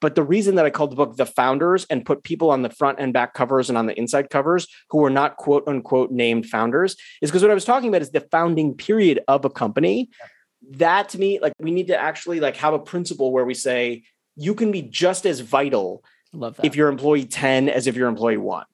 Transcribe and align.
But 0.00 0.14
the 0.14 0.22
reason 0.22 0.54
that 0.54 0.64
I 0.64 0.70
called 0.70 0.92
the 0.92 0.96
book 0.96 1.16
The 1.16 1.26
Founders 1.26 1.86
and 1.90 2.04
put 2.04 2.22
people 2.22 2.50
on 2.50 2.62
the 2.62 2.70
front 2.70 2.98
and 2.98 3.12
back 3.12 3.34
covers 3.34 3.68
and 3.68 3.76
on 3.76 3.86
the 3.86 3.98
inside 3.98 4.30
covers 4.30 4.66
who 4.90 4.98
were 4.98 5.10
not 5.10 5.36
quote 5.36 5.64
unquote 5.66 6.10
named 6.10 6.46
founders 6.46 6.96
is 7.20 7.30
because 7.30 7.42
what 7.42 7.50
I 7.50 7.54
was 7.54 7.64
talking 7.64 7.88
about 7.88 8.02
is 8.02 8.10
the 8.10 8.20
founding 8.20 8.74
period 8.74 9.20
of 9.28 9.44
a 9.44 9.50
company. 9.50 10.10
That 10.72 11.08
to 11.10 11.18
me, 11.18 11.38
like 11.40 11.52
we 11.58 11.70
need 11.70 11.88
to 11.88 11.96
actually 11.96 12.40
like 12.40 12.56
have 12.56 12.74
a 12.74 12.78
principle 12.78 13.32
where 13.32 13.44
we 13.44 13.54
say 13.54 14.02
you 14.36 14.54
can 14.54 14.72
be 14.72 14.82
just 14.82 15.26
as 15.26 15.40
vital 15.40 16.02
Love 16.32 16.56
that. 16.56 16.66
if 16.66 16.76
you're 16.76 16.88
employee 16.88 17.24
10 17.24 17.68
as 17.68 17.86
if 17.86 17.96
you're 17.96 18.08
employee 18.08 18.36
one. 18.36 18.64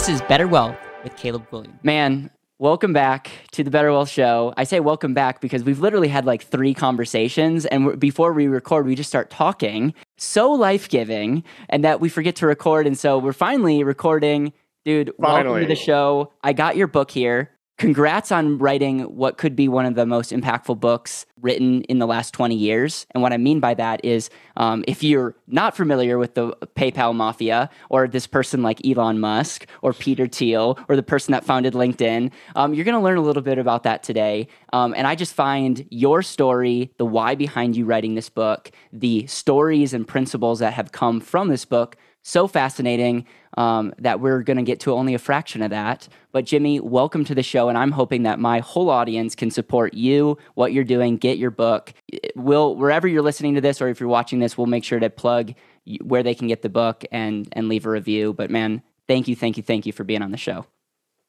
This 0.00 0.08
is 0.08 0.22
Better 0.22 0.48
Wealth 0.48 0.78
with 1.04 1.14
Caleb 1.18 1.50
Guilliams. 1.50 1.84
Man, 1.84 2.30
welcome 2.58 2.94
back 2.94 3.30
to 3.52 3.62
the 3.62 3.70
Better 3.70 3.92
Wealth 3.92 4.08
Show. 4.08 4.54
I 4.56 4.64
say 4.64 4.80
welcome 4.80 5.12
back 5.12 5.42
because 5.42 5.62
we've 5.62 5.78
literally 5.80 6.08
had 6.08 6.24
like 6.24 6.42
three 6.42 6.72
conversations, 6.72 7.66
and 7.66 7.84
we're- 7.84 7.98
before 7.98 8.32
we 8.32 8.46
record, 8.46 8.86
we 8.86 8.94
just 8.94 9.10
start 9.10 9.28
talking. 9.28 9.92
So 10.16 10.52
life 10.52 10.88
giving, 10.88 11.44
and 11.68 11.84
that 11.84 12.00
we 12.00 12.08
forget 12.08 12.34
to 12.36 12.46
record. 12.46 12.86
And 12.86 12.98
so 12.98 13.18
we're 13.18 13.34
finally 13.34 13.84
recording. 13.84 14.54
Dude, 14.86 15.12
welcome 15.18 15.44
Finally. 15.44 15.60
to 15.62 15.66
the 15.66 15.74
show. 15.76 16.32
I 16.42 16.54
got 16.54 16.78
your 16.78 16.86
book 16.86 17.10
here. 17.10 17.50
Congrats 17.80 18.30
on 18.30 18.58
writing 18.58 19.00
what 19.04 19.38
could 19.38 19.56
be 19.56 19.66
one 19.66 19.86
of 19.86 19.94
the 19.94 20.04
most 20.04 20.32
impactful 20.32 20.78
books 20.78 21.24
written 21.40 21.80
in 21.84 21.98
the 21.98 22.06
last 22.06 22.34
20 22.34 22.54
years. 22.54 23.06
And 23.12 23.22
what 23.22 23.32
I 23.32 23.38
mean 23.38 23.58
by 23.58 23.72
that 23.72 24.04
is 24.04 24.28
um, 24.58 24.84
if 24.86 25.02
you're 25.02 25.34
not 25.46 25.74
familiar 25.74 26.18
with 26.18 26.34
the 26.34 26.50
PayPal 26.76 27.14
mafia 27.14 27.70
or 27.88 28.06
this 28.06 28.26
person 28.26 28.62
like 28.62 28.86
Elon 28.86 29.18
Musk 29.18 29.66
or 29.80 29.94
Peter 29.94 30.26
Thiel 30.26 30.78
or 30.90 30.94
the 30.94 31.02
person 31.02 31.32
that 31.32 31.42
founded 31.42 31.72
LinkedIn, 31.72 32.30
um, 32.54 32.74
you're 32.74 32.84
going 32.84 32.98
to 32.98 33.02
learn 33.02 33.16
a 33.16 33.22
little 33.22 33.40
bit 33.40 33.56
about 33.56 33.84
that 33.84 34.02
today. 34.02 34.46
Um, 34.74 34.92
and 34.94 35.06
I 35.06 35.14
just 35.14 35.32
find 35.32 35.86
your 35.88 36.20
story, 36.20 36.92
the 36.98 37.06
why 37.06 37.34
behind 37.34 37.76
you 37.76 37.86
writing 37.86 38.14
this 38.14 38.28
book, 38.28 38.70
the 38.92 39.26
stories 39.26 39.94
and 39.94 40.06
principles 40.06 40.58
that 40.58 40.74
have 40.74 40.92
come 40.92 41.18
from 41.18 41.48
this 41.48 41.64
book 41.64 41.96
so 42.22 42.46
fascinating 42.46 43.26
um, 43.56 43.92
that 43.98 44.20
we're 44.20 44.42
going 44.42 44.56
to 44.56 44.62
get 44.62 44.80
to 44.80 44.92
only 44.92 45.14
a 45.14 45.18
fraction 45.18 45.62
of 45.62 45.70
that. 45.70 46.08
But 46.32 46.44
Jimmy, 46.44 46.80
welcome 46.80 47.24
to 47.24 47.34
the 47.34 47.42
show, 47.42 47.68
and 47.68 47.76
I'm 47.76 47.92
hoping 47.92 48.22
that 48.24 48.38
my 48.38 48.60
whole 48.60 48.90
audience 48.90 49.34
can 49.34 49.50
support 49.50 49.94
you, 49.94 50.38
what 50.54 50.72
you're 50.72 50.84
doing, 50.84 51.16
get 51.16 51.38
your 51.38 51.50
book. 51.50 51.92
We'll 52.36 52.76
wherever 52.76 53.08
you're 53.08 53.22
listening 53.22 53.54
to 53.54 53.60
this, 53.60 53.80
or 53.80 53.88
if 53.88 54.00
you're 54.00 54.08
watching 54.08 54.38
this, 54.38 54.56
we'll 54.56 54.66
make 54.66 54.84
sure 54.84 55.00
to 55.00 55.10
plug 55.10 55.54
where 56.02 56.22
they 56.22 56.34
can 56.34 56.48
get 56.48 56.62
the 56.62 56.68
book 56.68 57.04
and 57.10 57.48
and 57.52 57.68
leave 57.68 57.86
a 57.86 57.90
review. 57.90 58.32
But 58.32 58.50
man, 58.50 58.82
thank 59.08 59.28
you, 59.28 59.34
thank 59.34 59.56
you, 59.56 59.62
thank 59.62 59.86
you 59.86 59.92
for 59.92 60.04
being 60.04 60.22
on 60.22 60.30
the 60.30 60.36
show. 60.36 60.66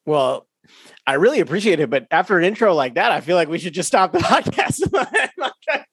Well, 0.06 0.47
I 1.08 1.14
really 1.14 1.40
appreciate 1.40 1.80
it, 1.80 1.90
but 1.90 2.08
after 2.12 2.38
an 2.38 2.44
intro 2.44 2.73
like 2.73 2.95
that, 2.95 3.12
I 3.12 3.22
feel 3.22 3.36
like 3.36 3.50
we 3.50 3.59
should 3.59 3.73
just 3.73 3.88
stop 3.88 4.12
the 4.12 4.20
podcast. 4.20 4.81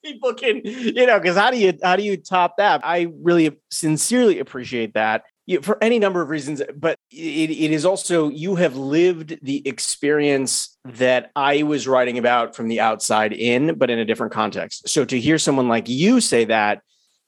People 0.04 0.34
can, 0.34 0.60
you 0.64 1.06
know, 1.06 1.18
because 1.18 1.36
how 1.36 1.50
do 1.50 1.58
you 1.58 1.72
how 1.82 1.96
do 1.96 2.02
you 2.02 2.16
top 2.16 2.56
that? 2.58 2.80
I 2.84 3.08
really 3.20 3.58
sincerely 3.70 4.38
appreciate 4.38 4.94
that 4.94 5.24
for 5.62 5.82
any 5.82 5.98
number 5.98 6.20
of 6.20 6.28
reasons, 6.28 6.60
but 6.76 6.98
it, 7.10 7.50
it 7.50 7.70
is 7.70 7.86
also 7.86 8.28
you 8.28 8.56
have 8.56 8.76
lived 8.76 9.38
the 9.42 9.66
experience 9.66 10.76
that 10.84 11.30
I 11.34 11.62
was 11.62 11.88
writing 11.88 12.18
about 12.18 12.54
from 12.54 12.68
the 12.68 12.80
outside 12.80 13.32
in, 13.32 13.78
but 13.78 13.88
in 13.88 13.98
a 13.98 14.04
different 14.04 14.32
context. 14.32 14.88
So 14.88 15.06
to 15.06 15.18
hear 15.18 15.38
someone 15.38 15.68
like 15.68 15.88
you 15.88 16.20
say 16.20 16.44
that 16.46 16.82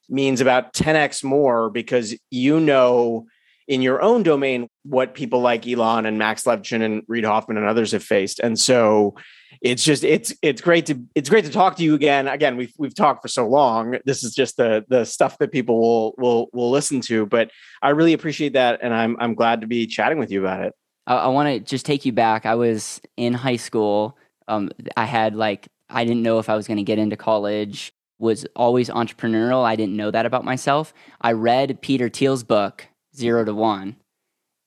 means 0.09 0.41
about 0.41 0.75
10x 0.75 1.25
more 1.25 1.71
because 1.71 2.15
you 2.31 2.61
know 2.61 3.27
in 3.71 3.83
your 3.83 4.03
own 4.03 4.25
domain 4.25 4.69
what 4.83 5.15
people 5.15 5.41
like 5.41 5.65
Elon 5.65 6.05
and 6.05 6.19
Max 6.19 6.43
Levchin 6.43 6.83
and 6.83 7.05
Reid 7.07 7.25
Hoffman 7.25 7.57
and 7.57 7.67
others 7.67 7.93
have 7.93 8.03
faced. 8.03 8.41
And 8.41 8.59
so 8.59 9.15
it's 9.63 9.85
just 9.85 10.03
it's 10.03 10.35
it's 10.43 10.61
great 10.61 10.87
to 10.87 11.01
it's 11.15 11.31
great 11.31 11.45
to 11.45 11.53
talk 11.53 11.77
to 11.77 11.85
you 11.85 11.95
again. 11.95 12.27
Again, 12.27 12.57
we've 12.57 12.73
we've 12.79 12.95
talked 12.95 13.23
for 13.23 13.29
so 13.29 13.47
long. 13.47 13.97
This 14.05 14.25
is 14.25 14.35
just 14.35 14.57
the 14.57 14.85
the 14.89 15.05
stuff 15.05 15.39
that 15.39 15.53
people 15.53 15.81
will 15.81 16.15
will 16.19 16.49
will 16.53 16.71
listen 16.71 17.01
to. 17.03 17.27
But 17.27 17.53
I 17.81 17.91
really 17.91 18.13
appreciate 18.13 18.55
that, 18.55 18.81
and 18.83 18.93
I'm 18.93 19.17
I'm 19.21 19.35
glad 19.35 19.61
to 19.61 19.69
be 19.69 19.87
chatting 19.87 20.19
with 20.19 20.33
you 20.33 20.41
about 20.41 20.65
it. 20.65 20.75
I, 21.07 21.17
I 21.17 21.27
want 21.29 21.49
to 21.49 21.61
just 21.61 21.87
take 21.87 22.05
you 22.05 22.13
back. 22.13 22.47
I 22.47 22.57
was 22.57 23.01
in 23.17 23.35
high 23.35 23.57
school. 23.57 24.19
Um, 24.49 24.71
I 24.97 25.05
had 25.05 25.37
like 25.37 25.69
I 25.89 26.05
didn't 26.05 26.25
know 26.25 26.41
if 26.41 26.49
I 26.49 26.57
was 26.57 26.67
going 26.67 26.79
to 26.79 26.83
get 26.83 26.99
into 26.99 27.17
college. 27.17 27.93
Was 28.19 28.45
always 28.55 28.91
entrepreneurial. 28.91 29.65
I 29.65 29.77
didn't 29.77 29.97
know 29.97 30.11
that 30.11 30.27
about 30.27 30.45
myself. 30.45 30.93
I 31.23 31.33
read 31.33 31.81
Peter 31.81 32.09
Thiel's 32.11 32.43
book 32.43 32.87
Zero 33.17 33.45
to 33.45 33.55
One, 33.55 33.97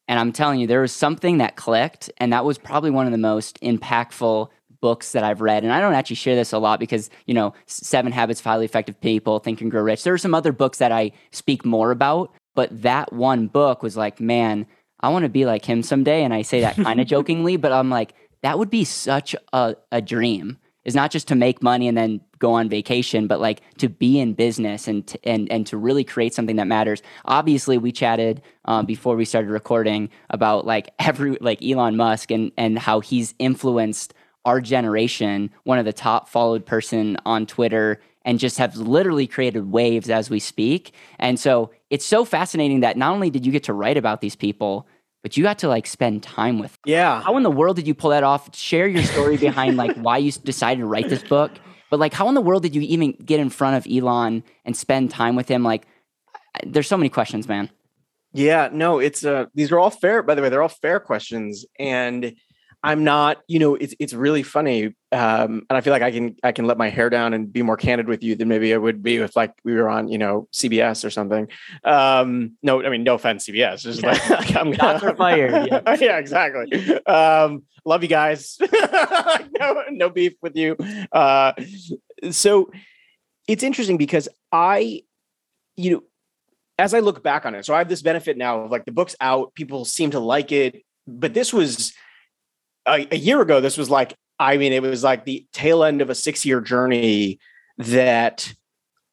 and 0.08 0.20
I'm 0.20 0.32
telling 0.32 0.60
you, 0.60 0.68
there 0.68 0.82
was 0.82 0.92
something 0.92 1.38
that 1.38 1.56
clicked, 1.56 2.12
and 2.18 2.34
that 2.34 2.46
was 2.46 2.58
probably 2.58 2.92
one 2.92 3.06
of 3.06 3.12
the 3.12 3.18
most 3.18 3.60
impactful 3.62 4.50
books 4.82 5.14
that 5.14 5.24
I've 5.24 5.40
read. 5.40 5.64
And 5.64 5.72
I 5.72 5.80
don't 5.80 5.94
actually 5.94 6.18
share 6.18 6.36
this 6.36 6.52
a 6.52 6.58
lot 6.58 6.80
because 6.80 7.10
you 7.26 7.34
know, 7.34 7.54
Seven 7.68 8.12
Habits 8.12 8.42
of 8.42 8.46
Highly 8.46 8.66
Effective 8.66 9.00
People, 9.00 9.40
Think 9.40 9.62
and 9.62 9.72
Grow 9.72 9.82
Rich. 9.82 10.04
There 10.04 10.14
are 10.14 10.18
some 10.18 10.36
other 10.36 10.52
books 10.52 10.80
that 10.80 10.92
I 10.92 11.14
speak 11.32 11.64
more 11.64 11.92
about, 11.92 12.34
but 12.54 12.82
that 12.82 13.14
one 13.14 13.48
book 13.48 13.82
was 13.82 13.96
like, 13.96 14.20
man, 14.20 14.66
I 15.00 15.10
want 15.10 15.24
to 15.24 15.30
be 15.30 15.46
like 15.46 15.64
him 15.66 15.84
someday. 15.84 16.24
And 16.24 16.34
I 16.34 16.42
say 16.42 16.62
that 16.62 16.76
kind 16.76 17.00
of 17.00 17.08
jokingly, 17.16 17.58
but 17.58 17.72
I'm 17.72 17.90
like, 17.90 18.14
that 18.42 18.60
would 18.60 18.70
be 18.70 18.84
such 18.84 19.36
a, 19.54 19.76
a 19.92 20.02
dream. 20.02 20.58
Is 20.86 20.96
not 20.96 21.12
just 21.12 21.30
to 21.30 21.36
make 21.36 21.64
money 21.64 21.88
and 21.88 21.98
then 21.98 22.20
go 22.40 22.52
on 22.54 22.68
vacation, 22.68 23.26
but 23.28 23.40
like 23.40 23.62
to 23.78 23.88
be 23.88 24.20
in 24.20 24.34
business 24.34 24.88
and 24.88 25.08
to, 25.08 25.28
and 25.28 25.50
and 25.52 25.66
to 25.68 25.78
really 25.78 26.04
create 26.04 26.34
something 26.34 26.58
that 26.58 26.68
matters. 26.68 27.02
Obviously, 27.26 27.78
we 27.78 27.92
chatted 27.92 28.42
um, 28.66 28.86
before 28.86 29.16
we 29.16 29.24
started 29.24 29.50
recording 29.50 30.10
about 30.30 30.66
like 30.66 30.90
every 31.00 31.38
like 31.40 31.64
Elon 31.64 31.96
Musk 31.96 32.32
and 32.32 32.52
and 32.58 32.78
how 32.78 33.00
he's 33.00 33.34
influenced 33.40 34.14
our 34.46 34.60
generation, 34.60 35.50
one 35.64 35.80
of 35.80 35.86
the 35.86 35.94
top 35.94 36.28
followed 36.28 36.66
person 36.66 37.18
on 37.26 37.46
Twitter, 37.46 38.02
and 38.26 38.40
just 38.40 38.58
have 38.58 38.76
literally 38.76 39.28
created 39.28 39.72
waves 39.72 40.10
as 40.10 40.30
we 40.30 40.40
speak. 40.40 40.94
And 41.20 41.40
so 41.40 41.72
it's 41.90 42.06
so 42.06 42.26
fascinating 42.26 42.82
that 42.82 42.98
not 42.98 43.14
only 43.14 43.30
did 43.30 43.46
you 43.46 43.52
get 43.52 43.64
to 43.64 43.74
write 43.74 43.98
about 43.98 44.22
these 44.22 44.36
people, 44.36 44.88
but 45.24 45.36
you 45.38 45.44
got 45.44 45.58
to 45.60 45.68
like 45.68 45.88
spend 45.88 46.22
time 46.22 46.60
with. 46.60 46.74
them. 46.74 46.80
Yeah. 46.86 47.22
How 47.24 47.36
in 47.38 47.44
the 47.44 47.50
world 47.50 47.78
did 47.78 47.88
you 47.88 47.96
pull 47.96 48.12
that 48.12 48.24
off? 48.24 48.56
Share 48.56 48.88
your 48.88 49.04
story 49.04 49.38
behind 49.38 49.78
like 49.78 49.96
why 49.96 50.18
you 50.18 50.32
decided 50.32 50.82
to 50.82 50.86
write 50.86 51.10
this 51.10 51.24
book. 51.24 51.52
But 51.90 52.00
like, 52.00 52.14
how 52.14 52.28
in 52.28 52.36
the 52.36 52.42
world 52.42 52.62
did 52.64 52.76
you 52.76 52.82
even 52.82 53.14
get 53.14 53.40
in 53.40 53.50
front 53.50 53.78
of 53.78 53.92
Elon 53.92 54.44
and 54.66 54.76
spend 54.76 55.12
time 55.12 55.36
with 55.36 55.48
him? 55.48 55.64
Like, 55.64 55.88
there's 56.66 56.88
so 56.88 56.98
many 56.98 57.10
questions, 57.10 57.48
man. 57.48 57.70
Yeah, 58.34 58.70
no, 58.72 59.00
it's 59.00 59.24
uh 59.24 59.46
these 59.54 59.72
are 59.72 59.80
all 59.80 59.92
fair, 59.92 60.24
by 60.24 60.36
the 60.36 60.42
way, 60.42 60.50
they're 60.50 60.62
all 60.62 60.68
fair 60.70 61.00
questions. 61.00 61.66
And 61.80 62.36
I'm 62.86 63.06
not, 63.06 63.42
you 63.48 63.60
know, 63.60 63.76
it's 63.76 63.96
it's 63.98 64.14
really 64.14 64.44
funny. 64.44 64.88
Um, 65.14 65.66
and 65.70 65.72
I 65.72 65.80
feel 65.80 65.94
like 65.94 66.02
I 66.02 66.12
can 66.12 66.36
I 66.44 66.52
can 66.52 66.66
let 66.66 66.78
my 66.78 66.90
hair 66.90 67.10
down 67.10 67.34
and 67.34 67.52
be 67.52 67.62
more 67.62 67.78
candid 67.78 68.10
with 68.10 68.22
you 68.24 68.36
than 68.36 68.50
maybe 68.50 68.74
I 68.74 68.78
would 68.78 69.02
be 69.02 69.16
if 69.18 69.38
like 69.38 69.54
we 69.64 69.74
were 69.74 69.90
on, 69.90 70.10
you 70.10 70.18
know, 70.18 70.50
CBS 70.52 71.06
or 71.06 71.10
something. 71.10 71.48
Um, 71.86 72.58
no, 72.62 72.84
I 72.84 72.90
mean, 72.90 73.04
no 73.04 73.16
offense, 73.16 73.48
CBS. 73.48 73.84
Just 73.84 74.04
like, 74.04 74.30
like, 74.30 74.56
I'm 74.58 74.74
Shots 74.74 75.02
are 75.02 75.16
fired, 75.16 75.68
yeah. 75.68 75.96
yeah, 76.00 76.18
exactly. 76.18 77.00
Um, 77.06 77.64
love 77.86 78.04
you 78.04 78.10
guys. 78.10 78.58
no, 79.60 79.84
no 79.90 80.10
beef 80.10 80.34
with 80.42 80.58
you. 80.58 80.76
Uh, 81.12 81.54
so 82.32 82.70
it's 83.48 83.64
interesting 83.64 83.96
because 83.96 84.28
I, 84.52 85.04
you 85.78 85.92
know, 85.92 86.04
as 86.78 86.94
I 86.94 87.00
look 87.00 87.24
back 87.24 87.46
on 87.46 87.56
it, 87.56 87.66
so 87.66 87.74
I 87.74 87.78
have 87.78 87.88
this 87.88 88.02
benefit 88.02 88.36
now 88.36 88.64
of 88.64 88.72
like 88.72 88.84
the 88.84 88.92
book's 88.92 89.16
out, 89.22 89.54
people 89.54 89.86
seem 89.86 90.12
to 90.12 90.20
like 90.20 90.52
it, 90.52 90.84
but 91.08 91.34
this 91.34 91.54
was 91.54 91.94
a, 92.88 93.08
a 93.12 93.18
year 93.18 93.42
ago. 93.42 93.62
This 93.62 93.78
was 93.78 93.90
like, 93.90 94.16
I 94.40 94.58
mean, 94.58 94.74
it 94.74 94.82
was 94.82 95.04
like 95.04 95.26
the 95.26 95.46
tail 95.54 95.84
end 95.84 96.02
of 96.02 96.10
a 96.10 96.16
six 96.16 96.46
year 96.46 96.62
journey 96.62 97.40
that 97.78 98.54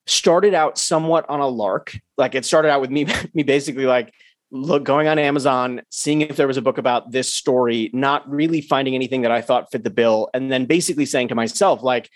started 0.07 0.55
out 0.55 0.79
somewhat 0.79 1.29
on 1.29 1.41
a 1.41 1.47
lark. 1.47 1.97
Like 2.17 2.35
it 2.35 2.45
started 2.45 2.71
out 2.71 2.81
with 2.81 2.91
me, 2.91 3.07
me 3.35 3.43
basically 3.43 3.87
like 3.87 4.13
look 4.51 4.85
going 4.85 5.09
on 5.09 5.19
Amazon, 5.19 5.83
seeing 5.91 6.23
if 6.23 6.37
there 6.37 6.49
was 6.49 6.57
a 6.57 6.63
book 6.63 6.79
about 6.79 7.13
this 7.13 7.33
story, 7.33 7.91
not 7.93 8.29
really 8.29 8.61
finding 8.61 8.95
anything 8.95 9.23
that 9.23 9.31
I 9.31 9.41
thought 9.41 9.71
fit 9.71 9.85
the 9.85 9.91
bill, 9.91 10.29
and 10.35 10.51
then 10.51 10.67
basically 10.67 11.07
saying 11.07 11.29
to 11.29 11.35
myself, 11.35 11.83
like, 11.83 12.11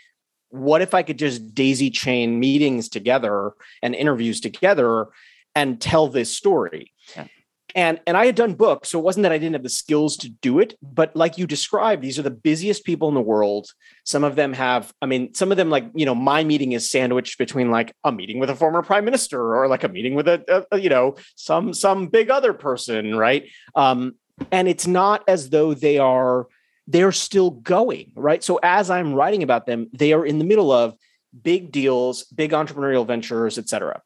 what 0.49 0.83
if 0.83 0.95
I 0.95 1.03
could 1.03 1.19
just 1.19 1.55
daisy 1.55 1.91
chain 1.91 2.39
meetings 2.39 2.89
together 2.89 3.53
and 3.83 3.95
interviews 3.95 4.41
together 4.41 5.07
and 5.55 5.81
tell 5.81 6.09
this 6.09 6.35
story? 6.35 6.93
Yeah. 7.17 7.27
And 7.77 8.01
and 8.07 8.17
I 8.17 8.27
had 8.27 8.37
done 8.37 8.55
books, 8.55 8.91
so 8.91 9.01
it 9.01 9.03
wasn't 9.03 9.25
that 9.25 9.33
I 9.33 9.39
didn't 9.39 9.55
have 9.55 9.65
the 9.65 9.69
skills 9.69 10.17
to 10.19 10.29
do 10.29 10.61
it, 10.61 10.77
but 10.81 11.17
like 11.17 11.39
you 11.39 11.47
described, 11.47 12.03
these 12.03 12.21
are 12.21 12.23
the 12.23 12.31
busiest 12.31 12.85
people 12.85 13.09
in 13.09 13.15
the 13.15 13.21
world. 13.21 13.69
Some 14.05 14.23
of 14.23 14.37
them 14.37 14.53
have, 14.53 14.93
I 15.03 15.07
mean, 15.07 15.35
some 15.35 15.51
of 15.51 15.57
them 15.57 15.71
like, 15.71 15.87
you 15.93 16.07
know, 16.07 16.15
my 16.15 16.45
meeting 16.45 16.73
is 16.73 16.89
sandwiched 16.89 17.37
between 17.37 17.73
like 17.73 17.93
a 18.05 18.13
meeting 18.13 18.39
with 18.39 18.49
a 18.49 18.55
former 18.55 18.83
prime 18.83 19.05
minister 19.05 19.57
or 19.57 19.67
like 19.67 19.83
a 19.83 19.89
meeting 19.89 20.15
with 20.15 20.29
a, 20.29 20.67
a 20.71 20.79
you 20.79 20.89
know, 20.89 21.17
some 21.35 21.75
some 21.75 22.07
big 22.07 22.31
other 22.31 22.53
person, 22.53 23.17
right? 23.17 23.51
Um, 23.75 24.15
and 24.53 24.69
it's 24.69 24.87
not 24.87 25.25
as 25.27 25.51
though 25.51 25.75
they 25.75 25.99
are 25.99 26.47
they're 26.87 27.13
still 27.13 27.51
going, 27.51 28.13
right? 28.15 28.45
So 28.45 28.61
as 28.63 28.89
I'm 28.89 29.15
writing 29.15 29.43
about 29.43 29.67
them, 29.67 29.89
they 29.93 30.13
are 30.13 30.25
in 30.25 30.39
the 30.39 30.45
middle 30.45 30.71
of 30.71 30.95
big 31.43 31.73
deals, 31.73 32.25
big 32.25 32.53
entrepreneurial 32.53 33.07
ventures, 33.07 33.59
et 33.59 33.69
cetera. 33.69 34.01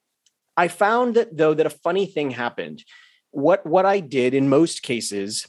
I 0.56 0.68
found 0.68 1.16
that 1.16 1.36
though 1.36 1.52
that 1.52 1.66
a 1.66 1.70
funny 1.70 2.06
thing 2.06 2.30
happened 2.30 2.82
what 3.38 3.64
what 3.64 3.86
I 3.86 4.00
did 4.00 4.34
in 4.34 4.48
most 4.48 4.82
cases 4.82 5.46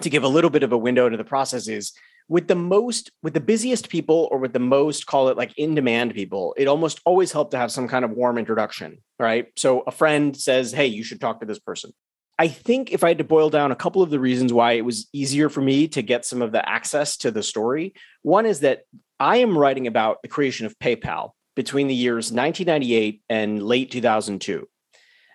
to 0.00 0.08
give 0.08 0.22
a 0.22 0.28
little 0.28 0.50
bit 0.50 0.62
of 0.62 0.72
a 0.72 0.78
window 0.78 1.06
into 1.06 1.18
the 1.18 1.24
process 1.24 1.66
is 1.66 1.92
with 2.28 2.46
the 2.46 2.54
most 2.54 3.10
with 3.24 3.34
the 3.34 3.40
busiest 3.40 3.88
people 3.88 4.28
or 4.30 4.38
with 4.38 4.52
the 4.52 4.60
most 4.60 5.06
call 5.06 5.28
it 5.28 5.36
like 5.36 5.52
in 5.58 5.74
demand 5.74 6.14
people 6.14 6.54
it 6.56 6.68
almost 6.68 7.00
always 7.04 7.32
helped 7.32 7.50
to 7.50 7.58
have 7.58 7.72
some 7.72 7.88
kind 7.88 8.04
of 8.04 8.12
warm 8.12 8.38
introduction 8.38 8.98
right? 9.18 9.48
So 9.56 9.80
a 9.80 9.90
friend 9.90 10.36
says 10.36 10.70
hey 10.72 10.86
you 10.86 11.02
should 11.02 11.20
talk 11.20 11.40
to 11.40 11.46
this 11.46 11.58
person. 11.58 11.92
I 12.38 12.46
think 12.48 12.92
if 12.92 13.02
i 13.02 13.08
had 13.08 13.18
to 13.18 13.24
boil 13.24 13.50
down 13.50 13.72
a 13.72 13.76
couple 13.76 14.02
of 14.02 14.10
the 14.10 14.20
reasons 14.20 14.52
why 14.52 14.72
it 14.72 14.84
was 14.84 15.08
easier 15.12 15.48
for 15.48 15.60
me 15.60 15.88
to 15.88 16.02
get 16.02 16.24
some 16.24 16.42
of 16.42 16.52
the 16.52 16.66
access 16.66 17.16
to 17.18 17.32
the 17.32 17.42
story 17.42 17.92
one 18.22 18.46
is 18.46 18.60
that 18.60 18.84
i 19.18 19.38
am 19.38 19.58
writing 19.58 19.86
about 19.88 20.22
the 20.22 20.28
creation 20.28 20.64
of 20.64 20.78
paypal 20.78 21.32
between 21.56 21.88
the 21.88 21.94
years 21.94 22.32
1998 22.32 23.20
and 23.28 23.62
late 23.62 23.90
2002 23.90 24.66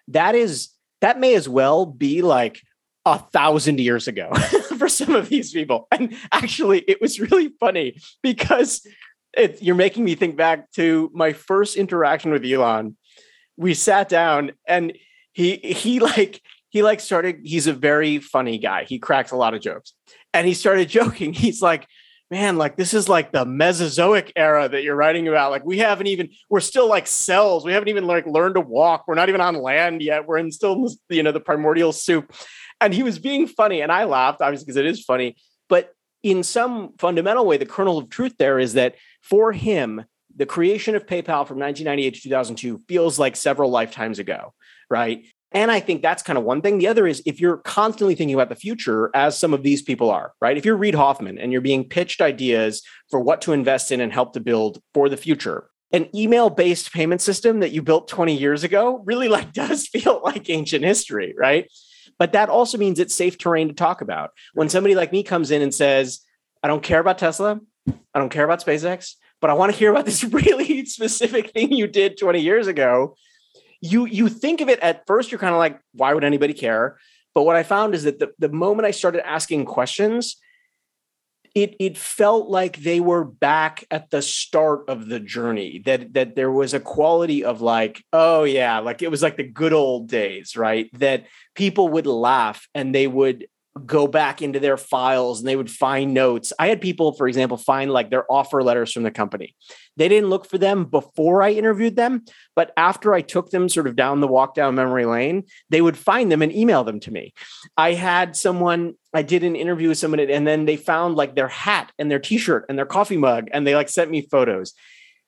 that 0.08 0.36
is 0.36 0.70
that 1.02 1.20
may 1.20 1.36
as 1.36 1.48
well 1.48 1.86
be 1.86 2.22
like 2.22 2.62
a 3.06 3.20
thousand 3.20 3.80
years 3.80 4.08
ago 4.08 4.34
for 4.78 4.90
some 4.90 5.16
of 5.16 5.30
these 5.30 5.52
people. 5.52 5.88
And 5.92 6.16
actually, 6.32 6.80
it 6.80 7.00
was 7.02 7.20
really 7.20 7.50
funny 7.60 7.98
because 8.24 8.86
it, 9.38 9.62
you're 9.62 9.76
making 9.76 10.04
me 10.04 10.16
think 10.16 10.36
back 10.36 10.72
to 10.72 11.12
my 11.14 11.34
first 11.34 11.76
interaction 11.76 12.32
with 12.32 12.46
Elon. 12.46 12.98
We 13.58 13.74
sat 13.74 14.10
down 14.10 14.54
and 14.68 14.98
he 15.34 15.58
he 15.58 16.00
like 16.00 16.42
he 16.70 16.82
like 16.82 17.00
started. 17.00 17.42
He's 17.44 17.68
a 17.68 17.74
very 17.74 18.20
funny 18.20 18.58
guy. 18.58 18.86
He 18.86 19.00
cracks 19.00 19.32
a 19.32 19.38
lot 19.38 19.54
of 19.54 19.62
jokes, 19.62 19.94
and 20.34 20.48
he 20.48 20.54
started 20.54 20.90
joking. 21.02 21.34
He's 21.34 21.62
like, 21.62 21.88
man, 22.32 22.58
like 22.58 22.76
this 22.76 22.94
is 22.94 23.08
like 23.08 23.32
the 23.32 23.46
Mesozoic 23.46 24.34
era 24.36 24.68
that 24.68 24.84
you're 24.84 24.96
writing 24.96 25.28
about. 25.28 25.52
Like 25.52 25.66
we 25.66 25.78
haven't 25.78 26.08
even, 26.08 26.30
we're 26.50 26.60
still 26.60 26.90
like 26.90 27.08
cells. 27.08 27.66
We 27.66 27.74
haven't 27.74 27.90
even 27.90 28.08
like 28.08 28.26
learned 28.26 28.56
to 28.56 28.62
walk. 28.62 29.06
We're 29.08 29.16
not 29.16 29.30
even 29.30 29.42
on 29.42 29.62
land 29.62 30.02
yet. 30.02 30.28
We're 30.28 30.38
in 30.38 30.52
still, 30.52 30.88
you 31.10 31.24
know, 31.24 31.32
the 31.32 31.40
primordial 31.40 31.92
soup 31.92 32.34
and 32.82 32.94
he 32.94 33.04
was 33.04 33.20
being 33.20 33.48
funny, 33.48 33.82
and 33.82 33.92
I 33.92 34.04
laughed, 34.04 34.42
obviously, 34.42 34.66
because 34.66 34.78
it 34.78 34.86
is 34.86 35.04
funny. 35.04 35.36
But 35.70 35.94
in 36.24 36.44
some 36.44 36.94
fundamental 36.98 37.46
way, 37.46 37.58
the 37.58 37.66
kernel 37.66 37.98
of 37.98 38.10
truth 38.10 38.36
there 38.38 38.60
is 38.60 38.74
that 38.74 38.96
for 39.22 39.52
him, 39.52 40.06
the 40.36 40.46
creation 40.46 40.96
of 40.96 41.06
PayPal 41.06 41.48
from 41.48 41.60
1998 41.60 42.14
to 42.16 42.22
2002 42.22 42.82
feels 42.88 43.18
like 43.18 43.36
several 43.36 43.70
lifetimes 43.70 44.20
ago, 44.20 44.54
right? 44.90 45.26
And 45.52 45.72
I 45.72 45.80
think 45.80 46.02
that's 46.02 46.24
kind 46.24 46.38
of 46.38 46.44
one 46.44 46.62
thing. 46.62 46.80
The 46.80 46.88
other 46.88 47.08
is 47.08 47.22
if 47.26 47.40
you're 47.40 47.58
constantly 47.58 48.16
thinking 48.16 48.34
about 48.34 48.50
the 48.50 48.56
future, 48.56 49.10
as 49.14 49.38
some 49.38 49.54
of 49.54 49.64
these 49.64 49.82
people 49.82 50.10
are, 50.10 50.34
right? 50.42 50.58
If 50.58 50.66
you're 50.66 50.76
Reid 50.76 50.96
Hoffman 50.96 51.38
and 51.38 51.52
you're 51.52 51.62
being 51.62 51.88
pitched 51.88 52.20
ideas 52.20 52.82
for 53.10 53.20
what 53.20 53.42
to 53.44 53.54
invest 53.54 53.92
in 53.92 54.02
and 54.02 54.12
help 54.12 54.34
to 54.34 54.40
build 54.40 54.82
for 54.94 55.08
the 55.08 55.18
future, 55.18 55.70
an 55.92 56.10
email-based 56.14 56.92
payment 56.92 57.22
system 57.22 57.62
that 57.62 57.72
you 57.72 57.82
built 57.82 58.08
20 58.08 58.36
years 58.36 58.64
ago 58.64 59.02
really 59.06 59.30
like 59.30 59.54
does 59.54 59.88
feel 59.88 60.22
like 60.24 60.50
ancient 60.50 60.84
history, 60.84 61.34
right? 61.38 61.72
But 62.18 62.34
that 62.34 62.50
also 62.50 62.78
means 62.78 63.00
it's 63.00 63.16
safe 63.16 63.38
terrain 63.38 63.68
to 63.68 63.74
talk 63.74 64.02
about. 64.02 64.32
When 64.54 64.70
somebody 64.70 64.96
like 64.96 65.12
me 65.12 65.24
comes 65.24 65.52
in 65.52 65.62
and 65.62 65.74
says, 65.74 66.22
I 66.64 66.68
don't 66.68 66.84
care 66.84 67.00
about 67.00 67.18
Tesla, 67.18 67.60
I 67.88 68.20
don't 68.20 68.30
care 68.30 68.46
about 68.46 68.66
SpaceX, 68.66 69.16
but 69.42 69.50
I 69.50 69.54
want 69.54 69.72
to 69.72 69.78
hear 69.78 69.92
about 69.92 70.06
this 70.06 70.24
really 70.24 70.86
specific 70.86 71.52
thing 71.52 71.72
you 71.72 71.88
did 71.88 72.18
20 72.18 72.40
years 72.40 72.68
ago. 72.68 73.16
You 73.86 74.06
you 74.06 74.30
think 74.30 74.62
of 74.62 74.70
it 74.70 74.80
at 74.80 75.06
first, 75.06 75.32
you're 75.32 75.40
kind 75.40 75.54
of 75.54 75.60
like, 75.60 75.80
why 75.94 76.14
would 76.14 76.24
anybody 76.24 76.54
care? 76.54 76.98
But 77.34 77.44
what 77.44 77.56
I 77.56 77.64
found 77.64 77.94
is 77.94 78.04
that 78.04 78.20
the, 78.20 78.32
the 78.40 78.50
moment 78.50 78.86
I 78.86 78.92
started 78.92 79.28
asking 79.28 79.66
questions, 79.66 80.38
it 81.56 81.76
it 81.80 81.98
felt 81.98 82.50
like 82.50 82.78
they 82.78 83.00
were 83.00 83.24
back 83.24 83.86
at 83.90 84.10
the 84.10 84.22
start 84.22 84.90
of 84.90 85.08
the 85.08 85.20
journey 85.20 85.82
that 85.86 86.14
that 86.14 86.36
there 86.36 86.52
was 86.52 86.74
a 86.74 86.80
quality 86.80 87.44
of 87.44 87.62
like 87.62 88.04
oh 88.12 88.44
yeah 88.44 88.80
like 88.80 89.02
it 89.02 89.10
was 89.10 89.24
like 89.24 89.38
the 89.38 89.48
good 89.48 89.72
old 89.72 90.10
days 90.10 90.58
right 90.58 90.90
that 90.94 91.26
people 91.56 91.88
would 91.88 92.06
laugh 92.06 92.68
and 92.76 92.94
they 92.94 93.08
would 93.08 93.48
go 93.84 94.08
back 94.08 94.42
into 94.42 94.60
their 94.60 94.78
files 94.78 95.40
and 95.40 95.48
they 95.48 95.56
would 95.56 95.70
find 95.70 96.14
notes. 96.14 96.54
I 96.58 96.68
had 96.68 96.80
people, 96.80 97.12
for 97.12 97.28
example, 97.28 97.58
find 97.58 97.92
like 97.92 98.10
their 98.10 98.30
offer 98.32 98.64
letters 98.64 98.94
from 98.94 99.04
the 99.04 99.12
company. 99.12 99.54
They 99.98 100.08
didn't 100.08 100.30
look 100.30 100.46
for 100.46 100.58
them 100.58 100.86
before 100.86 101.42
I 101.42 101.52
interviewed 101.52 101.98
them, 101.98 102.24
but 102.56 102.72
after 102.78 103.14
I 103.14 103.22
took 103.22 103.50
them 103.50 103.68
sort 103.68 103.88
of 103.88 103.98
down 103.98 104.22
the 104.22 104.28
walk 104.28 104.56
down 104.56 104.76
memory 104.76 105.06
lane, 105.06 105.44
they 105.70 105.82
would 105.82 105.98
find 105.98 106.32
them 106.32 106.42
and 106.42 106.56
email 106.56 106.86
them 106.86 107.02
to 107.02 107.12
me. 107.12 107.34
I 107.76 107.94
had 107.94 108.38
someone, 108.38 108.94
I 109.14 109.24
did 109.24 109.44
an 109.44 109.58
interview 109.58 109.90
with 109.90 109.98
someone 109.98 110.22
and 110.22 110.48
then 110.48 110.66
they 110.66 110.78
found 110.78 111.16
like 111.16 111.36
their 111.36 111.50
hat 111.50 111.92
and 112.00 112.10
their 112.10 112.20
t-shirt 112.20 112.66
and 112.70 112.78
their 112.78 112.86
coffee 112.86 113.18
mug 113.18 113.50
and 113.52 113.68
they 113.68 113.76
like 113.76 113.90
sent 113.90 114.10
me 114.10 114.22
photos. 114.22 114.74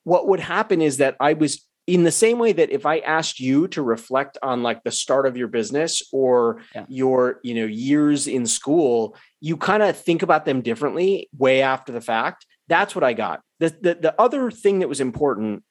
What 0.05 0.29
would 0.29 0.39
happen 0.39 0.81
is 0.81 0.97
that 0.97 1.17
I 1.19 1.33
was 1.33 1.66
in 1.87 2.03
the 2.03 2.11
same 2.11 2.37
way 2.37 2.51
that 2.51 2.69
if 2.69 2.85
i 2.85 2.99
asked 2.99 3.39
you 3.39 3.67
to 3.67 3.81
reflect 3.81 4.37
on 4.43 4.61
like 4.61 4.83
the 4.83 4.91
start 4.91 5.25
of 5.25 5.37
your 5.37 5.47
business 5.47 6.03
or 6.11 6.61
yeah. 6.75 6.85
your 6.87 7.39
you 7.43 7.55
know 7.55 7.65
years 7.65 8.27
in 8.27 8.45
school 8.45 9.15
you 9.39 9.57
kind 9.57 9.83
of 9.83 9.97
think 9.97 10.23
about 10.23 10.45
them 10.45 10.61
differently 10.61 11.29
way 11.37 11.61
after 11.61 11.91
the 11.91 12.01
fact. 12.01 12.45
That's 12.67 12.95
what 12.95 13.03
i 13.03 13.13
got. 13.13 13.41
The, 13.59 13.69
the 13.69 13.95
the 13.95 14.21
other 14.21 14.51
thing 14.51 14.79
that 14.79 14.89
was 14.89 14.99
important 14.99 15.63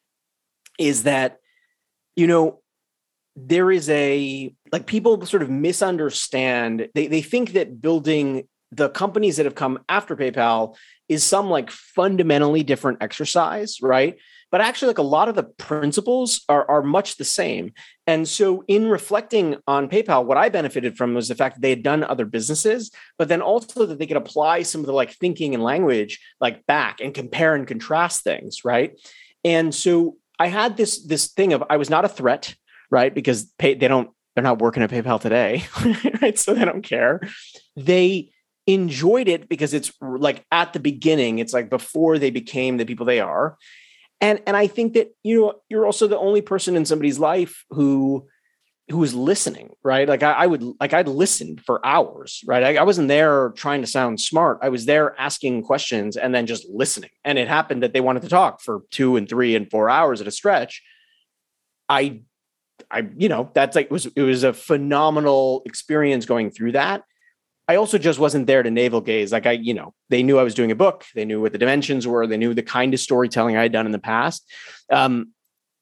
is 0.78 1.04
that 1.04 1.38
you 2.14 2.26
know 2.26 2.60
there 3.34 3.70
is 3.70 3.88
a 3.90 4.54
like 4.72 4.86
people 4.86 5.24
sort 5.26 5.42
of 5.42 5.50
misunderstand 5.50 6.88
they, 6.94 7.06
they 7.06 7.22
think 7.22 7.52
that 7.52 7.80
building 7.80 8.48
the 8.72 8.88
companies 8.88 9.36
that 9.36 9.46
have 9.46 9.54
come 9.54 9.78
after 9.88 10.16
paypal 10.16 10.74
is 11.08 11.22
some 11.22 11.50
like 11.50 11.70
fundamentally 11.70 12.62
different 12.62 13.02
exercise 13.02 13.76
right 13.82 14.16
but 14.50 14.60
actually 14.60 14.88
like 14.88 14.98
a 14.98 15.02
lot 15.02 15.28
of 15.28 15.34
the 15.34 15.42
principles 15.42 16.42
are, 16.48 16.68
are 16.70 16.82
much 16.82 17.16
the 17.16 17.24
same. 17.24 17.72
And 18.06 18.28
so 18.28 18.64
in 18.68 18.88
reflecting 18.88 19.56
on 19.66 19.88
paypal 19.88 20.24
what 20.24 20.36
i 20.36 20.48
benefited 20.48 20.96
from 20.96 21.14
was 21.14 21.28
the 21.28 21.34
fact 21.34 21.56
that 21.56 21.62
they 21.62 21.70
had 21.70 21.82
done 21.82 22.04
other 22.04 22.24
businesses 22.24 22.90
but 23.18 23.28
then 23.28 23.42
also 23.42 23.86
that 23.86 23.98
they 23.98 24.06
could 24.06 24.16
apply 24.16 24.62
some 24.62 24.80
of 24.80 24.86
the 24.86 24.92
like 24.92 25.12
thinking 25.12 25.54
and 25.54 25.62
language 25.62 26.20
like 26.40 26.64
back 26.66 27.00
and 27.00 27.14
compare 27.14 27.54
and 27.54 27.66
contrast 27.66 28.22
things 28.22 28.64
right? 28.64 28.98
And 29.44 29.74
so 29.74 30.16
i 30.38 30.48
had 30.48 30.76
this 30.76 31.04
this 31.06 31.28
thing 31.28 31.52
of 31.52 31.64
i 31.70 31.76
was 31.76 31.90
not 31.90 32.04
a 32.04 32.08
threat 32.08 32.54
right? 32.90 33.14
Because 33.14 33.44
pay, 33.58 33.74
they 33.74 33.88
don't 33.88 34.10
they're 34.34 34.44
not 34.44 34.58
working 34.58 34.82
at 34.82 34.90
paypal 34.90 35.20
today 35.20 35.64
right? 36.22 36.38
So 36.38 36.54
they 36.54 36.64
don't 36.64 36.82
care. 36.82 37.20
They 37.74 38.30
enjoyed 38.66 39.28
it 39.28 39.48
because 39.48 39.72
it's 39.72 39.92
like 40.02 40.44
at 40.50 40.72
the 40.72 40.80
beginning 40.80 41.38
it's 41.38 41.52
like 41.52 41.70
before 41.70 42.18
they 42.18 42.30
became 42.30 42.76
the 42.76 42.84
people 42.84 43.06
they 43.06 43.20
are 43.20 43.56
and 44.20 44.40
and 44.46 44.56
i 44.56 44.66
think 44.66 44.94
that 44.94 45.14
you 45.22 45.40
know 45.40 45.52
you're 45.68 45.86
also 45.86 46.06
the 46.06 46.18
only 46.18 46.40
person 46.40 46.76
in 46.76 46.84
somebody's 46.84 47.18
life 47.18 47.64
who 47.70 48.26
who 48.88 49.02
is 49.02 49.14
listening 49.14 49.70
right? 49.82 50.08
Like 50.08 50.22
I, 50.22 50.32
I 50.32 50.46
would 50.46 50.62
like 50.80 50.92
i'd 50.92 51.08
listened 51.08 51.62
for 51.64 51.84
hours 51.84 52.42
right? 52.46 52.62
I, 52.62 52.76
I, 52.76 52.82
wasn't 52.82 53.08
there 53.08 53.50
trying 53.56 53.80
to 53.80 53.86
sound 53.86 54.20
smart. 54.20 54.58
I 54.62 54.68
was 54.68 54.86
there 54.86 55.18
asking 55.18 55.62
questions 55.62 56.16
and 56.16 56.34
then 56.34 56.46
just 56.46 56.66
listening. 56.68 57.10
And 57.24 57.38
it 57.38 57.48
happened 57.48 57.82
that 57.82 57.92
they 57.92 58.00
wanted 58.00 58.22
to 58.22 58.28
talk 58.28 58.60
for 58.60 58.82
two 58.90 59.16
and 59.16 59.28
three 59.28 59.56
and 59.56 59.70
four 59.70 59.90
hours 59.90 60.20
at 60.20 60.28
a 60.28 60.30
stretch. 60.30 60.82
I 61.88 62.22
i 62.90 63.06
you 63.16 63.28
know 63.28 63.50
that's 63.54 63.74
like 63.74 63.86
it 63.86 63.92
was 63.92 64.06
it 64.06 64.22
was 64.22 64.44
a 64.44 64.52
phenomenal 64.52 65.62
experience 65.66 66.26
going 66.26 66.50
through 66.50 66.72
that 66.72 67.02
I 67.68 67.76
also 67.76 67.98
just 67.98 68.18
wasn't 68.18 68.46
there 68.46 68.62
to 68.62 68.70
navel 68.70 69.00
gaze. 69.00 69.32
Like 69.32 69.46
I, 69.46 69.52
you 69.52 69.74
know, 69.74 69.92
they 70.08 70.22
knew 70.22 70.38
I 70.38 70.42
was 70.42 70.54
doing 70.54 70.70
a 70.70 70.76
book. 70.76 71.04
They 71.14 71.24
knew 71.24 71.40
what 71.40 71.52
the 71.52 71.58
dimensions 71.58 72.06
were. 72.06 72.26
They 72.26 72.36
knew 72.36 72.54
the 72.54 72.62
kind 72.62 72.94
of 72.94 73.00
storytelling 73.00 73.56
I 73.56 73.62
had 73.62 73.72
done 73.72 73.86
in 73.86 73.92
the 73.92 73.98
past. 73.98 74.48
Um, 74.90 75.32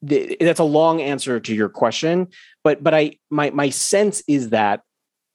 th- 0.06 0.38
that's 0.40 0.60
a 0.60 0.64
long 0.64 1.00
answer 1.02 1.40
to 1.40 1.54
your 1.54 1.68
question, 1.68 2.28
but 2.62 2.82
but 2.82 2.94
I 2.94 3.18
my 3.30 3.50
my 3.50 3.70
sense 3.70 4.22
is 4.26 4.50
that 4.50 4.80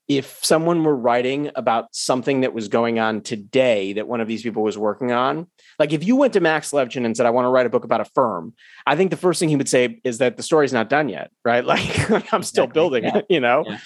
if 0.10 0.40
someone 0.44 0.84
were 0.84 0.96
writing 0.96 1.52
about 1.56 1.88
something 1.92 2.42
that 2.42 2.52
was 2.52 2.68
going 2.68 2.98
on 2.98 3.22
today 3.22 3.94
that 3.94 4.08
one 4.08 4.20
of 4.20 4.28
these 4.28 4.42
people 4.42 4.64
was 4.64 4.76
working 4.76 5.12
on, 5.12 5.46
like 5.78 5.94
if 5.94 6.04
you 6.04 6.16
went 6.16 6.34
to 6.34 6.40
Max 6.40 6.72
Levchin 6.72 7.06
and 7.06 7.16
said, 7.16 7.28
I 7.28 7.30
want 7.30 7.46
to 7.46 7.50
write 7.50 7.68
a 7.68 7.70
book 7.70 7.84
about 7.84 8.02
a 8.02 8.06
firm, 8.06 8.56
I 8.88 8.96
think 8.96 9.12
the 9.12 9.18
first 9.18 9.40
thing 9.40 9.50
he 9.50 9.56
would 9.56 9.70
say 9.70 10.02
is 10.04 10.18
that 10.18 10.36
the 10.36 10.42
story's 10.42 10.74
not 10.74 10.90
done 10.90 11.10
yet, 11.10 11.30
right? 11.46 11.64
Like 11.70 12.34
I'm 12.34 12.42
still 12.42 12.64
exactly. 12.64 12.74
building 12.74 13.04
yeah. 13.04 13.18
it, 13.18 13.26
you 13.30 13.40
know? 13.40 13.64
Yeah. 13.68 13.78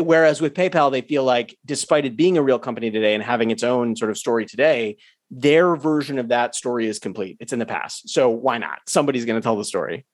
Whereas 0.00 0.40
with 0.40 0.54
PayPal, 0.54 0.90
they 0.90 1.00
feel 1.00 1.24
like, 1.24 1.56
despite 1.64 2.04
it 2.04 2.16
being 2.16 2.36
a 2.38 2.42
real 2.42 2.58
company 2.58 2.90
today 2.90 3.14
and 3.14 3.22
having 3.22 3.50
its 3.50 3.62
own 3.62 3.96
sort 3.96 4.10
of 4.10 4.18
story 4.18 4.46
today, 4.46 4.96
their 5.30 5.76
version 5.76 6.18
of 6.18 6.28
that 6.28 6.54
story 6.54 6.86
is 6.86 6.98
complete. 6.98 7.36
It's 7.40 7.52
in 7.52 7.58
the 7.58 7.66
past. 7.66 8.08
So 8.08 8.30
why 8.30 8.58
not? 8.58 8.80
Somebody's 8.86 9.24
going 9.24 9.40
to 9.40 9.44
tell 9.44 9.56
the 9.56 9.64
story. 9.64 10.06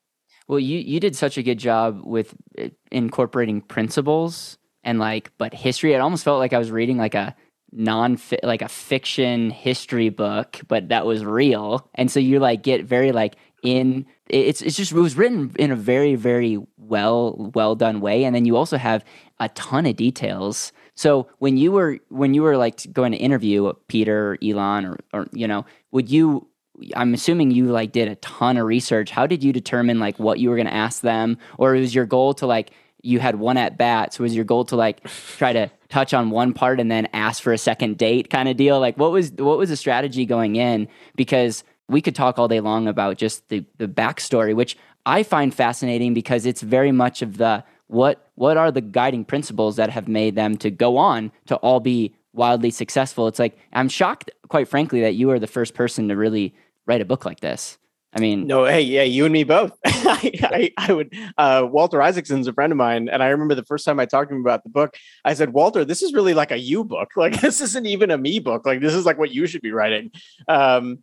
Well, 0.49 0.59
you 0.59 0.79
you 0.79 1.01
did 1.01 1.17
such 1.17 1.39
a 1.39 1.43
good 1.43 1.59
job 1.59 2.03
with 2.05 2.35
eh, 2.59 2.69
incorporating 2.93 3.63
principles 3.63 4.59
and 4.83 4.99
like, 4.99 5.31
but 5.39 5.55
history. 5.55 5.95
It 5.95 6.01
almost 6.01 6.25
felt 6.25 6.39
like 6.39 6.53
I 6.53 6.59
was 6.59 6.71
reading 6.71 6.99
like 6.99 7.15
a 7.15 7.35
non 7.73 8.19
like 8.43 8.63
a 8.63 8.69
fiction 8.69 9.51
history 9.51 10.11
book, 10.11 10.61
but 10.69 10.91
that 10.91 11.07
was 11.07 11.25
real. 11.25 11.89
And 11.95 12.11
so 12.11 12.21
you 12.21 12.41
like 12.41 12.63
get 12.63 12.85
very 12.85 13.13
like 13.13 13.37
in 13.65 14.07
it's 14.29 14.63
it's 14.63 14.77
just 14.77 14.93
it 14.93 14.97
was 14.97 15.17
written 15.17 15.51
in 15.59 15.73
a 15.73 15.77
very 15.77 16.15
very 16.15 16.59
well 16.77 17.51
well 17.55 17.75
done 17.75 18.01
way 18.01 18.25
and 18.25 18.37
then 18.37 18.45
you 18.45 18.57
also 18.57 18.77
have 18.77 19.05
a 19.41 19.49
ton 19.51 19.87
of 19.87 19.97
details 19.97 20.71
so 20.95 21.27
when 21.39 21.57
you 21.57 21.73
were 21.73 21.99
when 22.11 22.35
you 22.35 22.43
were 22.43 22.57
like 22.57 22.93
going 22.93 23.11
to 23.11 23.19
interview 23.19 23.73
peter 23.89 24.33
or 24.33 24.39
elon 24.43 24.85
or, 24.85 24.99
or 25.13 25.27
you 25.33 25.49
know 25.49 25.65
would 25.91 26.11
you 26.11 26.47
i'm 26.95 27.15
assuming 27.15 27.51
you 27.51 27.67
like 27.67 27.91
did 27.91 28.07
a 28.07 28.17
ton 28.17 28.59
of 28.59 28.67
research 28.67 29.11
how 29.11 29.27
did 29.27 29.43
you 29.43 29.53
determine 29.53 29.99
like 29.99 30.19
what 30.19 30.39
you 30.39 30.51
were 30.51 30.57
going 30.57 30.67
to 30.67 30.75
ask 30.75 31.01
them 31.01 31.39
or 31.59 31.73
was 31.73 31.95
your 31.95 32.07
goal 32.07 32.35
to 32.35 32.47
like 32.47 32.71
you 33.05 33.21
had 33.21 33.37
one 33.37 33.59
at 33.59 33.77
bat. 33.77 34.15
So 34.15 34.25
was 34.25 34.35
your 34.35 34.47
goal 34.47 34.65
to 34.65 34.77
like 34.77 35.05
try 35.37 35.53
to 35.53 35.71
touch 35.91 36.15
on 36.15 36.31
one 36.31 36.55
part 36.55 36.81
and 36.81 36.91
then 36.91 37.07
ask 37.13 37.43
for 37.43 37.53
a 37.53 37.59
second 37.59 37.99
date 37.99 38.31
kind 38.31 38.49
of 38.49 38.57
deal? 38.57 38.81
Like 38.81 38.97
what 38.97 39.13
was 39.13 39.31
what 39.33 39.59
was 39.59 39.69
the 39.69 39.77
strategy 39.77 40.25
going 40.25 40.57
in? 40.57 40.89
Because 41.15 41.65
we 41.89 42.01
could 42.01 42.15
talk 42.15 42.39
all 42.39 42.49
day 42.49 42.61
long 42.61 42.89
about 42.89 43.19
just 43.19 43.49
the 43.49 43.65
the 43.79 43.89
backstory, 43.89 44.55
which 44.55 44.77
I 45.07 45.23
find 45.23 45.55
fascinating 45.55 46.15
because 46.15 46.47
it's 46.47 46.63
very 46.63 46.93
much 46.93 47.23
of 47.23 47.37
the 47.37 47.65
what 47.89 48.31
what 48.35 48.57
are 48.57 48.71
the 48.71 48.81
guiding 48.81 49.25
principles 49.25 49.77
that 49.77 49.91
have 49.91 50.09
made 50.09 50.35
them 50.35 50.57
to 50.59 50.71
go 50.71 50.97
on 50.97 51.31
to 51.47 51.57
all 51.57 51.81
be 51.81 52.15
wildly 52.33 52.71
successful. 52.71 53.29
It's 53.29 53.39
like 53.39 53.59
I'm 53.73 53.89
shocked, 53.89 54.31
quite 54.49 54.69
frankly, 54.69 55.01
that 55.03 55.15
you 55.15 55.31
are 55.31 55.39
the 55.39 55.47
first 55.47 55.75
person 55.75 56.09
to 56.09 56.17
really 56.17 56.55
write 56.87 57.01
a 57.01 57.05
book 57.05 57.25
like 57.25 57.41
this. 57.41 57.79
I 58.17 58.21
mean, 58.21 58.47
no, 58.47 58.65
hey, 58.65 58.81
yeah, 58.81 59.03
you 59.03 59.25
and 59.25 59.33
me 59.33 59.43
both. 59.43 59.73
I, 59.85 60.31
I, 60.45 60.73
I, 60.79 60.93
would. 60.93 61.13
Uh, 61.37 61.67
Walter 61.69 62.01
Isaacson's 62.01 62.47
a 62.47 62.53
friend 62.53 62.71
of 62.73 62.77
mine, 62.77 63.09
and 63.09 63.25
I 63.25 63.27
remember 63.27 63.57
the 63.57 63.65
first 63.65 63.85
time 63.85 63.99
I 63.99 64.07
talked 64.07 64.29
to 64.29 64.37
him 64.37 64.41
about 64.41 64.63
the 64.63 64.71
book. 64.71 64.97
I 65.25 65.35
said, 65.35 65.53
Walter, 65.53 65.85
this 65.85 66.01
is 66.01 66.13
really 66.13 66.33
like 66.33 66.53
a 66.53 66.59
you 66.59 66.85
book. 66.85 67.11
Like 67.17 67.41
this 67.41 67.61
isn't 67.61 67.87
even 67.87 68.11
a 68.11 68.19
me 68.19 68.39
book. 68.39 68.67
Like 68.67 68.81
this 68.81 68.95
is 68.95 69.05
like 69.05 69.19
what 69.19 69.33
you 69.33 69.47
should 69.47 69.63
be 69.63 69.73
writing. 69.73 70.13
Um, 70.47 71.03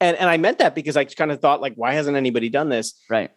and 0.00 0.16
and 0.16 0.28
I 0.28 0.36
meant 0.36 0.58
that 0.58 0.74
because 0.74 0.96
I 0.96 1.04
kind 1.04 1.30
of 1.30 1.40
thought 1.40 1.60
like, 1.60 1.74
why 1.74 1.94
hasn't 1.94 2.16
anybody 2.16 2.48
done 2.48 2.68
this? 2.68 2.94
Right. 3.08 3.30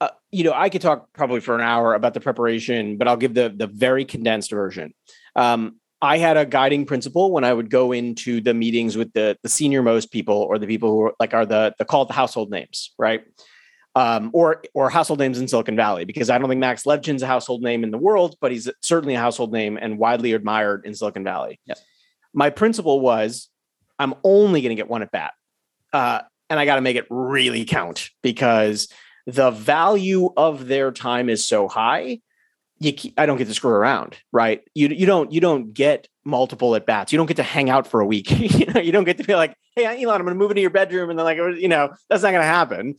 Uh, 0.00 0.08
you 0.30 0.44
know, 0.44 0.52
I 0.54 0.68
could 0.68 0.82
talk 0.82 1.12
probably 1.12 1.40
for 1.40 1.54
an 1.54 1.62
hour 1.62 1.94
about 1.94 2.14
the 2.14 2.20
preparation, 2.20 2.98
but 2.98 3.08
I'll 3.08 3.16
give 3.16 3.34
the 3.34 3.48
the 3.54 3.66
very 3.66 4.04
condensed 4.04 4.50
version. 4.50 4.92
Um, 5.34 5.76
I 6.02 6.18
had 6.18 6.36
a 6.36 6.44
guiding 6.44 6.84
principle 6.84 7.32
when 7.32 7.44
I 7.44 7.52
would 7.52 7.70
go 7.70 7.92
into 7.92 8.40
the 8.40 8.52
meetings 8.52 8.96
with 8.96 9.12
the 9.12 9.38
the 9.42 9.48
senior 9.48 9.82
most 9.82 10.12
people 10.12 10.36
or 10.36 10.58
the 10.58 10.66
people 10.66 10.90
who 10.90 11.02
are 11.02 11.14
like 11.18 11.32
are 11.32 11.46
the 11.46 11.74
the 11.78 11.84
called 11.84 12.08
the 12.08 12.14
household 12.14 12.50
names, 12.50 12.92
right? 12.98 13.24
Um, 13.94 14.30
or 14.34 14.62
or 14.74 14.90
household 14.90 15.18
names 15.18 15.38
in 15.38 15.48
Silicon 15.48 15.74
Valley, 15.74 16.04
because 16.04 16.28
I 16.28 16.36
don't 16.36 16.50
think 16.50 16.60
Max 16.60 16.84
Levchin's 16.84 17.22
a 17.22 17.26
household 17.26 17.62
name 17.62 17.82
in 17.82 17.90
the 17.90 17.98
world, 17.98 18.36
but 18.42 18.52
he's 18.52 18.70
certainly 18.82 19.14
a 19.14 19.18
household 19.18 19.52
name 19.52 19.78
and 19.80 19.98
widely 19.98 20.34
admired 20.34 20.84
in 20.84 20.94
Silicon 20.94 21.24
Valley. 21.24 21.58
Yep. 21.64 21.78
My 22.34 22.50
principle 22.50 23.00
was 23.00 23.48
I'm 23.98 24.12
only 24.22 24.60
going 24.60 24.76
to 24.76 24.76
get 24.76 24.90
one 24.90 25.00
at 25.00 25.10
bat, 25.10 25.32
uh, 25.92 26.20
and 26.48 26.60
I 26.60 26.64
got 26.64 26.76
to 26.76 26.80
make 26.80 26.96
it 26.96 27.06
really 27.10 27.64
count 27.64 28.10
because 28.22 28.88
the 29.26 29.50
value 29.50 30.32
of 30.36 30.66
their 30.66 30.92
time 30.92 31.28
is 31.28 31.44
so 31.44 31.68
high 31.68 32.20
you 32.78 32.92
I 33.16 33.26
don't 33.26 33.38
get 33.38 33.48
to 33.48 33.54
screw 33.54 33.70
around, 33.70 34.16
right? 34.32 34.62
You 34.74 34.88
you 34.88 35.06
don't 35.06 35.32
you 35.32 35.40
don't 35.40 35.72
get 35.72 36.08
multiple 36.24 36.74
at 36.74 36.86
bats. 36.86 37.12
You 37.12 37.16
don't 37.16 37.26
get 37.26 37.38
to 37.38 37.42
hang 37.42 37.70
out 37.70 37.86
for 37.86 38.00
a 38.00 38.06
week. 38.06 38.30
you 38.30 38.66
know, 38.66 38.80
you 38.80 38.92
don't 38.92 39.04
get 39.04 39.18
to 39.18 39.24
be 39.24 39.34
like, 39.34 39.54
hey, 39.74 39.84
Elon, 39.84 40.20
I'm 40.20 40.26
going 40.26 40.34
to 40.34 40.38
move 40.38 40.50
into 40.50 40.60
your 40.60 40.70
bedroom, 40.70 41.10
and 41.10 41.18
then 41.18 41.24
like, 41.24 41.38
you 41.58 41.68
know, 41.68 41.90
that's 42.10 42.22
not 42.22 42.30
going 42.30 42.42
to 42.42 42.46
happen. 42.46 42.96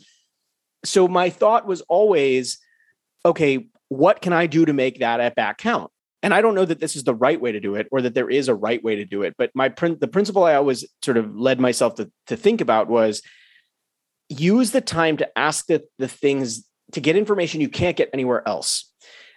So 0.84 1.08
my 1.08 1.30
thought 1.30 1.68
was 1.68 1.82
always, 1.82 2.60
okay, 3.26 3.68
what 3.90 4.22
can 4.22 4.34
I 4.34 4.48
do 4.48 4.66
to 4.66 4.74
make 4.74 5.00
that 5.00 5.20
at 5.20 5.36
bat 5.36 5.58
count? 5.58 5.92
And 6.24 6.34
I 6.34 6.42
don't 6.42 6.56
know 6.56 6.66
that 6.66 6.80
this 6.80 6.96
is 6.96 7.04
the 7.04 7.14
right 7.14 7.40
way 7.40 7.52
to 7.52 7.60
do 7.60 7.76
it, 7.76 7.88
or 7.92 8.02
that 8.02 8.16
there 8.16 8.30
is 8.30 8.48
a 8.48 8.56
right 8.56 8.84
way 8.84 8.96
to 8.96 9.06
do 9.06 9.22
it. 9.22 9.36
But 9.38 9.52
my 9.54 9.70
print, 9.70 10.00
the 10.00 10.08
principle 10.08 10.44
I 10.44 10.56
always 10.56 10.84
sort 11.04 11.18
of 11.18 11.36
led 11.36 11.60
myself 11.60 11.96
to 11.96 12.12
to 12.28 12.36
think 12.36 12.62
about 12.62 12.88
was 12.88 13.22
use 14.30 14.72
the 14.72 14.82
time 14.82 15.18
to 15.18 15.38
ask 15.38 15.68
the 15.68 15.84
the 16.00 16.08
things 16.08 16.66
to 16.94 17.00
get 17.02 17.16
information 17.16 17.62
you 17.62 17.70
can't 17.70 17.98
get 17.98 18.10
anywhere 18.14 18.48
else 18.48 18.88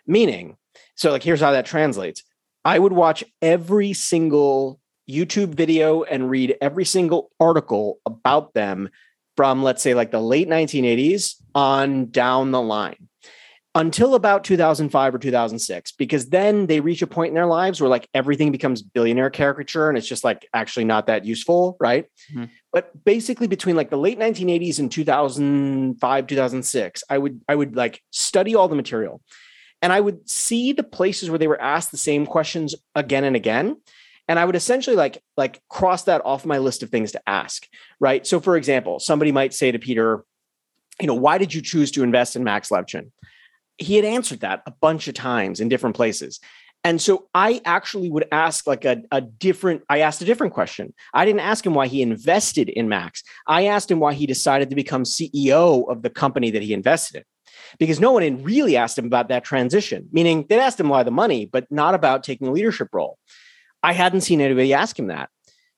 Meaning, 0.07 0.57
so 0.97 1.13
like 1.13 1.23
here's 1.23 1.41
how 1.41 1.53
that 1.53 1.67
translates. 1.67 2.23
I 2.65 2.79
would 2.79 2.93
watch 2.93 3.25
every 3.41 3.93
single 3.93 4.81
YouTube 5.09 5.55
video 5.55 6.03
and 6.03 6.29
read 6.29 6.57
every 6.61 6.85
single 6.85 7.31
article 7.39 8.01
about 8.05 8.55
them 8.55 8.91
from 9.37 9.63
let's 9.63 9.83
say 9.83 9.95
like 9.95 10.11
the 10.11 10.21
late 10.21 10.49
1980s 10.49 11.37
on 11.55 12.11
down 12.11 12.51
the 12.51 12.61
line 12.61 13.09
until 13.75 14.17
about 14.17 14.43
2005 14.43 15.15
or 15.15 15.19
2006 15.19 15.93
because 15.93 16.29
then 16.31 16.67
they 16.67 16.81
reach 16.81 17.03
a 17.03 17.07
point 17.07 17.29
in 17.29 17.35
their 17.37 17.47
lives 17.47 17.81
where 17.81 17.89
like 17.89 18.09
everything 18.15 18.51
becomes 18.51 18.83
billionaire 18.83 19.31
caricature 19.31 19.89
and 19.89 19.97
it's 19.97 20.09
just 20.09 20.25
like 20.25 20.49
actually 20.53 20.85
not 20.85 21.07
that 21.07 21.25
useful 21.25 21.77
right 21.79 22.07
mm-hmm. 22.33 22.47
but 22.73 22.93
basically 23.05 23.47
between 23.47 23.77
like 23.77 23.89
the 23.89 23.97
late 23.97 24.19
1980s 24.19 24.81
and 24.81 24.91
2005 24.91 26.27
2006 26.27 27.05
i 27.09 27.17
would 27.17 27.41
i 27.49 27.55
would 27.55 27.77
like 27.77 28.03
study 28.11 28.57
all 28.57 28.67
the 28.67 28.75
material 28.75 29.23
and 29.83 29.93
I 29.93 30.01
would 30.01 30.29
see 30.29 30.73
the 30.73 30.83
places 30.83 31.31
where 31.31 31.39
they 31.39 31.49
were 31.49 31.61
asked 31.61 31.91
the 31.91 31.97
same 31.97 32.27
questions 32.27 32.75
again 32.95 33.25
and 33.25 33.35
again. 33.35 33.77
And 34.29 34.39
I 34.39 34.45
would 34.45 34.57
essentially 34.57 34.95
like 34.95 35.23
like 35.37 35.61
cross 35.69 36.05
that 36.05 36.25
off 36.25 36.47
my 36.47 36.59
list 36.59 36.83
of 36.83 36.91
things 36.91 37.13
to 37.13 37.29
ask, 37.29 37.67
right? 37.99 38.27
So 38.27 38.41
for 38.41 38.57
example, 38.57 39.01
somebody 39.01 39.33
might 39.33 39.55
say 39.55 39.73
to 39.73 39.79
Peter, 39.79 40.25
you 41.01 41.07
know, 41.07 41.15
why 41.15 41.39
did 41.39 41.55
you 41.55 41.63
choose 41.63 41.91
to 41.93 42.03
invest 42.03 42.37
in 42.37 42.45
Max 42.45 42.69
Levchin? 42.69 43.11
He 43.81 43.97
had 43.97 44.05
answered 44.05 44.41
that 44.41 44.63
a 44.67 44.71
bunch 44.71 45.09
of 45.09 45.15
times 45.15 45.59
in 45.59 45.69
different 45.69 45.97
places. 45.97 46.39
And 46.85 47.01
so 47.01 47.29
I 47.35 47.61
actually 47.65 48.09
would 48.09 48.27
ask 48.33 48.67
like 48.67 48.85
a, 48.85 49.03
a 49.11 49.21
different, 49.21 49.83
I 49.91 49.99
asked 49.99 50.23
a 50.23 50.25
different 50.25 50.55
question. 50.55 50.95
I 51.13 51.25
didn't 51.25 51.41
ask 51.41 51.65
him 51.67 51.75
why 51.75 51.89
he 51.89 52.01
invested 52.01 52.69
in 52.71 52.89
Max. 52.89 53.23
I 53.47 53.67
asked 53.67 53.91
him 53.91 54.01
why 54.01 54.15
he 54.15 54.27
decided 54.27 54.71
to 54.71 54.77
become 54.77 55.03
CEO 55.03 55.91
of 55.91 56.03
the 56.03 56.11
company 56.11 56.51
that 56.53 56.63
he 56.63 56.73
invested 56.73 57.19
in 57.19 57.25
because 57.79 58.01
no 58.01 58.13
one 58.13 58.23
had 58.23 58.45
really 58.45 58.77
asked 58.77 58.99
him 58.99 59.07
about 59.07 59.29
that 59.29 59.45
transition, 59.45 60.09
meaning 60.13 60.47
they'd 60.49 60.59
asked 60.59 60.81
him 60.81 60.89
why 60.89 61.03
the 61.03 61.11
money, 61.11 61.45
but 61.45 61.71
not 61.71 61.95
about 61.95 62.23
taking 62.25 62.49
a 62.49 62.53
leadership 62.53 62.89
role. 62.93 63.19
I 63.83 63.93
hadn't 63.93 64.23
seen 64.23 64.41
anybody 64.41 64.75
ask 64.75 64.99
him 64.99 65.09
that. 65.09 65.31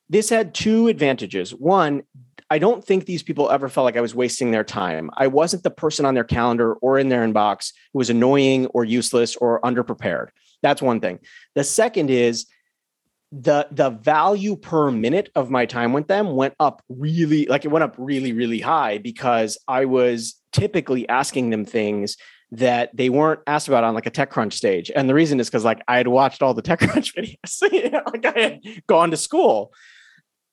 This 0.08 0.28
had 0.28 0.54
two 0.54 0.88
advantages. 0.88 1.52
One, 1.54 2.02
I 2.52 2.58
don't 2.58 2.84
think 2.84 3.06
these 3.06 3.22
people 3.22 3.50
ever 3.50 3.70
felt 3.70 3.86
like 3.86 3.96
I 3.96 4.02
was 4.02 4.14
wasting 4.14 4.50
their 4.50 4.62
time. 4.62 5.10
I 5.16 5.26
wasn't 5.26 5.62
the 5.62 5.70
person 5.70 6.04
on 6.04 6.12
their 6.12 6.22
calendar 6.22 6.74
or 6.74 6.98
in 6.98 7.08
their 7.08 7.26
inbox 7.26 7.72
who 7.94 7.98
was 7.98 8.10
annoying 8.10 8.66
or 8.66 8.84
useless 8.84 9.36
or 9.36 9.58
underprepared. 9.62 10.28
That's 10.60 10.82
one 10.82 11.00
thing. 11.00 11.20
The 11.54 11.64
second 11.64 12.10
is 12.10 12.44
the 13.30 13.68
the 13.70 13.88
value 13.88 14.56
per 14.56 14.90
minute 14.90 15.30
of 15.34 15.48
my 15.48 15.64
time 15.64 15.94
with 15.94 16.08
them 16.08 16.36
went 16.36 16.52
up 16.60 16.82
really 16.90 17.46
like 17.46 17.64
it 17.64 17.68
went 17.68 17.84
up 17.84 17.94
really 17.96 18.34
really 18.34 18.60
high 18.60 18.98
because 18.98 19.56
I 19.66 19.86
was 19.86 20.34
typically 20.52 21.08
asking 21.08 21.48
them 21.48 21.64
things 21.64 22.18
that 22.50 22.94
they 22.94 23.08
weren't 23.08 23.40
asked 23.46 23.68
about 23.68 23.82
on 23.82 23.94
like 23.94 24.04
a 24.04 24.10
TechCrunch 24.10 24.52
stage. 24.52 24.90
And 24.94 25.08
the 25.08 25.14
reason 25.14 25.40
is 25.40 25.48
because 25.48 25.64
like 25.64 25.80
I 25.88 25.96
had 25.96 26.08
watched 26.08 26.42
all 26.42 26.52
the 26.52 26.60
TechCrunch 26.70 27.14
videos, 27.16 28.04
like 28.12 28.26
I 28.26 28.38
had 28.38 28.86
gone 28.86 29.10
to 29.10 29.16
school. 29.16 29.72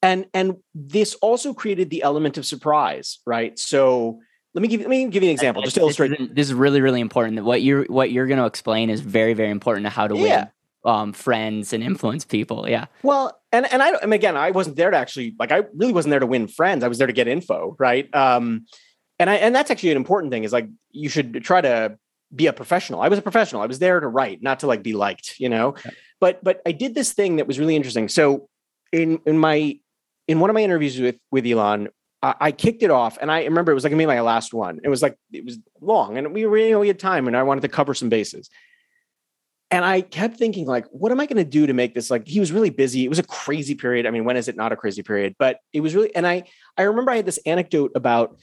And 0.01 0.27
and 0.33 0.57
this 0.73 1.15
also 1.15 1.53
created 1.53 1.89
the 1.89 2.03
element 2.03 2.37
of 2.37 2.45
surprise, 2.45 3.19
right? 3.25 3.57
So 3.59 4.19
let 4.53 4.61
me 4.61 4.67
give 4.67 4.81
let 4.81 4.89
me 4.89 5.07
give 5.09 5.23
you 5.23 5.29
an 5.29 5.33
example 5.33 5.61
just 5.61 5.75
to 5.75 5.81
illustrate. 5.81 6.09
This 6.09 6.19
is, 6.19 6.29
this 6.33 6.47
is 6.47 6.53
really 6.53 6.81
really 6.81 7.01
important. 7.01 7.35
That 7.35 7.43
what 7.43 7.61
you're 7.61 7.83
what 7.85 8.11
you're 8.11 8.27
going 8.27 8.39
to 8.39 8.45
explain 8.45 8.89
is 8.89 9.01
very 9.01 9.33
very 9.33 9.49
important 9.49 9.85
to 9.85 9.89
how 9.89 10.07
to 10.07 10.15
yeah. 10.15 10.39
win 10.39 10.49
um, 10.85 11.13
friends 11.13 11.73
and 11.73 11.83
influence 11.83 12.25
people. 12.25 12.69
Yeah. 12.69 12.85
Well, 13.03 13.39
and 13.51 13.71
and 13.71 13.81
I 13.83 13.91
and 13.95 14.13
again, 14.13 14.37
I 14.37 14.51
wasn't 14.51 14.75
there 14.75 14.91
to 14.91 14.97
actually 14.97 15.35
like 15.37 15.51
I 15.51 15.63
really 15.73 15.93
wasn't 15.93 16.11
there 16.11 16.19
to 16.19 16.25
win 16.25 16.47
friends. 16.47 16.83
I 16.83 16.87
was 16.87 16.97
there 16.97 17.07
to 17.07 17.13
get 17.13 17.27
info, 17.27 17.75
right? 17.79 18.13
Um, 18.15 18.65
and 19.17 19.29
I 19.29 19.35
and 19.35 19.53
that's 19.53 19.69
actually 19.69 19.91
an 19.91 19.97
important 19.97 20.31
thing 20.31 20.43
is 20.43 20.53
like 20.53 20.67
you 20.91 21.09
should 21.09 21.43
try 21.43 21.61
to 21.61 21.97
be 22.33 22.47
a 22.47 22.53
professional. 22.53 23.01
I 23.01 23.07
was 23.09 23.19
a 23.19 23.23
professional. 23.23 23.61
I 23.61 23.65
was 23.65 23.79
there 23.79 23.99
to 23.99 24.07
write, 24.07 24.41
not 24.41 24.61
to 24.61 24.67
like 24.67 24.83
be 24.83 24.93
liked, 24.93 25.39
you 25.39 25.49
know. 25.49 25.75
Yeah. 25.83 25.91
But 26.19 26.43
but 26.43 26.61
I 26.65 26.71
did 26.71 26.95
this 26.95 27.13
thing 27.13 27.37
that 27.37 27.47
was 27.47 27.59
really 27.59 27.75
interesting. 27.75 28.07
So 28.07 28.49
in 28.91 29.19
in 29.25 29.37
my 29.37 29.79
in 30.29 30.39
one 30.39 30.51
of 30.51 30.53
my 30.53 30.61
interviews 30.61 30.99
with 30.99 31.17
with 31.31 31.45
Elon, 31.45 31.89
I, 32.21 32.35
I 32.39 32.51
kicked 32.51 32.83
it 32.83 32.91
off, 32.91 33.17
and 33.19 33.31
I 33.31 33.43
remember 33.45 33.71
it 33.71 33.75
was 33.75 33.83
like 33.83 33.91
maybe 33.91 34.05
my 34.05 34.21
last 34.21 34.53
one. 34.53 34.79
It 34.83 34.89
was 34.89 35.01
like 35.01 35.17
it 35.33 35.43
was 35.43 35.57
long, 35.81 36.17
and 36.17 36.33
we 36.33 36.45
really 36.45 36.67
you 36.67 36.73
know, 36.73 36.79
we 36.79 36.87
had 36.87 36.99
time, 36.99 37.27
and 37.27 37.35
I 37.35 37.43
wanted 37.43 37.61
to 37.61 37.67
cover 37.67 37.95
some 37.95 38.09
bases. 38.09 38.49
And 39.71 39.83
I 39.83 40.01
kept 40.01 40.37
thinking, 40.37 40.65
like, 40.65 40.85
what 40.89 41.11
am 41.11 41.19
I 41.19 41.27
going 41.27 41.37
to 41.37 41.43
do 41.43 41.67
to 41.67 41.73
make 41.73 41.93
this? 41.93 42.09
Like, 42.09 42.27
he 42.27 42.39
was 42.39 42.51
really 42.51 42.71
busy. 42.71 43.05
It 43.05 43.07
was 43.07 43.19
a 43.19 43.23
crazy 43.23 43.75
period. 43.75 44.07
I 44.07 44.09
mean, 44.09 44.25
when 44.25 44.35
is 44.35 44.47
it 44.47 44.55
not 44.55 44.71
a 44.71 44.75
crazy 44.75 45.03
period? 45.03 45.35
But 45.37 45.59
it 45.73 45.81
was 45.81 45.95
really, 45.95 46.15
and 46.15 46.27
I 46.27 46.43
I 46.77 46.83
remember 46.83 47.11
I 47.11 47.17
had 47.17 47.25
this 47.25 47.39
anecdote 47.45 47.91
about 47.95 48.37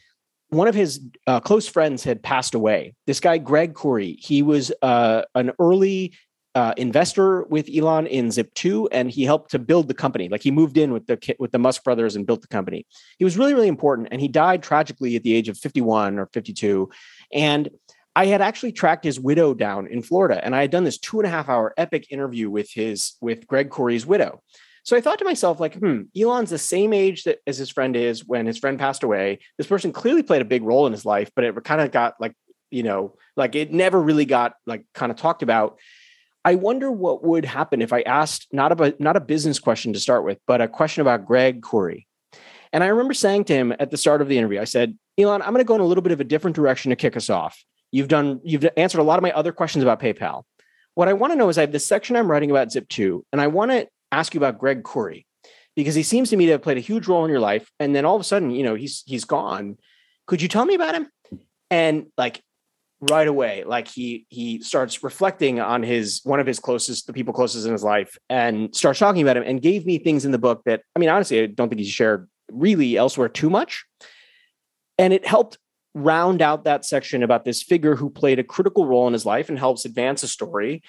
one 0.49 0.69
of 0.69 0.75
his 0.75 1.01
uh, 1.27 1.41
close 1.41 1.69
friends 1.69 2.03
had 2.03 2.23
passed 2.23 2.55
away. 2.55 2.95
This 3.07 3.21
guy, 3.21 3.39
Greg 3.39 3.75
Kouri, 3.75 4.17
he 4.19 4.43
was 4.43 4.73
uh, 4.83 5.23
an 5.35 5.53
early 5.61 6.15
uh, 6.57 6.73
investor 6.79 7.43
with 7.45 7.69
Elon 7.69 8.07
in 8.07 8.29
Zip2, 8.29 8.89
and 8.91 9.11
he 9.11 9.25
helped 9.25 9.51
to 9.51 9.59
build 9.59 9.89
the 9.89 9.95
company. 9.95 10.31
Like 10.31 10.43
he 10.43 10.51
moved 10.51 10.79
in 10.79 10.91
with 10.91 11.07
the 11.07 11.37
with 11.39 11.53
the 11.53 11.59
Musk 11.59 11.85
brothers 11.85 12.17
and 12.17 12.27
built 12.27 12.41
the 12.41 12.49
company. 12.49 12.87
He 13.19 13.25
was 13.25 13.37
really, 13.37 13.53
really 13.53 13.69
important, 13.69 14.09
and 14.11 14.23
he 14.23 14.29
died 14.29 14.63
tragically 14.63 15.17
at 15.17 15.23
the 15.23 15.35
age 15.35 15.51
of 15.51 15.59
51 15.59 16.19
or 16.19 16.31
52. 16.33 16.89
And 17.31 17.69
I 18.17 18.27
had 18.27 18.41
actually 18.41 18.73
tracked 18.73 19.05
his 19.05 19.21
widow 19.21 19.53
down 19.53 19.87
in 19.87 20.03
Florida, 20.03 20.43
and 20.43 20.57
I 20.57 20.63
had 20.63 20.71
done 20.71 20.85
this 20.85 20.97
two 20.97 21.21
and 21.21 21.27
a 21.27 21.31
half 21.31 21.51
hour 21.51 21.75
epic 21.77 22.07
interview 22.11 22.49
with 22.49 22.73
his 22.73 23.17
with 23.21 23.47
Greg 23.47 23.69
Kouri's 23.69 24.07
widow. 24.07 24.41
So 24.83 24.97
I 24.97 25.03
thought 25.03 25.19
to 25.19 25.27
myself, 25.27 25.61
like, 25.61 25.75
hmm, 25.75 26.03
Elon's 26.19 26.49
the 26.49 26.59
same 26.59 26.95
age 26.95 27.25
that 27.25 27.41
as 27.47 27.59
his 27.59 27.69
friend 27.69 27.95
is 27.95 28.25
when 28.25 28.47
his 28.47 28.57
friend 28.57 28.79
passed 28.79 29.03
away. 29.03 29.41
This 29.59 29.67
person 29.67 29.93
clearly 29.93 30.23
played 30.23 30.41
a 30.43 30.47
big 30.47 30.63
role 30.63 30.87
in 30.87 30.93
his 30.93 31.05
life, 31.05 31.31
but 31.37 31.45
it 31.45 31.55
kind 31.65 31.83
of 31.83 31.91
got 31.91 32.15
like, 32.19 32.33
you 32.71 32.83
know, 32.83 33.17
like 33.37 33.55
it 33.55 33.73
never 33.73 34.01
really 34.01 34.25
got 34.25 34.55
like 34.65 34.87
kind 34.95 35.13
of 35.13 35.19
talked 35.19 35.43
about. 35.43 35.79
I 36.47 36.55
wonder 36.55 36.91
what 36.91 37.25
would 37.25 37.45
happen 37.45 37.83
if 37.83 37.93
I 37.93 38.01
asked 38.03 38.47
not 38.53 38.73
about 38.73 39.01
not 39.01 39.17
a 39.17 39.21
business 39.21 39.59
question 39.59 39.93
to 39.93 40.01
start 40.01 40.25
with, 40.25 40.39
but 40.47 40.63
a 40.63 40.69
question 40.69 41.03
about 41.03 41.27
Greg 41.27 41.61
Kouri. 41.61 42.07
And 42.73 42.83
I 42.83 42.87
remember 42.87 43.15
saying 43.15 43.45
to 43.45 43.55
him 43.55 43.75
at 43.79 43.91
the 43.91 43.97
start 43.97 44.23
of 44.23 44.29
the 44.29 44.39
interview, 44.39 44.61
I 44.61 44.65
said, 44.65 44.97
Elon, 45.19 45.43
I'm 45.43 45.53
going 45.53 45.59
to 45.59 45.65
go 45.65 45.75
in 45.75 45.81
a 45.81 45.87
little 45.87 46.03
bit 46.03 46.13
of 46.13 46.21
a 46.21 46.25
different 46.25 46.55
direction 46.55 46.91
to 46.91 46.97
kick 46.97 47.17
us 47.17 47.29
off 47.29 47.63
You've 47.93 48.09
done 48.09 48.41
you've 48.45 48.67
answered 48.77 49.01
a 49.01 49.05
lot 49.05 49.19
of 49.19 49.23
my 49.23 49.33
other 49.33 49.53
questions 49.53 49.83
about 49.83 50.01
PayPal. 50.01 50.43
What 50.95 51.09
I 51.09 51.13
want 51.13 51.33
to 51.33 51.37
know 51.37 51.49
is 51.49 51.59
I 51.59 51.63
have 51.63 51.73
this 51.73 51.87
section 51.87 52.17
I'm 52.17 52.31
writing 52.31 52.51
about 52.51 52.69
Zip2, 52.69 53.23
and 53.33 53.41
I 53.41 53.47
want 53.47 53.71
to 53.71 53.89
ask 54.13 54.35
you 54.35 54.39
about 54.39 54.59
Greg 54.59 54.83
Kouri 54.83 55.25
because 55.75 55.95
he 55.95 56.03
seems 56.03 56.31
to 56.31 56.37
me 56.37 56.47
to 56.47 56.53
have 56.53 56.63
played 56.63 56.79
a 56.79 56.81
huge 56.81 57.07
role 57.07 57.25
in 57.25 57.31
your 57.31 57.41
life. 57.41 57.71
And 57.79 57.95
then 57.95 58.05
all 58.05 58.15
of 58.15 58.21
a 58.21 58.25
sudden, 58.25 58.51
you 58.51 58.65
know, 58.65 58.75
he's 58.75 59.03
he's 59.07 59.25
gone. 59.25 59.79
Could 60.27 60.43
you 60.43 60.49
tell 60.49 60.65
me 60.65 60.75
about 60.75 60.95
him? 60.95 61.09
And 61.71 62.07
like 62.17 62.43
right 63.01 63.29
away, 63.29 63.65
like 63.65 63.89
he 63.89 64.27
he 64.29 64.61
starts 64.61 65.03
reflecting 65.03 65.61
on 65.61 65.83
his 65.83 66.21
one 66.25 66.41
of 66.41 66.47
his 66.47 66.59
closest, 66.59 67.07
the 67.07 67.13
people 67.13 67.35
closest 67.35 67.67
in 67.67 67.73
his 67.73 67.85
life, 67.85 68.17
and 68.29 68.75
starts 68.75 68.99
talking 68.99 69.23
about 69.23 69.37
him 69.37 69.45
and 69.45 69.61
gave 69.61 69.87
me 69.87 69.99
things 69.99 70.25
in 70.25 70.33
the 70.33 70.39
book 70.39 70.63
that 70.65 70.83
I 70.95 70.99
mean, 70.99 71.09
honestly, 71.09 71.43
I 71.43 71.47
don't 71.47 71.69
think 71.69 71.81
he 71.81 71.87
shared 71.87 72.29
really 72.51 72.97
elsewhere 72.97 73.29
too 73.29 73.51
much. 73.51 73.85
And 74.99 75.13
it 75.13 75.27
helped 75.27 75.59
round 75.95 76.43
out 76.43 76.65
that 76.65 76.85
section 76.85 77.23
about 77.23 77.45
this 77.45 77.63
figure 77.63 77.97
who 77.97 78.11
played 78.11 78.39
a 78.39 78.45
critical 78.45 78.87
role 78.87 79.07
in 79.07 79.13
his 79.13 79.27
life 79.27 79.49
and 79.49 79.59
helps 79.59 79.85
advance 79.85 80.23
a 80.23 80.29
story 80.29 80.83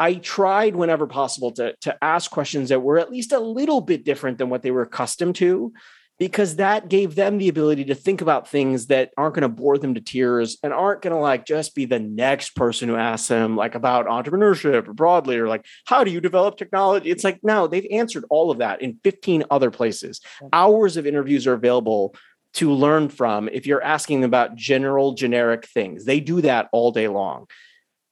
I 0.00 0.14
tried 0.14 0.76
whenever 0.76 1.06
possible 1.06 1.50
to, 1.52 1.74
to 1.80 1.96
ask 2.02 2.30
questions 2.30 2.68
that 2.68 2.82
were 2.82 2.98
at 2.98 3.10
least 3.10 3.32
a 3.32 3.40
little 3.40 3.80
bit 3.80 4.04
different 4.04 4.38
than 4.38 4.48
what 4.48 4.62
they 4.62 4.70
were 4.70 4.82
accustomed 4.82 5.34
to, 5.36 5.72
because 6.18 6.56
that 6.56 6.88
gave 6.88 7.14
them 7.14 7.38
the 7.38 7.48
ability 7.48 7.84
to 7.84 7.94
think 7.94 8.20
about 8.20 8.48
things 8.48 8.86
that 8.86 9.12
aren't 9.16 9.34
going 9.34 9.42
to 9.42 9.48
bore 9.48 9.78
them 9.78 9.94
to 9.94 10.00
tears 10.00 10.58
and 10.62 10.72
aren't 10.72 11.02
going 11.02 11.14
to 11.14 11.20
like 11.20 11.46
just 11.46 11.74
be 11.74 11.84
the 11.84 12.00
next 12.00 12.56
person 12.56 12.88
who 12.88 12.96
asks 12.96 13.28
them 13.28 13.56
like 13.56 13.74
about 13.74 14.06
entrepreneurship 14.06 14.86
broadly 14.94 15.38
or 15.38 15.48
like 15.48 15.64
how 15.86 16.02
do 16.02 16.10
you 16.10 16.20
develop 16.20 16.56
technology. 16.56 17.10
It's 17.10 17.24
like 17.24 17.40
no, 17.42 17.66
they've 17.66 17.86
answered 17.90 18.24
all 18.30 18.50
of 18.50 18.58
that 18.58 18.82
in 18.82 18.98
15 19.04 19.44
other 19.50 19.70
places. 19.70 20.20
Hours 20.52 20.96
of 20.96 21.06
interviews 21.06 21.46
are 21.46 21.54
available 21.54 22.14
to 22.54 22.72
learn 22.72 23.08
from 23.08 23.48
if 23.48 23.66
you're 23.66 23.82
asking 23.82 24.20
them 24.20 24.28
about 24.28 24.56
general 24.56 25.12
generic 25.12 25.66
things. 25.66 26.04
They 26.04 26.18
do 26.18 26.40
that 26.40 26.68
all 26.72 26.90
day 26.90 27.08
long 27.08 27.46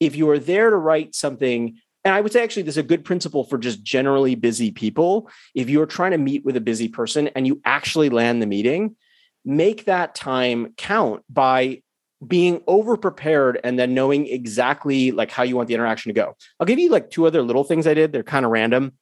if 0.00 0.16
you 0.16 0.28
are 0.30 0.38
there 0.38 0.70
to 0.70 0.76
write 0.76 1.14
something 1.14 1.78
and 2.06 2.14
I 2.14 2.20
would 2.20 2.32
say 2.32 2.40
actually 2.40 2.62
this 2.62 2.74
is 2.74 2.78
a 2.78 2.84
good 2.84 3.04
principle 3.04 3.42
for 3.42 3.58
just 3.58 3.82
generally 3.82 4.36
busy 4.36 4.70
people. 4.70 5.28
If 5.56 5.68
you're 5.68 5.86
trying 5.86 6.12
to 6.12 6.18
meet 6.18 6.44
with 6.44 6.56
a 6.56 6.60
busy 6.60 6.86
person 6.86 7.26
and 7.34 7.48
you 7.48 7.60
actually 7.64 8.10
land 8.10 8.40
the 8.40 8.46
meeting, 8.46 8.94
make 9.44 9.86
that 9.86 10.14
time 10.14 10.72
count 10.76 11.24
by 11.28 11.82
being 12.24 12.62
over 12.68 12.96
prepared 12.96 13.58
and 13.64 13.76
then 13.76 13.92
knowing 13.92 14.28
exactly 14.28 15.10
like 15.10 15.32
how 15.32 15.42
you 15.42 15.56
want 15.56 15.66
the 15.66 15.74
interaction 15.74 16.10
to 16.10 16.14
go. 16.14 16.36
I'll 16.60 16.66
give 16.66 16.78
you 16.78 16.90
like 16.90 17.10
two 17.10 17.26
other 17.26 17.42
little 17.42 17.64
things 17.64 17.88
I 17.88 17.94
did. 17.94 18.12
They're 18.12 18.22
kind 18.22 18.44
of 18.44 18.52
random, 18.52 18.92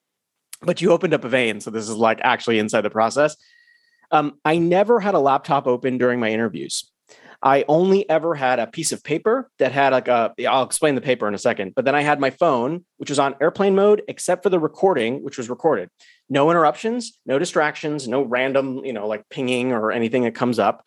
but 0.62 0.80
you 0.80 0.90
opened 0.90 1.12
up 1.12 1.24
a 1.24 1.28
vein. 1.28 1.60
So 1.60 1.70
this 1.70 1.86
is 1.86 1.94
like 1.94 2.22
actually 2.22 2.58
inside 2.58 2.80
the 2.80 2.90
process. 2.90 3.36
Um, 4.12 4.38
I 4.46 4.56
never 4.56 4.98
had 4.98 5.12
a 5.12 5.18
laptop 5.18 5.66
open 5.66 5.98
during 5.98 6.20
my 6.20 6.30
interviews. 6.30 6.90
I 7.44 7.66
only 7.68 8.08
ever 8.08 8.34
had 8.34 8.58
a 8.58 8.66
piece 8.66 8.90
of 8.90 9.04
paper 9.04 9.50
that 9.58 9.70
had 9.70 9.92
like 9.92 10.08
a, 10.08 10.32
I'll 10.48 10.64
explain 10.64 10.94
the 10.94 11.02
paper 11.02 11.28
in 11.28 11.34
a 11.34 11.38
second, 11.38 11.74
but 11.76 11.84
then 11.84 11.94
I 11.94 12.00
had 12.00 12.18
my 12.18 12.30
phone, 12.30 12.86
which 12.96 13.10
was 13.10 13.18
on 13.18 13.36
airplane 13.38 13.74
mode, 13.74 14.02
except 14.08 14.42
for 14.42 14.48
the 14.48 14.58
recording, 14.58 15.22
which 15.22 15.36
was 15.36 15.50
recorded. 15.50 15.90
No 16.30 16.50
interruptions, 16.50 17.20
no 17.26 17.38
distractions, 17.38 18.08
no 18.08 18.22
random, 18.22 18.82
you 18.86 18.94
know, 18.94 19.06
like 19.06 19.28
pinging 19.28 19.72
or 19.72 19.92
anything 19.92 20.22
that 20.22 20.34
comes 20.34 20.58
up. 20.58 20.86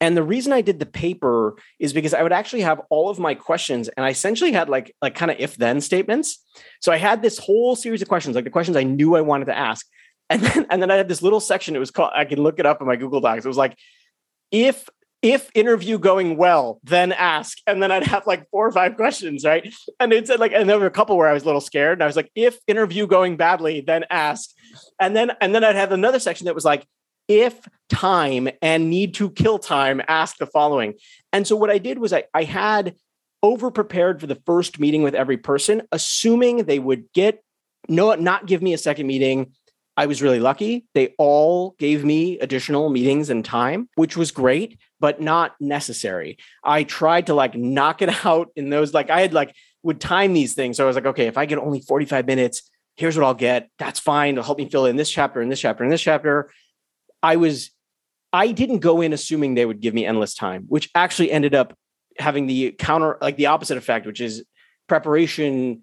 And 0.00 0.16
the 0.16 0.22
reason 0.22 0.52
I 0.52 0.60
did 0.60 0.78
the 0.78 0.86
paper 0.86 1.56
is 1.80 1.92
because 1.92 2.14
I 2.14 2.22
would 2.22 2.32
actually 2.32 2.62
have 2.62 2.80
all 2.88 3.10
of 3.10 3.18
my 3.18 3.34
questions 3.34 3.88
and 3.88 4.06
I 4.06 4.10
essentially 4.10 4.52
had 4.52 4.68
like 4.68 4.94
like 5.02 5.16
kind 5.16 5.32
of 5.32 5.36
if 5.40 5.56
then 5.56 5.80
statements. 5.80 6.44
So 6.80 6.92
I 6.92 6.96
had 6.96 7.22
this 7.22 7.38
whole 7.38 7.74
series 7.74 8.02
of 8.02 8.08
questions, 8.08 8.36
like 8.36 8.44
the 8.44 8.50
questions 8.50 8.76
I 8.76 8.84
knew 8.84 9.16
I 9.16 9.20
wanted 9.20 9.46
to 9.46 9.58
ask. 9.58 9.84
And 10.30 10.42
then 10.42 10.66
and 10.70 10.80
then 10.80 10.90
I 10.90 10.96
had 10.96 11.08
this 11.08 11.22
little 11.22 11.40
section 11.40 11.76
it 11.76 11.80
was 11.80 11.90
called 11.90 12.12
I 12.14 12.24
can 12.24 12.40
look 12.40 12.58
it 12.58 12.66
up 12.66 12.80
in 12.80 12.86
my 12.86 12.96
Google 12.96 13.20
Docs. 13.20 13.44
It 13.44 13.48
was 13.48 13.56
like 13.56 13.76
if 14.50 14.88
if 15.22 15.48
interview 15.54 15.98
going 15.98 16.36
well, 16.36 16.80
then 16.82 17.12
ask. 17.12 17.58
And 17.66 17.80
then 17.80 17.92
I'd 17.92 18.06
have 18.06 18.26
like 18.26 18.50
four 18.50 18.66
or 18.66 18.72
five 18.72 18.96
questions, 18.96 19.44
right? 19.44 19.72
And 20.00 20.12
it 20.12 20.26
said 20.26 20.40
like, 20.40 20.52
and 20.52 20.68
there 20.68 20.78
were 20.78 20.86
a 20.86 20.90
couple 20.90 21.16
where 21.16 21.28
I 21.28 21.32
was 21.32 21.44
a 21.44 21.46
little 21.46 21.60
scared. 21.60 21.98
And 21.98 22.02
I 22.02 22.06
was 22.06 22.16
like, 22.16 22.30
if 22.34 22.58
interview 22.66 23.06
going 23.06 23.36
badly, 23.36 23.80
then 23.80 24.04
ask. 24.10 24.50
And 25.00 25.14
then 25.14 25.32
and 25.40 25.54
then 25.54 25.62
I'd 25.62 25.76
have 25.76 25.92
another 25.92 26.18
section 26.18 26.46
that 26.46 26.54
was 26.54 26.64
like, 26.64 26.86
if 27.28 27.68
time 27.88 28.48
and 28.60 28.90
need 28.90 29.14
to 29.14 29.30
kill 29.30 29.58
time, 29.58 30.02
ask 30.08 30.38
the 30.38 30.46
following. 30.46 30.94
And 31.32 31.46
so 31.46 31.54
what 31.54 31.70
I 31.70 31.78
did 31.78 31.98
was 31.98 32.12
I, 32.12 32.24
I 32.34 32.42
had 32.42 32.96
over 33.44 33.70
prepared 33.70 34.20
for 34.20 34.26
the 34.26 34.40
first 34.44 34.80
meeting 34.80 35.02
with 35.02 35.14
every 35.14 35.36
person, 35.36 35.82
assuming 35.92 36.64
they 36.64 36.78
would 36.78 37.12
get 37.12 37.42
no, 37.88 38.14
not 38.14 38.46
give 38.46 38.62
me 38.62 38.74
a 38.74 38.78
second 38.78 39.06
meeting. 39.06 39.52
I 39.96 40.06
was 40.06 40.22
really 40.22 40.40
lucky. 40.40 40.86
They 40.94 41.14
all 41.18 41.74
gave 41.78 42.04
me 42.04 42.38
additional 42.38 42.88
meetings 42.88 43.28
and 43.28 43.44
time, 43.44 43.88
which 43.96 44.16
was 44.16 44.30
great 44.30 44.78
but 45.02 45.20
not 45.20 45.56
necessary. 45.60 46.38
I 46.62 46.84
tried 46.84 47.26
to 47.26 47.34
like 47.34 47.56
knock 47.56 48.02
it 48.02 48.08
out 48.24 48.50
in 48.54 48.70
those, 48.70 48.94
like 48.94 49.10
I 49.10 49.20
had 49.20 49.34
like 49.34 49.54
would 49.82 50.00
time 50.00 50.32
these 50.32 50.54
things. 50.54 50.76
So 50.76 50.84
I 50.84 50.86
was 50.86 50.94
like, 50.94 51.06
okay, 51.06 51.26
if 51.26 51.36
I 51.36 51.44
get 51.44 51.58
only 51.58 51.80
45 51.80 52.24
minutes, 52.24 52.70
here's 52.96 53.18
what 53.18 53.26
I'll 53.26 53.34
get. 53.34 53.68
That's 53.80 53.98
fine. 53.98 54.34
It'll 54.34 54.44
help 54.44 54.58
me 54.58 54.70
fill 54.70 54.86
in 54.86 54.94
this 54.94 55.10
chapter 55.10 55.40
and 55.40 55.50
this 55.50 55.58
chapter 55.58 55.82
and 55.82 55.92
this 55.92 56.00
chapter. 56.00 56.52
I 57.20 57.34
was, 57.34 57.72
I 58.32 58.52
didn't 58.52 58.78
go 58.78 59.00
in 59.00 59.12
assuming 59.12 59.54
they 59.54 59.66
would 59.66 59.80
give 59.80 59.92
me 59.92 60.06
endless 60.06 60.34
time, 60.34 60.66
which 60.68 60.88
actually 60.94 61.32
ended 61.32 61.52
up 61.52 61.76
having 62.20 62.46
the 62.46 62.70
counter, 62.78 63.18
like 63.20 63.36
the 63.36 63.46
opposite 63.46 63.78
effect, 63.78 64.06
which 64.06 64.20
is 64.20 64.44
preparation 64.88 65.82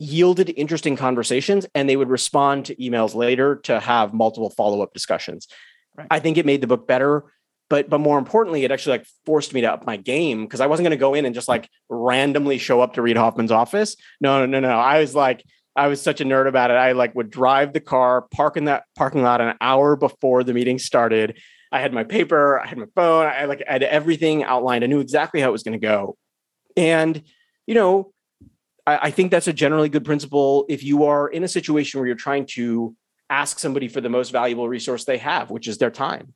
yielded 0.00 0.52
interesting 0.56 0.96
conversations 0.96 1.64
and 1.76 1.88
they 1.88 1.96
would 1.96 2.08
respond 2.08 2.64
to 2.64 2.74
emails 2.76 3.14
later 3.14 3.56
to 3.56 3.78
have 3.78 4.12
multiple 4.12 4.50
follow-up 4.50 4.92
discussions. 4.92 5.46
Right. 5.96 6.08
I 6.10 6.18
think 6.18 6.38
it 6.38 6.46
made 6.46 6.60
the 6.60 6.66
book 6.66 6.88
better 6.88 7.24
but 7.68 7.88
but 7.88 7.98
more 7.98 8.18
importantly 8.18 8.64
it 8.64 8.70
actually 8.70 8.98
like 8.98 9.06
forced 9.26 9.52
me 9.52 9.60
to 9.60 9.72
up 9.72 9.86
my 9.86 9.96
game 9.96 10.44
because 10.44 10.60
i 10.60 10.66
wasn't 10.66 10.84
going 10.84 10.90
to 10.90 10.96
go 10.96 11.14
in 11.14 11.24
and 11.24 11.34
just 11.34 11.48
like 11.48 11.68
randomly 11.88 12.58
show 12.58 12.80
up 12.80 12.94
to 12.94 13.02
reid 13.02 13.16
hoffman's 13.16 13.52
office. 13.52 13.96
No 14.20 14.44
no 14.44 14.46
no 14.46 14.60
no. 14.60 14.78
I 14.78 15.00
was 15.00 15.14
like 15.14 15.44
i 15.76 15.86
was 15.86 16.00
such 16.00 16.20
a 16.20 16.24
nerd 16.24 16.48
about 16.48 16.70
it. 16.70 16.74
I 16.74 16.92
like 16.92 17.14
would 17.14 17.30
drive 17.30 17.72
the 17.72 17.80
car 17.80 18.22
park 18.30 18.56
in 18.56 18.64
that 18.64 18.84
parking 18.96 19.22
lot 19.22 19.40
an 19.40 19.56
hour 19.60 19.96
before 19.96 20.44
the 20.44 20.54
meeting 20.54 20.78
started. 20.78 21.38
I 21.70 21.80
had 21.80 21.92
my 21.92 22.04
paper 22.04 22.60
i 22.60 22.66
had 22.66 22.78
my 22.78 22.86
phone 22.94 23.26
i 23.26 23.44
like 23.44 23.62
I 23.68 23.72
had 23.72 23.82
everything 23.82 24.44
outlined. 24.44 24.84
I 24.84 24.86
knew 24.86 25.00
exactly 25.00 25.40
how 25.40 25.48
it 25.48 25.52
was 25.52 25.62
going 25.62 25.78
to 25.78 25.86
go. 25.86 26.16
And 26.76 27.22
you 27.66 27.74
know 27.74 28.12
I, 28.86 28.98
I 29.02 29.10
think 29.10 29.30
that's 29.30 29.48
a 29.48 29.52
generally 29.52 29.90
good 29.90 30.04
principle 30.04 30.64
if 30.68 30.82
you 30.82 31.04
are 31.04 31.28
in 31.28 31.44
a 31.44 31.48
situation 31.48 32.00
where 32.00 32.06
you're 32.06 32.16
trying 32.16 32.46
to 32.52 32.96
ask 33.30 33.58
somebody 33.58 33.88
for 33.88 34.00
the 34.00 34.08
most 34.08 34.30
valuable 34.30 34.68
resource 34.68 35.04
they 35.04 35.18
have 35.18 35.50
which 35.50 35.68
is 35.68 35.76
their 35.76 35.90
time 35.90 36.32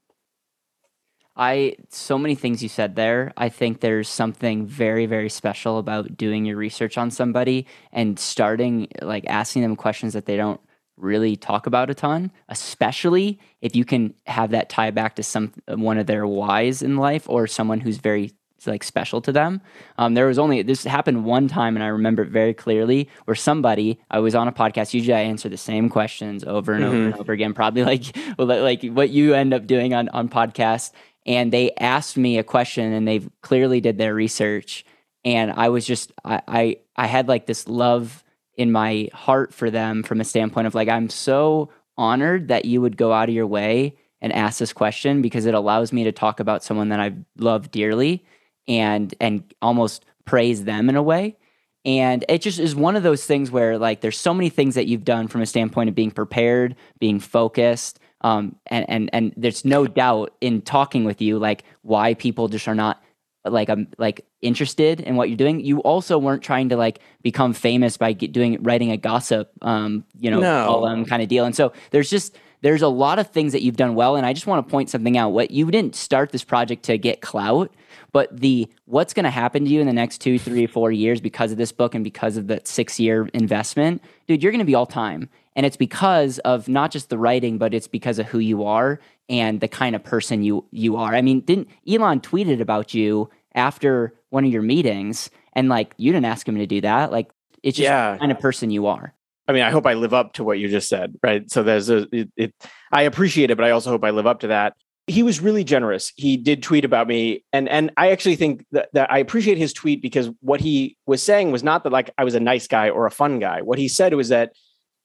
I 1.36 1.76
so 1.88 2.18
many 2.18 2.34
things 2.34 2.62
you 2.62 2.68
said 2.68 2.94
there. 2.94 3.32
I 3.36 3.48
think 3.48 3.80
there's 3.80 4.08
something 4.08 4.66
very 4.66 5.06
very 5.06 5.28
special 5.28 5.78
about 5.78 6.16
doing 6.16 6.44
your 6.44 6.56
research 6.56 6.98
on 6.98 7.10
somebody 7.10 7.66
and 7.92 8.18
starting 8.18 8.88
like 9.00 9.24
asking 9.26 9.62
them 9.62 9.76
questions 9.76 10.12
that 10.12 10.26
they 10.26 10.36
don't 10.36 10.60
really 10.96 11.36
talk 11.36 11.66
about 11.66 11.90
a 11.90 11.94
ton, 11.94 12.30
especially 12.48 13.38
if 13.60 13.74
you 13.74 13.84
can 13.84 14.14
have 14.26 14.50
that 14.50 14.68
tie 14.68 14.90
back 14.90 15.16
to 15.16 15.22
some 15.22 15.52
one 15.68 15.98
of 15.98 16.06
their 16.06 16.26
whys 16.26 16.82
in 16.82 16.96
life 16.96 17.28
or 17.28 17.46
someone 17.46 17.80
who's 17.80 17.98
very 17.98 18.32
like 18.66 18.84
special 18.84 19.20
to 19.20 19.32
them. 19.32 19.60
Um, 19.98 20.14
there 20.14 20.26
was 20.26 20.38
only 20.38 20.62
this 20.62 20.84
happened 20.84 21.24
one 21.24 21.48
time, 21.48 21.76
and 21.76 21.82
I 21.82 21.88
remember 21.88 22.22
it 22.22 22.30
very 22.30 22.54
clearly. 22.54 23.08
Where 23.24 23.34
somebody, 23.34 24.00
I 24.10 24.20
was 24.20 24.34
on 24.34 24.48
a 24.48 24.52
podcast. 24.52 24.94
Usually, 24.94 25.14
I 25.14 25.22
answer 25.22 25.48
the 25.48 25.56
same 25.56 25.88
questions 25.88 26.44
over 26.44 26.72
and 26.72 26.84
mm-hmm. 26.84 26.94
over 26.94 27.04
and 27.06 27.14
over 27.14 27.32
again. 27.32 27.54
Probably 27.54 27.84
like 27.84 28.16
like 28.38 28.84
what 28.84 29.10
you 29.10 29.34
end 29.34 29.54
up 29.54 29.66
doing 29.66 29.94
on 29.94 30.08
on 30.10 30.28
podcasts 30.28 30.92
and 31.26 31.52
they 31.52 31.72
asked 31.78 32.16
me 32.16 32.38
a 32.38 32.44
question 32.44 32.92
and 32.92 33.06
they 33.06 33.20
clearly 33.40 33.80
did 33.80 33.98
their 33.98 34.14
research. 34.14 34.84
And 35.24 35.52
i 35.52 35.68
was 35.68 35.86
just 35.86 36.12
I, 36.24 36.42
I, 36.48 36.76
I 36.96 37.06
had 37.06 37.28
like 37.28 37.46
this 37.46 37.68
love 37.68 38.24
in 38.56 38.72
my 38.72 39.08
heart 39.14 39.54
for 39.54 39.70
them 39.70 40.02
from 40.02 40.20
a 40.20 40.24
standpoint 40.24 40.66
of 40.66 40.74
like 40.74 40.88
i'm 40.88 41.08
so 41.08 41.70
honored 41.96 42.48
that 42.48 42.64
you 42.64 42.80
would 42.80 42.96
go 42.96 43.12
out 43.12 43.28
of 43.28 43.34
your 43.34 43.46
way 43.46 43.96
and 44.20 44.32
ask 44.32 44.58
this 44.58 44.72
question 44.72 45.22
because 45.22 45.46
it 45.46 45.54
allows 45.54 45.92
me 45.92 46.04
to 46.04 46.12
talk 46.12 46.40
about 46.40 46.64
someone 46.64 46.88
that 46.88 46.98
i 46.98 47.12
love 47.38 47.70
dearly 47.70 48.24
and 48.68 49.14
and 49.20 49.54
almost 49.62 50.04
praise 50.24 50.64
them 50.64 50.88
in 50.88 50.96
a 50.96 51.02
way. 51.02 51.36
And 51.84 52.24
it 52.28 52.42
just 52.42 52.60
is 52.60 52.76
one 52.76 52.94
of 52.94 53.02
those 53.02 53.24
things 53.24 53.50
where 53.50 53.76
like 53.76 54.00
there's 54.00 54.18
so 54.18 54.32
many 54.32 54.50
things 54.50 54.76
that 54.76 54.86
you've 54.86 55.04
done 55.04 55.26
from 55.26 55.42
a 55.42 55.46
standpoint 55.46 55.88
of 55.88 55.94
being 55.96 56.12
prepared 56.12 56.76
being 57.00 57.18
focused 57.18 57.98
um, 58.22 58.56
and 58.66 58.88
and 58.88 59.10
and 59.12 59.34
there's 59.36 59.64
no 59.64 59.86
doubt 59.86 60.34
in 60.40 60.62
talking 60.62 61.04
with 61.04 61.20
you 61.20 61.38
like 61.38 61.64
why 61.82 62.14
people 62.14 62.48
just 62.48 62.66
are 62.68 62.74
not 62.74 63.02
like 63.44 63.68
um 63.68 63.88
like 63.98 64.24
interested 64.40 65.00
in 65.00 65.16
what 65.16 65.28
you're 65.28 65.36
doing. 65.36 65.60
You 65.60 65.80
also 65.80 66.18
weren't 66.18 66.42
trying 66.42 66.68
to 66.70 66.76
like 66.76 67.00
become 67.22 67.52
famous 67.52 67.96
by 67.96 68.12
doing 68.12 68.62
writing 68.62 68.90
a 68.90 68.96
gossip 68.96 69.50
um 69.62 70.04
you 70.18 70.30
know 70.30 70.40
no. 70.40 70.66
column 70.66 71.04
kind 71.04 71.22
of 71.22 71.28
deal. 71.28 71.44
And 71.44 71.54
so 71.54 71.72
there's 71.90 72.10
just 72.10 72.36
there's 72.62 72.82
a 72.82 72.88
lot 72.88 73.18
of 73.18 73.28
things 73.28 73.52
that 73.52 73.62
you've 73.62 73.76
done 73.76 73.94
well 73.94 74.16
and 74.16 74.24
i 74.24 74.32
just 74.32 74.46
want 74.46 74.66
to 74.66 74.70
point 74.70 74.88
something 74.88 75.16
out 75.18 75.30
what 75.30 75.50
you 75.50 75.70
didn't 75.70 75.94
start 75.94 76.30
this 76.30 76.44
project 76.44 76.82
to 76.84 76.96
get 76.96 77.20
clout 77.20 77.70
but 78.12 78.34
the 78.40 78.68
what's 78.86 79.12
going 79.14 79.24
to 79.24 79.30
happen 79.30 79.64
to 79.64 79.70
you 79.70 79.80
in 79.80 79.86
the 79.86 79.92
next 79.92 80.18
two 80.18 80.38
three 80.38 80.66
four 80.66 80.90
years 80.90 81.20
because 81.20 81.52
of 81.52 81.58
this 81.58 81.72
book 81.72 81.94
and 81.94 82.04
because 82.04 82.36
of 82.36 82.46
the 82.46 82.60
six 82.64 82.98
year 82.98 83.28
investment 83.34 84.02
dude 84.26 84.42
you're 84.42 84.52
going 84.52 84.58
to 84.58 84.64
be 84.64 84.74
all 84.74 84.86
time 84.86 85.28
and 85.54 85.66
it's 85.66 85.76
because 85.76 86.38
of 86.40 86.66
not 86.66 86.90
just 86.90 87.10
the 87.10 87.18
writing, 87.18 87.58
but 87.58 87.74
it's 87.74 87.86
because 87.86 88.18
of 88.18 88.24
who 88.24 88.38
you 88.38 88.64
are 88.64 88.98
and 89.28 89.60
the 89.60 89.68
kind 89.68 89.94
of 89.94 90.02
person 90.02 90.42
you 90.42 90.64
you 90.70 90.96
are. 90.96 91.14
I 91.14 91.20
mean, 91.20 91.40
didn't 91.40 91.68
Elon 91.86 92.20
tweeted 92.20 92.58
about 92.58 92.94
you 92.94 93.28
after 93.54 94.14
one 94.30 94.46
of 94.46 94.50
your 94.50 94.62
meetings 94.62 95.28
and 95.52 95.68
like 95.68 95.92
you 95.98 96.10
didn't 96.10 96.24
ask 96.24 96.48
him 96.48 96.56
to 96.56 96.66
do 96.66 96.80
that. 96.80 97.12
Like 97.12 97.30
it's 97.62 97.76
just 97.76 97.84
Yeah. 97.84 98.12
the 98.14 98.18
kind 98.20 98.32
of 98.32 98.40
person 98.40 98.70
you 98.70 98.86
are. 98.86 99.12
I 99.48 99.52
mean, 99.52 99.62
I 99.62 99.70
hope 99.70 99.86
I 99.86 99.94
live 99.94 100.14
up 100.14 100.34
to 100.34 100.44
what 100.44 100.58
you 100.58 100.68
just 100.68 100.88
said, 100.88 101.14
right? 101.22 101.50
So 101.50 101.62
there's 101.62 101.90
a 101.90 102.06
it, 102.12 102.30
it 102.36 102.54
I 102.90 103.02
appreciate 103.02 103.50
it, 103.50 103.56
but 103.56 103.64
I 103.64 103.70
also 103.70 103.90
hope 103.90 104.04
I 104.04 104.10
live 104.10 104.26
up 104.26 104.40
to 104.40 104.48
that. 104.48 104.74
He 105.08 105.22
was 105.24 105.40
really 105.40 105.64
generous. 105.64 106.12
He 106.16 106.36
did 106.36 106.62
tweet 106.62 106.84
about 106.84 107.08
me, 107.08 107.44
and 107.52 107.68
and 107.68 107.90
I 107.96 108.12
actually 108.12 108.36
think 108.36 108.64
that, 108.70 108.88
that 108.92 109.10
I 109.10 109.18
appreciate 109.18 109.58
his 109.58 109.72
tweet 109.72 110.00
because 110.00 110.30
what 110.40 110.60
he 110.60 110.96
was 111.06 111.22
saying 111.22 111.50
was 111.50 111.64
not 111.64 111.82
that 111.84 111.90
like 111.90 112.10
I 112.16 112.24
was 112.24 112.34
a 112.34 112.40
nice 112.40 112.68
guy 112.68 112.90
or 112.90 113.06
a 113.06 113.10
fun 113.10 113.40
guy. 113.40 113.62
What 113.62 113.78
he 113.78 113.88
said 113.88 114.14
was 114.14 114.28
that 114.28 114.52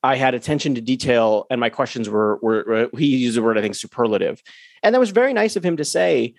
I 0.04 0.16
had 0.16 0.36
attention 0.36 0.76
to 0.76 0.82
detail, 0.82 1.48
and 1.50 1.60
my 1.60 1.70
questions 1.70 2.08
were 2.08 2.38
were, 2.42 2.64
were 2.68 3.00
he 3.00 3.18
used 3.18 3.38
the 3.38 3.42
word 3.42 3.58
I 3.58 3.62
think 3.62 3.76
superlative, 3.76 4.42
and 4.84 4.94
that 4.94 5.00
was 5.00 5.10
very 5.10 5.34
nice 5.34 5.56
of 5.56 5.66
him 5.66 5.78
to 5.78 5.86
say. 5.86 6.36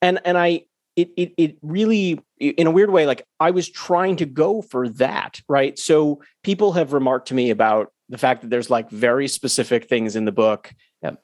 And 0.00 0.18
and 0.24 0.38
I 0.38 0.62
it 0.96 1.10
it 1.16 1.32
it 1.36 1.58
really 1.62 2.20
in 2.38 2.66
a 2.66 2.70
weird 2.70 2.90
way 2.90 3.06
like 3.06 3.26
I 3.40 3.50
was 3.50 3.68
trying 3.68 4.16
to 4.16 4.26
go 4.26 4.62
for 4.62 4.88
that, 4.90 5.40
right? 5.48 5.78
So 5.78 6.22
people 6.42 6.72
have 6.72 6.92
remarked 6.92 7.28
to 7.28 7.34
me 7.34 7.50
about 7.50 7.92
the 8.08 8.18
fact 8.18 8.42
that 8.42 8.50
there's 8.50 8.70
like 8.70 8.90
very 8.90 9.28
specific 9.28 9.88
things 9.88 10.16
in 10.16 10.24
the 10.24 10.32
book 10.32 10.72
Yep. 11.02 11.22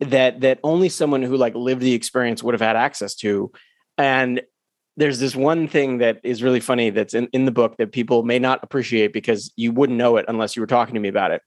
that 0.00 0.40
that 0.40 0.58
only 0.64 0.88
someone 0.88 1.22
who 1.22 1.36
like 1.36 1.54
lived 1.54 1.82
the 1.82 1.94
experience 1.94 2.42
would 2.42 2.54
have 2.54 2.60
had 2.60 2.76
access 2.76 3.14
to 3.16 3.52
and 3.98 4.42
there's 4.96 5.18
this 5.18 5.34
one 5.34 5.68
thing 5.68 5.98
that 5.98 6.20
is 6.22 6.42
really 6.42 6.60
funny 6.60 6.90
that's 6.90 7.14
in, 7.14 7.26
in 7.32 7.46
the 7.46 7.50
book 7.50 7.76
that 7.78 7.92
people 7.92 8.24
may 8.24 8.38
not 8.38 8.60
appreciate 8.62 9.12
because 9.12 9.50
you 9.56 9.72
wouldn't 9.72 9.96
know 9.96 10.16
it 10.16 10.26
unless 10.28 10.54
you 10.56 10.60
were 10.60 10.66
talking 10.66 10.94
to 10.94 11.00
me 11.00 11.08
about 11.08 11.30
it 11.30 11.40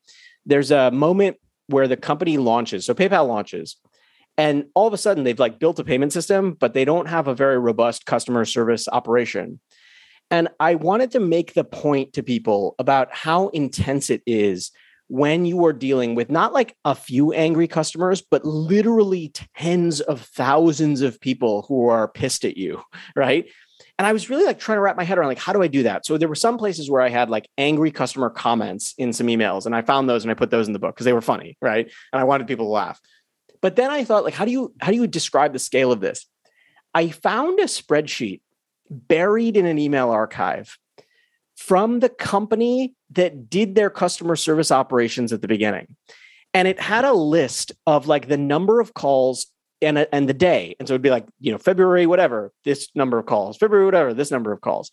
there's 0.46 0.72
a 0.72 0.90
moment 0.92 1.38
where 1.68 1.88
the 1.88 1.98
company 1.98 2.38
launches 2.38 2.86
so 2.86 2.94
paypal 2.94 3.28
launches 3.28 3.78
and 4.38 4.66
all 4.74 4.88
of 4.88 4.94
a 4.94 4.98
sudden 4.98 5.24
they've 5.24 5.40
like 5.40 5.60
built 5.60 5.80
a 5.80 5.84
payment 5.84 6.14
system 6.14 6.54
but 6.54 6.74
they 6.74 6.86
don't 6.86 7.08
have 7.08 7.28
a 7.28 7.36
very 7.36 7.60
robust 7.60 8.06
customer 8.06 8.46
service 8.46 8.88
operation 8.92 9.60
and 10.32 10.50
I 10.60 10.76
wanted 10.76 11.12
to 11.12 11.20
make 11.20 11.54
the 11.54 11.64
point 11.64 12.14
to 12.14 12.24
people 12.24 12.76
about 12.80 13.14
how 13.14 13.50
intense 13.50 14.10
it 14.10 14.22
is 14.26 14.72
when 15.08 15.46
you 15.46 15.64
are 15.66 15.74
dealing 15.74 16.16
with 16.16 16.32
not 16.32 16.52
like 16.52 16.76
a 16.84 16.96
few 16.96 17.32
angry 17.32 17.68
customers, 17.68 18.22
but 18.22 18.44
literally 18.44 19.32
tens 19.56 20.02
of 20.02 20.22
thousands 20.22 21.02
of 21.02 21.22
people 21.22 21.64
who 21.68 21.88
are 21.90 22.08
pissed 22.08 22.44
at 22.44 22.58
you, 22.58 22.82
right? 23.16 23.48
And 23.98 24.06
I 24.06 24.14
was 24.14 24.30
really 24.30 24.46
like 24.46 24.60
trying 24.60 24.78
to 24.78 24.82
wrap 24.82 24.98
my 24.98 25.04
head 25.04 25.18
around 25.18 25.28
like, 25.28 25.38
how 25.38 25.54
do 25.54 25.62
I 25.62 25.68
do 25.68 25.84
that? 25.84 26.06
So 26.06 26.18
there 26.18 26.28
were 26.28 26.36
some 26.36 26.58
places 26.58 26.90
where 26.90 27.02
I 27.02 27.10
had 27.10 27.30
like 27.30 27.48
angry 27.58 27.92
customer 27.92 28.30
comments 28.30 28.94
in 28.98 29.14
some 29.14 29.28
emails, 29.28 29.66
and 29.66 29.76
I 29.76 29.84
found 29.84 30.10
those 30.10 30.24
and 30.24 30.32
I 30.32 30.34
put 30.34 30.50
those 30.50 30.68
in 30.68 30.74
the 30.74 30.80
book 30.80 30.96
because 30.96 31.06
they 31.06 31.14
were 31.14 31.22
funny, 31.22 31.58
right? 31.62 31.90
And 32.12 32.20
I 32.20 32.24
wanted 32.24 32.48
people 32.48 32.66
to 32.66 32.72
laugh. 32.72 33.00
But 33.66 33.78
then 33.78 33.90
I 33.90 34.04
thought, 34.04 34.24
like, 34.24 34.36
how 34.36 34.46
do 34.46 34.52
you 34.52 34.76
how 34.80 34.92
do 34.92 34.96
you 34.96 35.08
describe 35.08 35.52
the 35.52 35.58
scale 35.58 35.92
of 35.92 36.00
this? 36.00 36.28
I 36.94 37.10
found 37.10 37.60
a 37.60 37.64
spreadsheet 37.64 38.42
buried 38.92 39.58
in 39.58 39.66
an 39.66 39.80
email 39.80 40.12
archive 40.12 40.78
from 41.56 42.00
the 42.00 42.10
company 42.10 42.94
that 43.14 43.50
did 43.50 43.74
their 43.74 43.90
customer 43.90 44.36
service 44.36 44.72
operations 44.72 45.34
at 45.34 45.42
the 45.42 45.48
beginning. 45.48 45.96
And 46.54 46.68
it 46.68 46.80
had 46.80 47.06
a 47.06 47.14
list 47.14 47.72
of 47.88 48.06
like 48.06 48.28
the 48.28 48.38
number 48.38 48.80
of 48.80 48.94
calls 48.94 49.48
and, 49.82 49.98
and 50.14 50.30
the 50.30 50.36
day. 50.36 50.76
And 50.78 50.88
so 50.88 50.94
it'd 50.94 51.02
be 51.02 51.10
like, 51.10 51.26
you 51.40 51.52
know, 51.52 51.58
February, 51.58 52.06
whatever, 52.06 52.54
this 52.66 52.90
number 52.94 53.18
of 53.18 53.26
calls, 53.26 53.58
February, 53.58 53.86
whatever, 53.86 54.14
this 54.14 54.30
number 54.30 54.52
of 54.52 54.62
calls. 54.62 54.92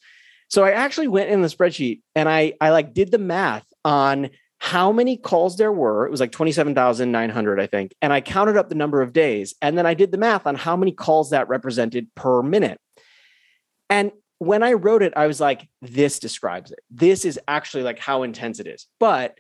So 0.49 0.65
I 0.65 0.71
actually 0.71 1.09
went 1.09 1.29
in 1.29 1.43
the 1.43 1.49
spreadsheet 1.49 2.01
and 2.15 2.27
I, 2.27 2.55
I 2.59 2.71
like 2.71 2.95
did 2.95 3.11
the 3.11 3.19
math 3.19 3.67
on 3.85 4.31
how 4.65 4.93
many 4.93 5.17
calls 5.17 5.57
there 5.57 5.73
were. 5.73 6.07
It 6.07 6.13
was 6.13 6.21
like 6.21 6.31
27,900, 6.31 7.61
I 7.61 7.67
think. 7.67 7.97
And 8.01 8.13
I 8.13 8.21
counted 8.21 8.57
up 8.57 8.69
the 8.69 8.77
number 8.77 9.03
of 9.03 9.13
days. 9.13 9.57
And 9.61 9.77
then 9.77 9.87
I 9.87 9.95
did 9.95 10.13
the 10.13 10.19
math 10.19 10.47
on 10.47 10.55
how 10.55 10.77
many 10.77 10.93
calls 10.93 11.31
that 11.31 11.49
represented 11.49 12.15
per 12.15 12.45
minute. 12.45 12.79
And 13.91 14.13
when 14.39 14.63
I 14.63 14.75
wrote 14.75 15.03
it, 15.03 15.15
I 15.17 15.27
was 15.27 15.41
like, 15.41 15.69
this 15.81 16.21
describes 16.21 16.71
it. 16.71 16.79
This 16.93 17.25
is 17.25 17.41
actually 17.49 17.83
like 17.83 17.99
how 17.99 18.23
intense 18.23 18.61
it 18.61 18.69
is. 18.69 18.87
But 19.01 19.37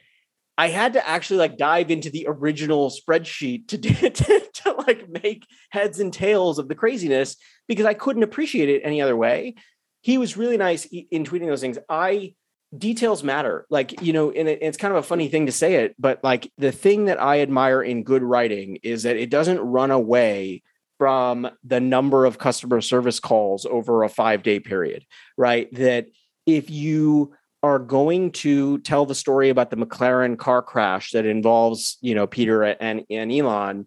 I 0.58 0.70
had 0.70 0.94
to 0.94 1.08
actually 1.08 1.38
like 1.38 1.56
dive 1.56 1.92
into 1.92 2.11
the 2.11 2.26
original 2.28 2.90
spreadsheet 2.90 3.68
to, 3.68 3.78
do, 3.78 3.94
to, 4.11 4.48
to 4.54 4.72
like 4.72 5.08
make 5.08 5.46
heads 5.70 6.00
and 6.00 6.12
tails 6.12 6.58
of 6.58 6.66
the 6.66 6.74
craziness 6.74 7.37
because 7.68 7.87
I 7.87 7.94
couldn't 7.94 8.24
appreciate 8.24 8.68
it 8.68 8.82
any 8.85 9.00
other 9.00 9.16
way. 9.16 9.54
He 10.00 10.18
was 10.18 10.37
really 10.37 10.56
nice 10.56 10.85
in 10.85 11.22
tweeting 11.22 11.46
those 11.46 11.61
things. 11.61 11.78
I 11.88 12.35
details 12.76 13.22
matter. 13.22 13.66
Like, 13.70 14.00
you 14.02 14.12
know, 14.12 14.30
and 14.30 14.48
it, 14.48 14.61
it's 14.62 14.76
kind 14.76 14.92
of 14.92 14.98
a 14.98 15.06
funny 15.06 15.28
thing 15.28 15.46
to 15.46 15.52
say 15.52 15.85
it, 15.85 15.94
but 15.98 16.22
like 16.22 16.50
the 16.58 16.72
thing 16.72 17.06
that 17.06 17.20
I 17.20 17.40
admire 17.40 17.82
in 17.82 18.02
good 18.02 18.22
writing 18.22 18.78
is 18.82 19.02
that 19.02 19.16
it 19.16 19.30
doesn't 19.30 19.61
run 19.61 19.90
away 19.90 20.62
from 20.98 21.50
the 21.64 21.80
number 21.80 22.24
of 22.24 22.38
customer 22.38 22.80
service 22.80 23.20
calls 23.20 23.66
over 23.66 24.04
a 24.04 24.08
five 24.08 24.42
day 24.42 24.61
period, 24.61 25.04
right? 25.37 25.72
That 25.74 26.06
if 26.46 26.70
you 26.70 27.35
are 27.62 27.78
going 27.78 28.32
to 28.32 28.78
tell 28.78 29.06
the 29.06 29.14
story 29.14 29.48
about 29.48 29.70
the 29.70 29.76
McLaren 29.76 30.38
car 30.38 30.62
crash 30.62 31.12
that 31.12 31.26
involves, 31.26 31.98
you 32.00 32.14
know, 32.14 32.26
Peter 32.26 32.62
and, 32.62 33.04
and 33.08 33.32
Elon, 33.32 33.87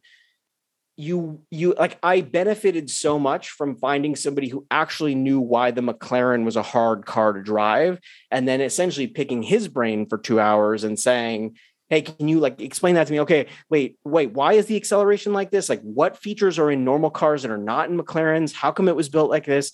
you 0.98 1.42
you 1.52 1.74
like 1.74 1.98
I 2.02 2.22
benefited 2.22 2.90
so 2.90 3.20
much 3.20 3.50
from 3.50 3.76
finding 3.76 4.16
somebody 4.16 4.48
who 4.48 4.66
actually 4.72 5.14
knew 5.14 5.40
why 5.42 5.72
the 5.72 5.82
McLaren 5.82 6.46
was 6.46 6.56
a 6.56 6.62
hard 6.62 7.06
car 7.06 7.34
to 7.34 7.44
drive 7.44 8.00
and 8.32 8.48
then 8.48 8.62
essentially 8.62 9.08
picking 9.08 9.44
his 9.44 9.68
brain 9.68 10.08
for 10.08 10.18
2 10.18 10.40
hours 10.40 10.84
and 10.84 10.98
saying 10.98 11.58
hey 11.90 12.02
can 12.02 12.28
you 12.28 12.40
like 12.40 12.62
explain 12.62 12.96
that 12.96 13.08
to 13.08 13.14
me? 13.14 13.20
Okay 13.22 13.48
wait 13.70 14.00
wait 14.06 14.32
why 14.32 14.54
is 14.54 14.68
the 14.68 14.78
acceleration 14.78 15.34
like 15.34 15.52
this? 15.52 15.68
Like 15.68 15.82
what 15.82 16.18
features 16.18 16.58
are 16.58 16.72
in 16.72 16.86
normal 16.86 17.10
cars 17.10 17.42
that 17.42 17.52
are 17.52 17.58
not 17.58 17.90
in 17.90 18.00
McLarens? 18.00 18.54
How 18.54 18.72
come 18.72 18.88
it 18.88 18.96
was 18.96 19.10
built 19.10 19.30
like 19.30 19.46
this? 19.46 19.74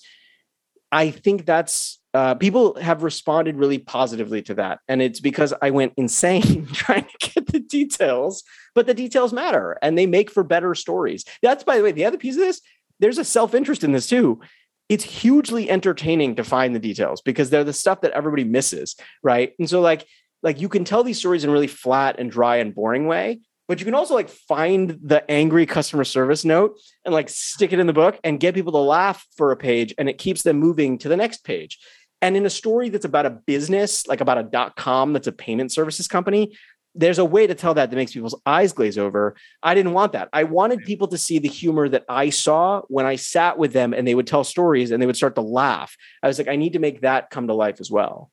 I 0.90 1.10
think 1.10 1.46
that's 1.46 2.01
uh, 2.14 2.34
people 2.34 2.74
have 2.80 3.02
responded 3.02 3.56
really 3.56 3.78
positively 3.78 4.42
to 4.42 4.54
that. 4.54 4.80
And 4.88 5.00
it's 5.00 5.20
because 5.20 5.54
I 5.62 5.70
went 5.70 5.94
insane 5.96 6.66
trying 6.72 7.04
to 7.04 7.30
get 7.30 7.46
the 7.46 7.60
details, 7.60 8.42
but 8.74 8.86
the 8.86 8.94
details 8.94 9.32
matter 9.32 9.78
and 9.82 9.96
they 9.96 10.06
make 10.06 10.30
for 10.30 10.44
better 10.44 10.74
stories. 10.74 11.24
That's, 11.42 11.64
by 11.64 11.76
the 11.76 11.82
way, 11.82 11.92
the 11.92 12.04
other 12.04 12.18
piece 12.18 12.34
of 12.34 12.40
this, 12.40 12.60
there's 13.00 13.18
a 13.18 13.24
self 13.24 13.54
interest 13.54 13.82
in 13.82 13.92
this 13.92 14.08
too. 14.08 14.40
It's 14.88 15.04
hugely 15.04 15.70
entertaining 15.70 16.36
to 16.36 16.44
find 16.44 16.74
the 16.74 16.80
details 16.80 17.22
because 17.22 17.48
they're 17.48 17.64
the 17.64 17.72
stuff 17.72 18.02
that 18.02 18.12
everybody 18.12 18.44
misses. 18.44 18.94
Right. 19.22 19.54
And 19.58 19.68
so, 19.68 19.80
like, 19.80 20.06
like 20.42 20.60
you 20.60 20.68
can 20.68 20.84
tell 20.84 21.02
these 21.02 21.18
stories 21.18 21.44
in 21.44 21.50
really 21.50 21.66
flat 21.66 22.16
and 22.18 22.30
dry 22.30 22.56
and 22.56 22.74
boring 22.74 23.06
way, 23.06 23.40
but 23.68 23.78
you 23.78 23.84
can 23.84 23.94
also 23.94 24.14
like 24.14 24.28
find 24.28 24.98
the 25.02 25.28
angry 25.30 25.66
customer 25.66 26.04
service 26.04 26.44
note 26.44 26.78
and 27.04 27.14
like 27.14 27.28
stick 27.28 27.72
it 27.72 27.78
in 27.78 27.86
the 27.86 27.92
book 27.92 28.18
and 28.24 28.40
get 28.40 28.54
people 28.54 28.72
to 28.72 28.78
laugh 28.78 29.26
for 29.36 29.52
a 29.52 29.56
page 29.56 29.94
and 29.96 30.08
it 30.08 30.18
keeps 30.18 30.42
them 30.42 30.58
moving 30.58 30.98
to 30.98 31.08
the 31.08 31.16
next 31.16 31.44
page. 31.44 31.78
And 32.22 32.36
in 32.36 32.46
a 32.46 32.50
story 32.50 32.88
that's 32.88 33.04
about 33.04 33.26
a 33.26 33.30
business, 33.30 34.06
like 34.06 34.22
about 34.22 34.38
a 34.38 34.44
dot 34.44 34.76
com 34.76 35.12
that's 35.12 35.26
a 35.26 35.32
payment 35.32 35.72
services 35.72 36.08
company, 36.08 36.56
there's 36.94 37.18
a 37.18 37.24
way 37.24 37.46
to 37.46 37.54
tell 37.54 37.74
that 37.74 37.90
that 37.90 37.96
makes 37.96 38.12
people's 38.12 38.40
eyes 38.46 38.72
glaze 38.72 38.96
over. 38.96 39.34
I 39.62 39.74
didn't 39.74 39.92
want 39.92 40.12
that. 40.12 40.28
I 40.32 40.44
wanted 40.44 40.84
people 40.84 41.08
to 41.08 41.18
see 41.18 41.38
the 41.38 41.48
humor 41.48 41.88
that 41.88 42.04
I 42.08 42.30
saw 42.30 42.82
when 42.88 43.06
I 43.06 43.16
sat 43.16 43.58
with 43.58 43.72
them 43.72 43.92
and 43.92 44.06
they 44.06 44.14
would 44.14 44.26
tell 44.26 44.44
stories 44.44 44.90
and 44.90 45.02
they 45.02 45.06
would 45.06 45.16
start 45.16 45.34
to 45.34 45.42
laugh. 45.42 45.96
I 46.22 46.28
was 46.28 46.38
like, 46.38 46.48
I 46.48 46.56
need 46.56 46.74
to 46.74 46.78
make 46.78 47.00
that 47.00 47.30
come 47.30 47.48
to 47.48 47.54
life 47.54 47.80
as 47.80 47.90
well. 47.90 48.30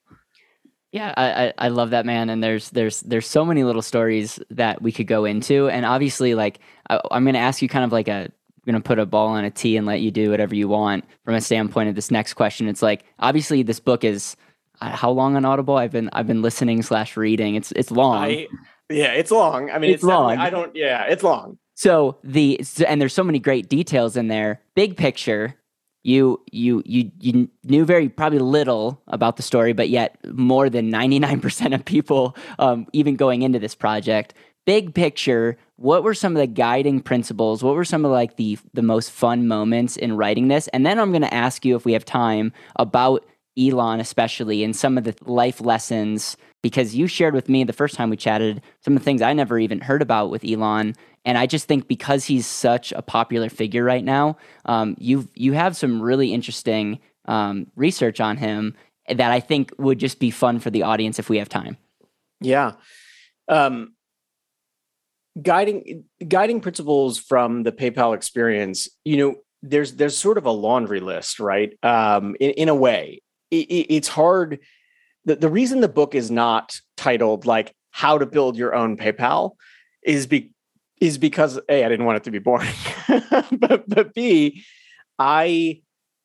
Yeah, 0.92 1.14
I, 1.16 1.46
I 1.46 1.54
I 1.58 1.68
love 1.68 1.92
that 1.92 2.08
man, 2.08 2.32
and 2.32 2.44
there's 2.44 2.72
there's 2.72 3.02
there's 3.02 3.28
so 3.28 3.46
many 3.46 3.64
little 3.64 3.84
stories 3.84 4.40
that 4.50 4.82
we 4.82 4.92
could 4.92 5.06
go 5.06 5.24
into, 5.24 5.70
and 5.70 5.86
obviously, 5.86 6.34
like 6.34 6.60
I, 6.90 7.00
I'm 7.12 7.24
going 7.26 7.36
to 7.36 7.40
ask 7.40 7.62
you 7.62 7.70
kind 7.70 7.86
of 7.86 7.92
like 7.92 8.08
a 8.08 8.32
Going 8.70 8.84
to 8.84 8.88
put 8.88 9.00
a 9.00 9.06
ball 9.08 9.30
on 9.30 9.44
a 9.46 9.50
tee 9.50 9.78
and 9.78 9.88
let 9.88 10.02
you 10.02 10.12
do 10.12 10.30
whatever 10.30 10.54
you 10.54 10.68
want 10.68 11.04
from 11.26 11.34
a 11.34 11.42
standpoint 11.42 11.90
of 11.90 11.96
this 11.96 12.12
next 12.12 12.36
question. 12.36 12.68
It's 12.68 12.84
like 12.84 13.04
obviously 13.18 13.64
this 13.64 13.80
book 13.80 14.04
is 14.04 14.36
uh, 14.80 14.96
how 14.96 15.10
long 15.10 15.36
on 15.36 15.44
Audible? 15.44 15.76
I've 15.76 15.92
been 15.92 16.08
I've 16.14 16.28
been 16.28 16.44
listening 16.44 16.84
slash 16.84 17.18
reading. 17.18 17.56
It's 17.56 17.72
it's 17.72 17.90
long. 17.90 18.26
I, 18.26 18.48
yeah, 18.88 19.14
it's 19.14 19.32
long. 19.32 19.72
I 19.72 19.80
mean, 19.80 19.90
It's 19.90 20.04
it's, 20.04 20.04
long. 20.04 20.38
I 20.38 20.52
don't, 20.52 20.76
yeah, 20.76 21.06
it's 21.06 21.24
long. 21.24 21.58
So 21.74 22.18
the 22.24 22.62
and 22.88 23.02
there's 23.02 23.14
so 23.14 23.24
many 23.24 23.40
great 23.40 23.70
details 23.70 24.16
in 24.16 24.28
there. 24.28 24.62
Big 24.76 24.98
picture, 24.98 25.56
you 26.04 26.40
you 26.52 26.84
you 26.86 27.12
you 27.20 27.50
knew 27.64 27.86
very 27.86 28.08
probably 28.08 28.40
little 28.40 29.02
about 29.08 29.38
the 29.38 29.44
story, 29.44 29.74
but 29.74 29.90
yet 29.90 30.18
more 30.26 30.70
than 30.70 30.92
99% 30.92 31.74
of 31.74 31.86
people, 31.86 32.36
um, 32.60 32.86
even 32.94 33.16
going 33.16 33.42
into 33.42 33.60
this 33.60 33.74
project. 33.74 34.34
Big 34.66 34.94
picture, 34.94 35.58
what 35.80 36.04
were 36.04 36.14
some 36.14 36.36
of 36.36 36.42
the 36.42 36.48
guiding 36.48 37.00
principles? 37.00 37.64
What 37.64 37.74
were 37.74 37.86
some 37.86 38.04
of 38.04 38.12
like 38.12 38.36
the 38.36 38.58
the 38.74 38.82
most 38.82 39.12
fun 39.12 39.48
moments 39.48 39.96
in 39.96 40.18
writing 40.18 40.50
this? 40.50 40.68
And 40.70 40.86
then 40.86 41.00
I'm 41.00 41.12
going 41.12 41.22
to 41.22 41.34
ask 41.34 41.64
you 41.64 41.78
if 41.78 41.86
we 41.86 41.94
have 41.94 42.04
time 42.04 42.52
about 42.76 43.26
Elon, 43.58 44.02
especially, 44.02 44.64
and 44.64 44.76
some 44.76 44.98
of 44.98 45.06
the 45.06 45.16
life 45.22 45.62
lessons 45.62 46.36
because 46.62 46.96
you 46.96 47.08
shared 47.08 47.34
with 47.34 47.48
me 47.48 47.64
the 47.64 47.72
first 47.72 47.96
time 47.96 48.10
we 48.10 48.18
chatted 48.18 48.62
some 48.82 48.94
of 48.94 49.00
the 49.00 49.06
things 49.06 49.22
I 49.22 49.32
never 49.32 49.58
even 49.58 49.80
heard 49.80 50.02
about 50.02 50.30
with 50.30 50.44
Elon. 50.44 50.96
And 51.24 51.38
I 51.38 51.46
just 51.46 51.68
think 51.68 51.88
because 51.88 52.26
he's 52.26 52.46
such 52.46 52.92
a 52.92 53.02
popular 53.02 53.48
figure 53.50 53.84
right 53.84 54.04
now, 54.04 54.38
um, 54.66 54.98
you 55.00 55.30
you 55.34 55.54
have 55.54 55.78
some 55.78 56.02
really 56.02 56.34
interesting 56.34 57.00
um, 57.24 57.68
research 57.78 58.20
on 58.20 58.36
him 58.36 58.76
that 59.08 59.32
I 59.32 59.40
think 59.40 59.72
would 59.78 59.98
just 59.98 60.20
be 60.20 60.30
fun 60.30 60.60
for 60.60 60.72
the 60.72 60.84
audience 60.84 61.20
if 61.20 61.30
we 61.30 61.38
have 61.38 61.48
time. 61.48 61.78
Yeah. 62.42 62.74
Um, 63.48 63.94
guiding 65.42 66.06
guiding 66.28 66.62
principles 66.62 67.20
from 67.20 67.64
the 67.64 67.72
PayPal 67.72 68.16
experience, 68.16 68.90
you 69.06 69.18
know, 69.18 69.36
there's 69.62 69.94
there's 69.94 70.18
sort 70.18 70.38
of 70.38 70.46
a 70.46 70.52
laundry 70.52 71.00
list, 71.00 71.40
right? 71.40 71.78
Um, 71.84 72.36
in, 72.40 72.52
in 72.52 72.70
a 72.70 72.76
way, 72.76 73.22
it, 73.52 73.68
it, 73.70 73.94
it's 73.94 74.08
hard. 74.08 74.60
The, 75.26 75.36
the 75.36 75.50
reason 75.50 75.82
the 75.82 75.90
book 75.90 76.16
is 76.16 76.32
not 76.32 76.80
titled 76.98 77.46
like 77.46 77.76
"How 77.92 78.18
to 78.18 78.26
Build 78.26 78.58
Your 78.58 78.74
Own 78.74 78.98
PayPal" 78.98 79.52
is 80.04 80.28
be 80.28 80.52
is 81.02 81.18
because 81.18 81.60
a 81.70 81.84
I 81.84 81.90
didn't 81.90 82.06
want 82.06 82.18
it 82.18 82.24
to 82.26 82.32
be 82.32 82.40
boring, 82.40 82.74
but 83.52 83.88
but 83.88 84.14
b 84.14 84.64
I 85.18 85.82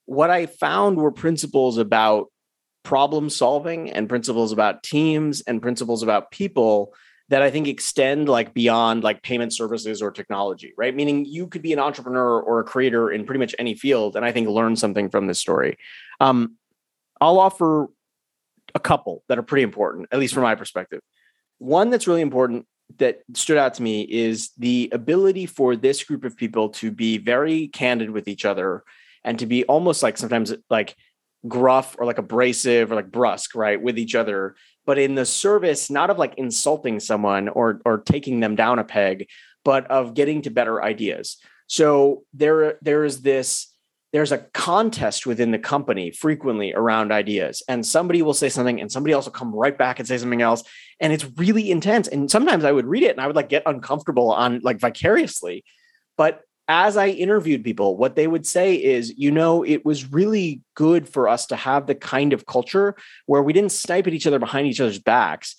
what 0.07 0.31
I 0.31 0.47
found 0.47 0.99
were 0.99 1.13
principles 1.13 1.79
about 1.79 2.31
problem 2.85 3.31
solving 3.31 3.91
and 3.91 4.09
principles 4.09 4.53
about 4.53 4.83
teams 4.83 5.41
and 5.41 5.63
principles 5.63 6.03
about 6.03 6.31
people 6.31 6.95
that 7.29 7.43
I 7.43 7.51
think 7.51 7.67
extend 7.67 8.29
like 8.29 8.53
beyond 8.53 9.03
like 9.03 9.23
payment 9.23 9.53
services 9.53 10.03
or 10.03 10.11
technology, 10.11 10.75
right? 10.77 10.95
Meaning 10.95 11.25
you 11.25 11.47
could 11.47 11.63
be 11.63 11.73
an 11.73 11.79
entrepreneur 11.79 12.41
or 12.41 12.61
a 12.61 12.65
creator 12.65 13.11
in 13.11 13.25
pretty 13.25 13.39
much 13.39 13.55
any 13.59 13.75
field, 13.75 14.17
and 14.17 14.25
I 14.25 14.33
think 14.33 14.49
learn 14.49 14.77
something 14.77 15.09
from 15.09 15.27
this 15.27 15.39
story. 15.39 15.79
Um, 16.21 16.57
I'll 17.21 17.39
offer 17.39 17.89
a 18.75 18.81
couple 18.81 19.23
that 19.29 19.39
are 19.39 19.43
pretty 19.43 19.63
important, 19.63 20.09
at 20.13 20.19
least 20.19 20.35
from 20.35 20.43
my 20.43 20.55
perspective. 20.55 21.01
One 21.59 21.91
that's 21.91 22.07
really 22.07 22.21
important 22.21 22.67
that 22.99 23.21
stood 23.33 23.57
out 23.57 23.75
to 23.75 23.83
me 23.83 24.03
is 24.03 24.51
the 24.59 24.91
ability 24.93 25.47
for 25.47 25.77
this 25.77 26.05
group 26.05 26.25
of 26.25 26.37
people 26.37 26.69
to 26.69 26.91
be 26.91 27.19
very 27.19 27.69
candid 27.69 28.11
with 28.11 28.29
each 28.29 28.45
other 28.45 28.85
and 29.25 29.39
to 29.39 29.47
be 29.47 29.65
almost 29.65 30.03
like 30.03 30.19
sometimes 30.19 30.53
like 30.69 30.95
gruff 31.49 31.97
or 31.99 32.05
like 32.05 32.19
abrasive 32.19 32.93
or 32.93 32.95
like 32.95 33.11
brusque, 33.11 33.55
right, 33.55 33.81
with 33.81 33.99
each 33.99 34.15
other, 34.15 34.57
but 34.87 34.99
in 34.99 35.15
the 35.15 35.27
service 35.27 35.91
not 35.91 36.11
of 36.11 36.19
like 36.19 36.35
insulting 36.37 37.01
someone 37.01 37.49
or 37.49 37.81
or 37.85 37.99
taking 37.99 38.41
them 38.41 38.57
down 38.57 38.79
a 38.79 38.85
peg, 38.85 39.29
but 39.65 39.91
of 39.91 40.15
getting 40.15 40.43
to 40.43 40.51
better 40.51 40.83
ideas. 40.83 41.39
So 41.67 42.25
there 42.33 42.79
there 42.83 43.05
is 43.05 43.23
this 43.23 43.75
there's 44.15 44.31
a 44.31 44.39
contest 44.39 45.27
within 45.27 45.51
the 45.51 45.59
company 45.59 46.13
frequently 46.13 46.73
around 46.73 47.11
ideas 47.11 47.65
and 47.69 47.85
somebody 47.85 48.23
will 48.23 48.33
say 48.33 48.49
something 48.49 48.81
and 48.81 48.91
somebody 48.91 49.13
else 49.13 49.25
will 49.25 49.33
come 49.33 49.53
right 49.53 49.77
back 49.77 49.99
and 49.99 50.07
say 50.07 50.17
something 50.17 50.41
else 50.41 50.63
and 51.01 51.13
it's 51.13 51.27
really 51.37 51.69
intense 51.69 52.07
and 52.07 52.31
sometimes 52.31 52.65
i 52.65 52.71
would 52.71 52.87
read 52.87 53.03
it 53.03 53.11
and 53.11 53.21
i 53.21 53.27
would 53.27 53.35
like 53.35 53.49
get 53.49 53.65
uncomfortable 53.67 54.31
on 54.31 54.61
like 54.63 54.79
vicariously 54.79 55.65
but 56.17 56.43
as 56.69 56.97
i 56.97 57.09
interviewed 57.09 57.63
people 57.63 57.97
what 57.97 58.17
they 58.17 58.27
would 58.27 58.47
say 58.47 58.75
is 58.75 59.13
you 59.17 59.31
know 59.31 59.63
it 59.65 59.85
was 59.85 60.13
really 60.13 60.63
good 60.75 61.09
for 61.09 61.29
us 61.29 61.47
to 61.47 61.57
have 61.57 61.87
the 61.87 61.95
kind 61.95 62.33
of 62.33 62.47
culture 62.47 62.95
where 63.27 63.43
we 63.43 63.53
didn't 63.53 63.73
snipe 63.73 64.07
at 64.07 64.15
each 64.15 64.27
other 64.27 64.39
behind 64.39 64.67
each 64.67 64.81
other's 64.81 64.99
backs. 64.99 65.57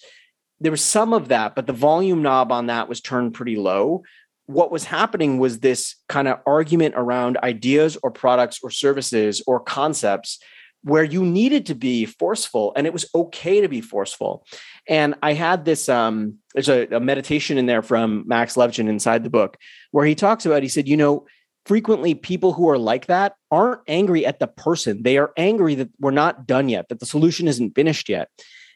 There 0.60 0.72
was 0.72 0.82
some 0.82 1.14
of 1.14 1.30
that 1.30 1.56
but 1.56 1.68
the 1.68 1.74
volume 1.74 2.22
knob 2.22 2.52
on 2.52 2.68
that 2.68 2.90
was 2.90 3.02
turned 3.02 3.34
pretty 3.34 3.56
low. 3.56 4.04
What 4.48 4.72
was 4.72 4.86
happening 4.86 5.40
was 5.40 5.60
this 5.60 5.96
kind 6.08 6.28
of 6.28 6.40
argument 6.46 6.96
around 6.98 7.38
ideas 7.38 7.98
or 8.04 8.12
products 8.12 8.60
or 8.62 8.70
services 8.70 9.42
or 9.48 9.60
concepts 9.60 10.40
where 10.84 11.04
you 11.04 11.26
needed 11.26 11.66
to 11.66 11.76
be 11.76 12.06
forceful 12.06 12.72
and 12.76 12.86
it 12.86 12.94
was 12.94 13.10
okay 13.16 13.62
to 13.62 13.68
be 13.68 13.82
forceful 13.82 14.46
and 14.88 15.16
i 15.22 15.34
had 15.34 15.66
this 15.66 15.90
um 15.90 16.36
there's 16.54 16.70
a, 16.70 16.88
a 16.88 17.00
meditation 17.00 17.58
in 17.58 17.66
there 17.66 17.82
from 17.82 18.24
max 18.28 18.56
levchin 18.56 18.88
inside 18.88 19.24
the 19.24 19.30
book 19.30 19.58
where 19.92 20.06
he 20.06 20.16
talks 20.16 20.46
about 20.46 20.64
he 20.64 20.70
said 20.70 20.88
you 20.88 20.98
know 20.98 21.26
frequently 21.66 22.14
people 22.14 22.54
who 22.54 22.70
are 22.70 22.78
like 22.78 23.08
that 23.08 23.36
aren't 23.52 23.82
angry 23.88 24.26
at 24.26 24.40
the 24.40 24.48
person. 24.48 25.04
They 25.04 25.18
are 25.18 25.34
angry 25.36 25.76
that 25.76 25.90
we're 26.00 26.12
not 26.12 26.46
done 26.46 26.70
yet 26.70 26.90
that 26.90 27.00
the 27.00 27.06
solution 27.06 27.48
isn't 27.48 27.76
finished 27.76 28.08
yet. 28.08 28.30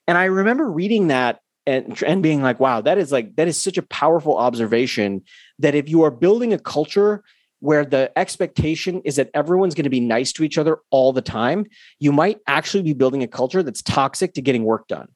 And 0.07 0.17
i 0.17 0.25
remember 0.25 0.69
reading 0.69 1.07
that 1.07 1.39
and 1.67 2.01
and 2.03 2.23
being 2.23 2.41
like 2.41 2.59
wow 2.59 2.81
that 2.81 2.97
is 2.97 3.11
like 3.11 3.35
that 3.35 3.47
is 3.47 3.57
such 3.57 3.77
a 3.77 3.83
powerful 3.83 4.37
observation 4.37 5.21
that 5.59 5.75
if 5.75 5.87
you 5.87 6.01
are 6.01 6.09
building 6.09 6.51
a 6.51 6.57
culture 6.57 7.23
where 7.59 7.85
the 7.85 8.11
expectation 8.17 9.01
is 9.05 9.17
that 9.17 9.29
everyone's 9.33 9.75
going 9.75 9.83
to 9.83 9.89
be 9.89 9.99
nice 9.99 10.31
to 10.33 10.43
each 10.43 10.57
other 10.57 10.79
all 10.91 11.11
the 11.11 11.21
time, 11.21 11.65
you 11.99 12.11
might 12.11 12.39
actually 12.47 12.83
be 12.83 12.93
building 12.93 13.23
a 13.23 13.27
culture 13.27 13.63
that's 13.63 13.81
toxic 13.81 14.33
to 14.33 14.41
getting 14.41 14.63
work 14.63 14.87
done. 14.87 15.07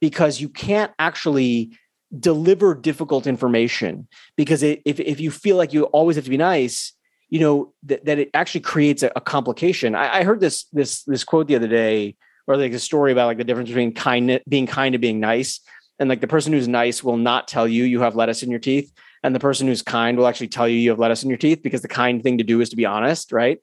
Because 0.00 0.40
you 0.40 0.48
can't 0.48 0.92
actually 0.98 1.78
deliver 2.18 2.74
difficult 2.74 3.26
information 3.26 4.06
because 4.36 4.62
it, 4.62 4.82
if, 4.84 5.00
if 5.00 5.18
you 5.18 5.30
feel 5.30 5.56
like 5.56 5.72
you 5.72 5.84
always 5.84 6.16
have 6.16 6.24
to 6.24 6.30
be 6.30 6.36
nice 6.36 6.92
you 7.32 7.40
know 7.40 7.72
that, 7.84 8.04
that 8.04 8.18
it 8.18 8.28
actually 8.34 8.60
creates 8.60 9.02
a, 9.02 9.10
a 9.16 9.20
complication. 9.22 9.94
I, 9.94 10.18
I, 10.18 10.22
heard 10.22 10.38
this 10.38 10.64
this 10.64 11.02
this 11.04 11.24
quote 11.24 11.46
the 11.48 11.56
other 11.56 11.66
day 11.66 12.14
or 12.46 12.58
like 12.58 12.74
a 12.74 12.78
story 12.78 13.10
about 13.10 13.26
like 13.26 13.38
the 13.38 13.44
difference 13.44 13.70
between 13.70 13.94
kind 13.94 14.38
being 14.46 14.66
kind 14.66 14.94
and 14.94 15.00
being 15.00 15.18
nice. 15.18 15.60
And 15.98 16.10
like 16.10 16.20
the 16.20 16.26
person 16.26 16.52
who's 16.52 16.68
nice 16.68 17.02
will 17.02 17.16
not 17.16 17.48
tell 17.48 17.66
you 17.66 17.84
you 17.84 18.00
have 18.00 18.16
lettuce 18.16 18.42
in 18.42 18.50
your 18.50 18.60
teeth 18.60 18.92
and 19.22 19.34
the 19.34 19.40
person 19.40 19.66
who's 19.66 19.82
kind 19.82 20.18
will 20.18 20.26
actually 20.26 20.48
tell 20.48 20.68
you 20.68 20.76
you 20.76 20.90
have 20.90 20.98
lettuce 20.98 21.22
in 21.22 21.28
your 21.28 21.38
teeth 21.38 21.62
because 21.62 21.82
the 21.82 21.88
kind 21.88 22.22
thing 22.22 22.38
to 22.38 22.44
do 22.44 22.60
is 22.60 22.70
to 22.70 22.76
be 22.76 22.86
honest 22.86 23.32
right? 23.32 23.58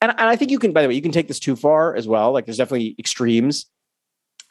And, 0.00 0.10
and 0.12 0.28
i 0.28 0.36
think 0.36 0.50
you 0.50 0.58
can 0.58 0.72
by 0.72 0.82
the 0.82 0.88
way 0.88 0.94
you 0.94 1.02
can 1.02 1.12
take 1.12 1.28
this 1.28 1.40
too 1.40 1.56
far 1.56 1.94
as 1.94 2.08
well. 2.08 2.32
Like 2.32 2.46
there's 2.46 2.58
definitely 2.58 2.94
extremes. 2.98 3.66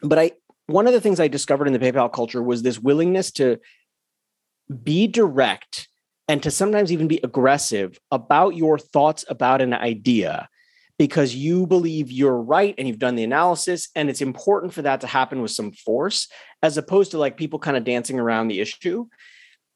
But 0.02 0.20
i 0.20 0.32
one 0.68 0.86
of 0.86 0.94
the 0.94 1.02
things 1.02 1.20
i 1.20 1.28
discovered 1.28 1.68
in 1.68 1.74
the 1.74 1.80
paypal 1.80 2.12
culture 2.14 2.44
was 2.44 2.62
this 2.62 2.80
willingness 2.80 3.32
to 3.32 3.60
be 4.84 5.08
direct 5.08 5.88
and 6.28 6.44
to 6.44 6.52
sometimes 6.52 6.92
even 6.92 7.08
be 7.08 7.20
aggressive 7.24 8.00
about 8.12 8.56
your 8.56 8.78
thoughts 8.78 9.26
about 9.30 9.62
an 9.62 9.74
idea 9.74 10.48
because 11.00 11.34
you 11.34 11.66
believe 11.66 12.12
you're 12.12 12.40
right 12.40 12.76
and 12.78 12.88
you've 12.88 13.00
done 13.00 13.16
the 13.16 13.24
analysis 13.24 13.90
and 13.96 14.10
it's 14.10 14.22
important 14.22 14.74
for 14.74 14.84
that 14.84 15.02
to 15.02 15.08
happen 15.08 15.42
with 15.42 15.50
some 15.50 15.72
force 15.72 16.28
as 16.62 16.78
opposed 16.78 17.12
to 17.12 17.18
like 17.18 17.38
people 17.38 17.58
kind 17.58 17.76
of 17.76 17.84
dancing 17.84 18.20
around 18.20 18.48
the 18.48 18.60
issue 18.60 19.08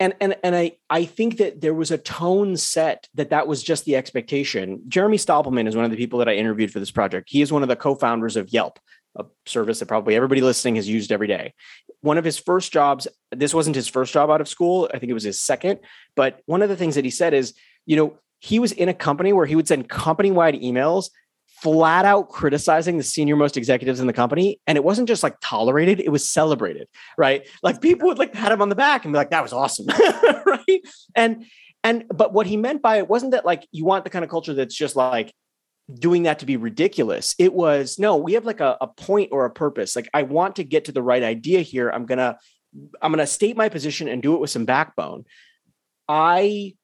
and 0.03 0.13
and 0.19 0.35
and 0.43 0.55
I 0.55 0.73
I 0.89 1.05
think 1.05 1.37
that 1.37 1.61
there 1.61 1.73
was 1.73 1.89
a 1.89 1.97
tone 1.97 2.57
set 2.57 3.07
that 3.13 3.29
that 3.29 3.47
was 3.47 3.63
just 3.63 3.85
the 3.85 3.95
expectation. 3.95 4.81
Jeremy 4.89 5.17
Stoppelman 5.17 5.67
is 5.67 5.75
one 5.75 5.85
of 5.85 5.91
the 5.91 5.97
people 5.97 6.19
that 6.19 6.27
I 6.27 6.35
interviewed 6.35 6.71
for 6.71 6.79
this 6.79 6.91
project. 6.91 7.29
He 7.29 7.41
is 7.41 7.53
one 7.53 7.63
of 7.63 7.69
the 7.69 7.77
co-founders 7.77 8.35
of 8.35 8.51
Yelp, 8.51 8.79
a 9.15 9.25
service 9.45 9.79
that 9.79 9.85
probably 9.85 10.15
everybody 10.15 10.41
listening 10.41 10.75
has 10.75 10.89
used 10.89 11.11
every 11.11 11.27
day. 11.27 11.53
One 12.01 12.17
of 12.17 12.25
his 12.25 12.37
first 12.37 12.73
jobs, 12.73 13.07
this 13.31 13.53
wasn't 13.53 13.77
his 13.77 13.87
first 13.87 14.11
job 14.11 14.29
out 14.29 14.41
of 14.41 14.49
school, 14.49 14.89
I 14.93 14.99
think 14.99 15.09
it 15.09 15.13
was 15.13 15.23
his 15.23 15.39
second, 15.39 15.79
but 16.17 16.41
one 16.47 16.61
of 16.61 16.67
the 16.67 16.75
things 16.75 16.95
that 16.95 17.05
he 17.05 17.11
said 17.11 17.33
is, 17.33 17.53
you 17.85 17.95
know, 17.95 18.17
he 18.39 18.59
was 18.59 18.73
in 18.73 18.89
a 18.89 18.93
company 18.93 19.31
where 19.31 19.45
he 19.45 19.55
would 19.55 19.69
send 19.69 19.87
company-wide 19.87 20.55
emails 20.55 21.11
flat 21.63 22.03
out 22.03 22.27
criticizing 22.27 22.97
the 22.97 23.03
senior 23.03 23.37
most 23.37 23.55
executives 23.55 24.01
in 24.01 24.07
the 24.07 24.11
company. 24.11 24.59
And 24.67 24.77
it 24.77 24.83
wasn't 24.83 25.07
just 25.07 25.23
like 25.23 25.37
tolerated 25.39 26.01
it 26.01 26.09
was 26.09 26.27
celebrated 26.27 26.89
right? 27.17 27.47
Like 27.63 27.81
people 27.81 28.07
would 28.09 28.19
like 28.19 28.33
pat 28.33 28.51
him 28.51 28.61
on 28.61 28.67
the 28.67 28.75
back 28.75 29.05
and 29.05 29.13
be 29.13 29.17
like 29.17 29.29
that 29.29 29.41
was 29.41 29.53
awesome 29.53 29.87
right? 30.45 30.81
And 31.15 31.45
and 31.81 32.03
but 32.13 32.33
what 32.33 32.47
he 32.47 32.57
meant 32.57 32.81
by 32.81 32.97
it 32.97 33.07
wasn't 33.07 33.31
that 33.31 33.45
like 33.45 33.65
you 33.71 33.85
want 33.85 34.03
the 34.03 34.09
kind 34.09 34.25
of 34.25 34.29
culture 34.29 34.53
that's 34.53 34.75
just 34.75 34.97
like 34.97 35.33
doing 35.93 36.23
that 36.23 36.39
to 36.39 36.45
be 36.45 36.57
ridiculous. 36.57 37.33
It 37.39 37.53
was 37.53 37.97
no 37.97 38.17
we 38.17 38.33
have 38.33 38.45
like 38.45 38.59
a, 38.59 38.77
a 38.81 38.87
point 38.87 39.29
or 39.31 39.45
a 39.45 39.49
purpose. 39.49 39.95
Like 39.95 40.09
i 40.13 40.23
want 40.23 40.57
to 40.57 40.65
get 40.65 40.85
to 40.85 40.91
the 40.91 41.01
right 41.01 41.23
idea 41.23 41.61
here. 41.61 41.89
I'm 41.89 42.05
gonna 42.05 42.37
i'm 43.01 43.13
gonna 43.13 43.25
state 43.25 43.55
my 43.55 43.69
position 43.69 44.09
and 44.09 44.21
do 44.21 44.35
it 44.35 44.41
with 44.41 44.49
some 44.49 44.65
backbone. 44.65 45.23
I 46.09 46.75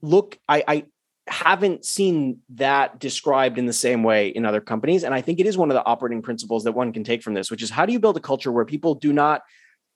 look 0.00 0.38
i 0.48 0.62
i 0.68 0.84
haven't 1.28 1.84
seen 1.84 2.38
that 2.54 2.98
described 2.98 3.58
in 3.58 3.66
the 3.66 3.72
same 3.72 4.02
way 4.02 4.28
in 4.28 4.44
other 4.44 4.60
companies. 4.60 5.04
And 5.04 5.14
I 5.14 5.20
think 5.20 5.38
it 5.38 5.46
is 5.46 5.56
one 5.56 5.70
of 5.70 5.74
the 5.74 5.84
operating 5.84 6.22
principles 6.22 6.64
that 6.64 6.72
one 6.72 6.92
can 6.92 7.04
take 7.04 7.22
from 7.22 7.34
this, 7.34 7.50
which 7.50 7.62
is 7.62 7.70
how 7.70 7.86
do 7.86 7.92
you 7.92 8.00
build 8.00 8.16
a 8.16 8.20
culture 8.20 8.50
where 8.50 8.64
people 8.64 8.96
do 8.96 9.12
not, 9.12 9.42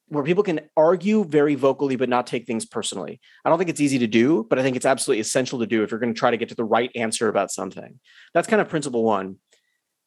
where 0.08 0.22
people 0.22 0.44
can 0.44 0.60
argue 0.76 1.24
very 1.24 1.56
vocally, 1.56 1.96
but 1.96 2.08
not 2.08 2.28
take 2.28 2.46
things 2.46 2.64
personally? 2.64 3.20
I 3.44 3.48
don't 3.48 3.58
think 3.58 3.70
it's 3.70 3.80
easy 3.80 3.98
to 3.98 4.06
do, 4.06 4.46
but 4.48 4.58
I 4.58 4.62
think 4.62 4.76
it's 4.76 4.86
absolutely 4.86 5.20
essential 5.20 5.58
to 5.58 5.66
do 5.66 5.82
if 5.82 5.90
you're 5.90 5.98
going 5.98 6.14
to 6.14 6.18
try 6.18 6.30
to 6.30 6.36
get 6.36 6.50
to 6.50 6.54
the 6.54 6.64
right 6.64 6.90
answer 6.94 7.28
about 7.28 7.50
something. 7.50 7.98
That's 8.32 8.46
kind 8.46 8.62
of 8.62 8.68
principle 8.68 9.02
one. 9.02 9.36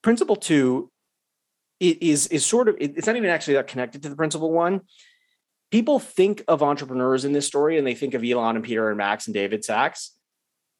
Principle 0.01 0.37
two 0.37 0.89
is, 1.81 2.27
is 2.27 2.45
sort 2.45 2.69
of, 2.69 2.77
it's 2.79 3.07
not 3.07 3.17
even 3.17 3.29
actually 3.29 3.55
that 3.55 3.67
connected 3.67 4.03
to 4.03 4.09
the 4.09 4.15
principle 4.15 4.51
one. 4.51 4.81
People 5.69 5.99
think 5.99 6.43
of 6.47 6.63
entrepreneurs 6.63 7.25
in 7.25 7.33
this 7.33 7.45
story 7.45 7.77
and 7.77 7.85
they 7.85 7.93
think 7.93 8.13
of 8.13 8.23
Elon 8.23 8.55
and 8.55 8.65
Peter 8.65 8.87
and 8.87 8.97
Max 8.97 9.27
and 9.27 9.33
David 9.33 9.65
Sacks 9.65 10.13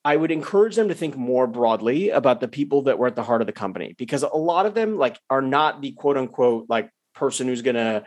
I 0.10 0.16
would 0.16 0.32
encourage 0.32 0.76
them 0.76 0.88
to 0.88 0.96
think 0.96 1.16
more 1.16 1.46
broadly 1.46 2.10
about 2.10 2.40
the 2.40 2.48
people 2.48 2.82
that 2.84 2.98
were 2.98 3.06
at 3.06 3.16
the 3.16 3.22
heart 3.22 3.42
of 3.42 3.46
the 3.46 3.54
company 3.54 3.94
because 3.96 4.24
a 4.24 4.30
lot 4.30 4.66
of 4.66 4.74
them 4.74 4.98
like 4.98 5.20
are 5.30 5.44
not 5.44 5.84
the 5.84 5.92
quote 5.92 6.18
unquote 6.18 6.66
like 6.68 6.90
person 7.14 7.46
who's 7.46 7.62
going 7.62 7.76
to 7.76 8.04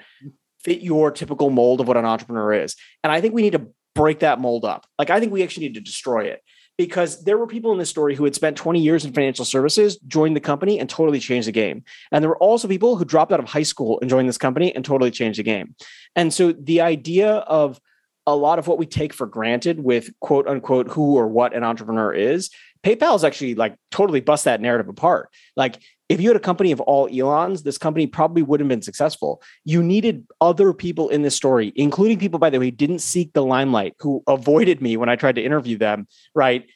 fit 0.64 0.80
your 0.80 1.12
typical 1.12 1.48
mold 1.48 1.80
of 1.80 1.86
what 1.86 1.96
an 1.96 2.04
entrepreneur 2.04 2.54
is. 2.54 2.74
And 3.04 3.12
I 3.12 3.20
think 3.20 3.34
we 3.34 3.42
need 3.42 3.52
to 3.52 3.68
break 3.94 4.18
that 4.18 4.40
mold 4.40 4.64
up. 4.64 4.84
Like 4.98 5.10
I 5.10 5.20
think 5.20 5.30
we 5.30 5.44
actually 5.44 5.68
need 5.68 5.74
to 5.74 5.80
destroy 5.80 6.24
it 6.24 6.42
because 6.76 7.22
there 7.22 7.38
were 7.38 7.46
people 7.46 7.70
in 7.70 7.78
this 7.78 7.90
story 7.90 8.16
who 8.16 8.24
had 8.24 8.34
spent 8.34 8.56
20 8.56 8.80
years 8.80 9.04
in 9.04 9.12
financial 9.12 9.44
services, 9.44 9.96
joined 9.98 10.34
the 10.34 10.40
company 10.40 10.80
and 10.80 10.90
totally 10.90 11.20
changed 11.20 11.46
the 11.46 11.52
game. 11.52 11.84
And 12.10 12.20
there 12.20 12.30
were 12.30 12.38
also 12.38 12.66
people 12.66 12.96
who 12.96 13.04
dropped 13.04 13.30
out 13.30 13.38
of 13.38 13.46
high 13.48 13.62
school 13.62 14.00
and 14.00 14.10
joined 14.10 14.28
this 14.28 14.38
company 14.38 14.74
and 14.74 14.84
totally 14.84 15.12
changed 15.12 15.38
the 15.38 15.44
game. 15.44 15.76
And 16.16 16.34
so 16.34 16.50
the 16.50 16.80
idea 16.80 17.30
of 17.30 17.80
a 18.26 18.36
lot 18.36 18.58
of 18.58 18.66
what 18.66 18.78
we 18.78 18.86
take 18.86 19.12
for 19.12 19.26
granted 19.26 19.82
with 19.82 20.10
quote 20.20 20.46
unquote 20.46 20.88
who 20.88 21.16
or 21.16 21.26
what 21.26 21.54
an 21.54 21.64
entrepreneur 21.64 22.12
is, 22.12 22.50
PayPal 22.84 23.16
is 23.16 23.24
actually 23.24 23.54
like 23.54 23.76
totally 23.90 24.20
bust 24.20 24.44
that 24.44 24.60
narrative 24.60 24.88
apart. 24.88 25.28
Like 25.56 25.80
if 26.08 26.20
you 26.20 26.28
had 26.28 26.36
a 26.36 26.40
company 26.40 26.72
of 26.72 26.80
all 26.80 27.08
Elons, 27.08 27.62
this 27.62 27.78
company 27.78 28.06
probably 28.06 28.42
wouldn't 28.42 28.70
have 28.70 28.76
been 28.76 28.82
successful. 28.82 29.42
You 29.64 29.82
needed 29.82 30.26
other 30.40 30.72
people 30.72 31.08
in 31.08 31.22
this 31.22 31.34
story, 31.34 31.72
including 31.74 32.18
people, 32.18 32.38
by 32.38 32.50
the 32.50 32.58
way, 32.58 32.70
didn't 32.70 32.98
seek 32.98 33.32
the 33.32 33.44
limelight, 33.44 33.94
who 34.00 34.22
avoided 34.26 34.82
me 34.82 34.96
when 34.96 35.08
I 35.08 35.16
tried 35.16 35.36
to 35.36 35.42
interview 35.42 35.78
them, 35.78 36.06
right? 36.34 36.66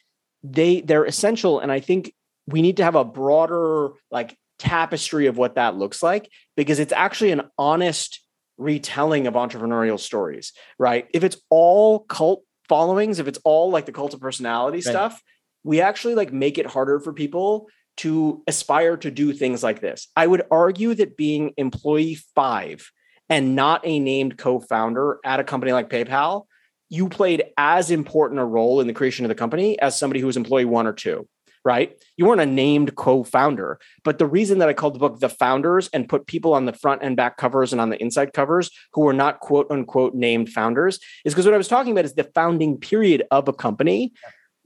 they 0.43 0.81
they're 0.81 1.05
essential 1.05 1.59
and 1.59 1.71
i 1.71 1.79
think 1.79 2.13
we 2.47 2.61
need 2.61 2.77
to 2.77 2.83
have 2.83 2.95
a 2.95 3.03
broader 3.03 3.89
like 4.11 4.37
tapestry 4.59 5.27
of 5.27 5.37
what 5.37 5.55
that 5.55 5.75
looks 5.75 6.01
like 6.01 6.29
because 6.55 6.79
it's 6.79 6.93
actually 6.93 7.31
an 7.31 7.41
honest 7.57 8.21
retelling 8.57 9.27
of 9.27 9.33
entrepreneurial 9.35 9.99
stories 9.99 10.53
right? 10.79 11.07
If 11.13 11.23
it's 11.23 11.37
all 11.49 11.99
cult 11.99 12.43
followings 12.67 13.19
if 13.19 13.27
it's 13.27 13.39
all 13.43 13.69
like 13.69 13.85
the 13.85 13.91
cult 13.91 14.13
of 14.13 14.19
personality 14.19 14.77
right. 14.77 14.83
stuff 14.83 15.21
we 15.63 15.81
actually 15.81 16.15
like 16.15 16.31
make 16.31 16.57
it 16.57 16.65
harder 16.65 16.99
for 16.99 17.13
people 17.13 17.67
to 17.97 18.43
aspire 18.47 18.95
to 18.95 19.09
do 19.09 19.33
things 19.33 19.63
like 19.63 19.81
this. 19.81 20.07
I 20.15 20.27
would 20.27 20.43
argue 20.51 20.93
that 20.93 21.17
being 21.17 21.53
employee 21.57 22.19
5 22.35 22.91
and 23.29 23.55
not 23.55 23.81
a 23.83 23.99
named 23.99 24.37
co-founder 24.37 25.19
at 25.25 25.39
a 25.39 25.43
company 25.43 25.73
like 25.73 25.89
paypal 25.89 26.45
you 26.89 27.09
played 27.09 27.43
as 27.57 27.91
important 27.91 28.39
a 28.39 28.45
role 28.45 28.79
in 28.79 28.87
the 28.87 28.93
creation 28.93 29.25
of 29.25 29.29
the 29.29 29.35
company 29.35 29.79
as 29.79 29.97
somebody 29.97 30.19
who 30.19 30.27
was 30.27 30.37
employee 30.37 30.65
one 30.65 30.87
or 30.87 30.93
two, 30.93 31.27
right? 31.67 32.01
You 32.15 32.25
weren't 32.25 32.39
a 32.39 32.45
named 32.45 32.95
co-founder, 32.95 33.77
but 34.05 34.19
the 34.19 34.25
reason 34.25 34.59
that 34.59 34.69
I 34.69 34.73
called 34.73 34.95
the 34.95 34.99
book 34.99 35.19
"The 35.19 35.27
Founders" 35.27 35.89
and 35.91 36.07
put 36.07 36.25
people 36.25 36.53
on 36.53 36.63
the 36.65 36.71
front 36.71 37.03
and 37.03 37.17
back 37.17 37.35
covers 37.35 37.73
and 37.73 37.81
on 37.81 37.89
the 37.89 38.01
inside 38.01 38.31
covers 38.31 38.71
who 38.93 39.01
were 39.01 39.11
not 39.13 39.41
quote 39.41 39.69
unquote 39.69 40.15
named 40.15 40.49
founders 40.49 40.97
is 41.25 41.33
because 41.33 41.45
what 41.45 41.53
I 41.53 41.57
was 41.57 41.67
talking 41.67 41.91
about 41.91 42.05
is 42.05 42.13
the 42.13 42.23
founding 42.23 42.77
period 42.77 43.23
of 43.31 43.49
a 43.49 43.53
company. 43.53 44.13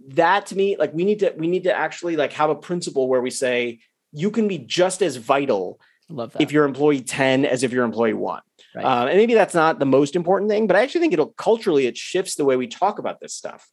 That 0.10 0.46
to 0.48 0.56
me, 0.56 0.78
like 0.78 0.94
we 0.94 1.04
need 1.04 1.20
to 1.20 1.34
we 1.36 1.48
need 1.48 1.64
to 1.64 1.74
actually 1.74 2.18
like 2.18 2.34
have 2.34 2.52
a 2.52 2.56
principle 2.56 3.08
where 3.08 3.22
we 3.22 3.32
say 3.32 3.80
you 4.12 4.30
can 4.30 4.48
be 4.48 4.60
just 4.60 5.02
as 5.02 5.16
vital 5.16 5.80
Love 6.08 6.34
that. 6.34 6.42
if 6.42 6.52
you're 6.52 6.66
employee 6.66 7.02
10 7.02 7.46
as 7.46 7.64
if 7.64 7.72
you're 7.72 7.86
employee 7.86 8.14
one. 8.14 8.42
Right. 8.76 8.86
Um, 8.86 9.08
and 9.08 9.18
maybe 9.18 9.34
that's 9.34 9.56
not 9.56 9.80
the 9.80 9.86
most 9.86 10.16
important 10.16 10.52
thing, 10.52 10.68
but 10.68 10.76
I 10.76 10.84
actually 10.84 11.02
think 11.02 11.14
it'll 11.14 11.34
culturally 11.34 11.88
it 11.88 11.98
shifts 11.98 12.36
the 12.36 12.46
way 12.46 12.58
we 12.58 12.68
talk 12.68 13.00
about 13.00 13.20
this 13.20 13.34
stuff. 13.34 13.68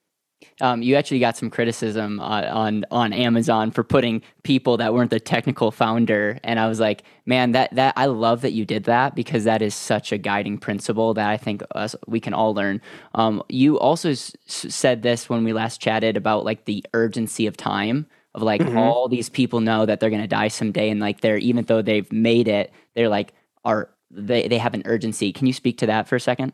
Um, 0.60 0.82
you 0.82 0.96
actually 0.96 1.20
got 1.20 1.36
some 1.36 1.50
criticism 1.50 2.20
on, 2.20 2.44
on 2.44 2.84
on 2.90 3.12
Amazon 3.12 3.70
for 3.70 3.84
putting 3.84 4.22
people 4.42 4.76
that 4.78 4.92
weren't 4.92 5.10
the 5.10 5.20
technical 5.20 5.70
founder, 5.70 6.38
and 6.42 6.58
I 6.58 6.68
was 6.68 6.80
like, 6.80 7.04
man, 7.26 7.52
that 7.52 7.74
that 7.74 7.94
I 7.96 8.06
love 8.06 8.42
that 8.42 8.52
you 8.52 8.64
did 8.64 8.84
that 8.84 9.14
because 9.14 9.44
that 9.44 9.62
is 9.62 9.74
such 9.74 10.12
a 10.12 10.18
guiding 10.18 10.58
principle 10.58 11.14
that 11.14 11.28
I 11.28 11.36
think 11.36 11.62
us 11.74 11.94
we 12.06 12.20
can 12.20 12.34
all 12.34 12.54
learn. 12.54 12.80
Um, 13.14 13.42
you 13.48 13.78
also 13.78 14.10
s- 14.10 14.34
said 14.46 15.02
this 15.02 15.28
when 15.28 15.44
we 15.44 15.52
last 15.52 15.80
chatted 15.80 16.16
about 16.16 16.44
like 16.44 16.64
the 16.64 16.84
urgency 16.92 17.46
of 17.46 17.56
time 17.56 18.06
of 18.34 18.42
like 18.42 18.60
mm-hmm. 18.60 18.78
all 18.78 19.08
these 19.08 19.28
people 19.28 19.60
know 19.60 19.86
that 19.86 20.00
they're 20.00 20.10
gonna 20.10 20.26
die 20.26 20.48
someday, 20.48 20.90
and 20.90 21.00
like 21.00 21.20
they're 21.20 21.38
even 21.38 21.64
though 21.64 21.82
they've 21.82 22.10
made 22.12 22.48
it, 22.48 22.72
they're 22.94 23.08
like 23.08 23.32
are 23.64 23.90
they 24.10 24.48
they 24.48 24.58
have 24.58 24.74
an 24.74 24.82
urgency. 24.86 25.32
Can 25.32 25.46
you 25.46 25.52
speak 25.52 25.78
to 25.78 25.86
that 25.86 26.08
for 26.08 26.16
a 26.16 26.20
second? 26.20 26.52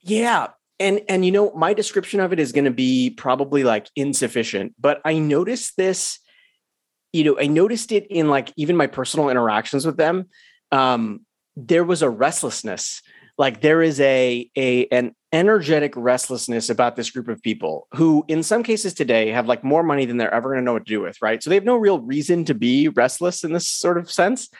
Yeah. 0.00 0.48
And 0.78 1.00
and 1.08 1.24
you 1.24 1.32
know, 1.32 1.52
my 1.54 1.74
description 1.74 2.20
of 2.20 2.32
it 2.32 2.40
is 2.40 2.52
going 2.52 2.66
to 2.66 2.70
be 2.70 3.10
probably 3.10 3.64
like 3.64 3.88
insufficient, 3.96 4.74
but 4.78 5.00
I 5.04 5.18
noticed 5.18 5.76
this 5.76 6.18
you 7.12 7.24
know, 7.24 7.38
I 7.40 7.46
noticed 7.46 7.92
it 7.92 8.06
in 8.10 8.28
like 8.28 8.52
even 8.56 8.76
my 8.76 8.86
personal 8.86 9.30
interactions 9.30 9.86
with 9.86 9.96
them. 9.96 10.26
Um 10.72 11.20
there 11.56 11.84
was 11.84 12.02
a 12.02 12.10
restlessness. 12.10 13.00
Like 13.38 13.62
there 13.62 13.82
is 13.82 14.00
a 14.00 14.50
a 14.56 14.86
an 14.88 15.14
energetic 15.32 15.94
restlessness 15.96 16.68
about 16.68 16.96
this 16.96 17.10
group 17.10 17.28
of 17.28 17.42
people 17.42 17.88
who 17.94 18.24
in 18.28 18.42
some 18.42 18.62
cases 18.62 18.94
today 18.94 19.30
have 19.30 19.46
like 19.46 19.64
more 19.64 19.82
money 19.82 20.04
than 20.04 20.16
they're 20.16 20.32
ever 20.32 20.50
going 20.50 20.60
to 20.60 20.64
know 20.64 20.74
what 20.74 20.86
to 20.86 20.92
do 20.92 21.00
with, 21.00 21.16
right? 21.22 21.42
So 21.42 21.50
they 21.50 21.56
have 21.56 21.64
no 21.64 21.76
real 21.76 22.00
reason 22.00 22.44
to 22.46 22.54
be 22.54 22.88
restless 22.88 23.44
in 23.44 23.52
this 23.52 23.66
sort 23.66 23.98
of 23.98 24.10
sense 24.10 24.50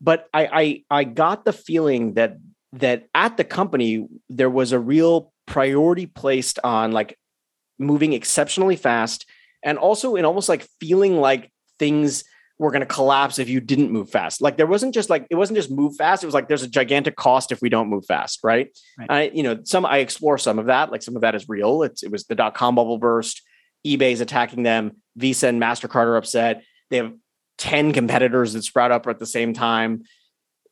but 0.00 0.28
I, 0.32 0.84
I 0.90 1.00
I 1.00 1.04
got 1.04 1.44
the 1.44 1.52
feeling 1.52 2.14
that 2.14 2.38
that 2.72 3.08
at 3.14 3.36
the 3.36 3.44
company 3.44 4.06
there 4.28 4.50
was 4.50 4.72
a 4.72 4.78
real 4.78 5.32
priority 5.50 6.06
placed 6.06 6.58
on 6.62 6.92
like 6.92 7.18
moving 7.78 8.12
exceptionally 8.12 8.76
fast 8.76 9.26
and 9.64 9.78
also 9.78 10.14
in 10.16 10.24
almost 10.24 10.48
like 10.48 10.66
feeling 10.80 11.18
like 11.18 11.50
things 11.78 12.24
were 12.58 12.70
going 12.70 12.80
to 12.80 12.86
collapse 12.86 13.38
if 13.38 13.48
you 13.48 13.58
didn't 13.60 13.90
move 13.90 14.08
fast 14.08 14.40
like 14.40 14.56
there 14.56 14.66
wasn't 14.66 14.94
just 14.94 15.10
like 15.10 15.26
it 15.28 15.34
wasn't 15.34 15.56
just 15.56 15.70
move 15.70 15.96
fast 15.96 16.22
it 16.22 16.26
was 16.26 16.34
like 16.34 16.46
there's 16.46 16.62
a 16.62 16.68
gigantic 16.68 17.16
cost 17.16 17.50
if 17.50 17.60
we 17.60 17.68
don't 17.68 17.88
move 17.88 18.04
fast 18.06 18.38
right, 18.44 18.68
right. 18.96 19.10
i 19.10 19.22
you 19.34 19.42
know 19.42 19.58
some 19.64 19.84
i 19.84 19.98
explore 19.98 20.38
some 20.38 20.58
of 20.58 20.66
that 20.66 20.92
like 20.92 21.02
some 21.02 21.16
of 21.16 21.22
that 21.22 21.34
is 21.34 21.48
real 21.48 21.82
it's 21.82 22.04
it 22.04 22.12
was 22.12 22.24
the 22.26 22.34
dot-com 22.34 22.76
bubble 22.76 22.98
burst 22.98 23.42
ebay's 23.84 24.20
attacking 24.20 24.62
them 24.62 24.92
visa 25.16 25.48
and 25.48 25.60
mastercard 25.60 26.04
are 26.04 26.16
upset 26.16 26.62
they 26.90 26.98
have 26.98 27.12
10 27.60 27.92
competitors 27.92 28.54
that 28.54 28.64
sprout 28.64 28.90
up 28.90 29.06
at 29.06 29.18
the 29.18 29.26
same 29.26 29.52
time. 29.52 30.04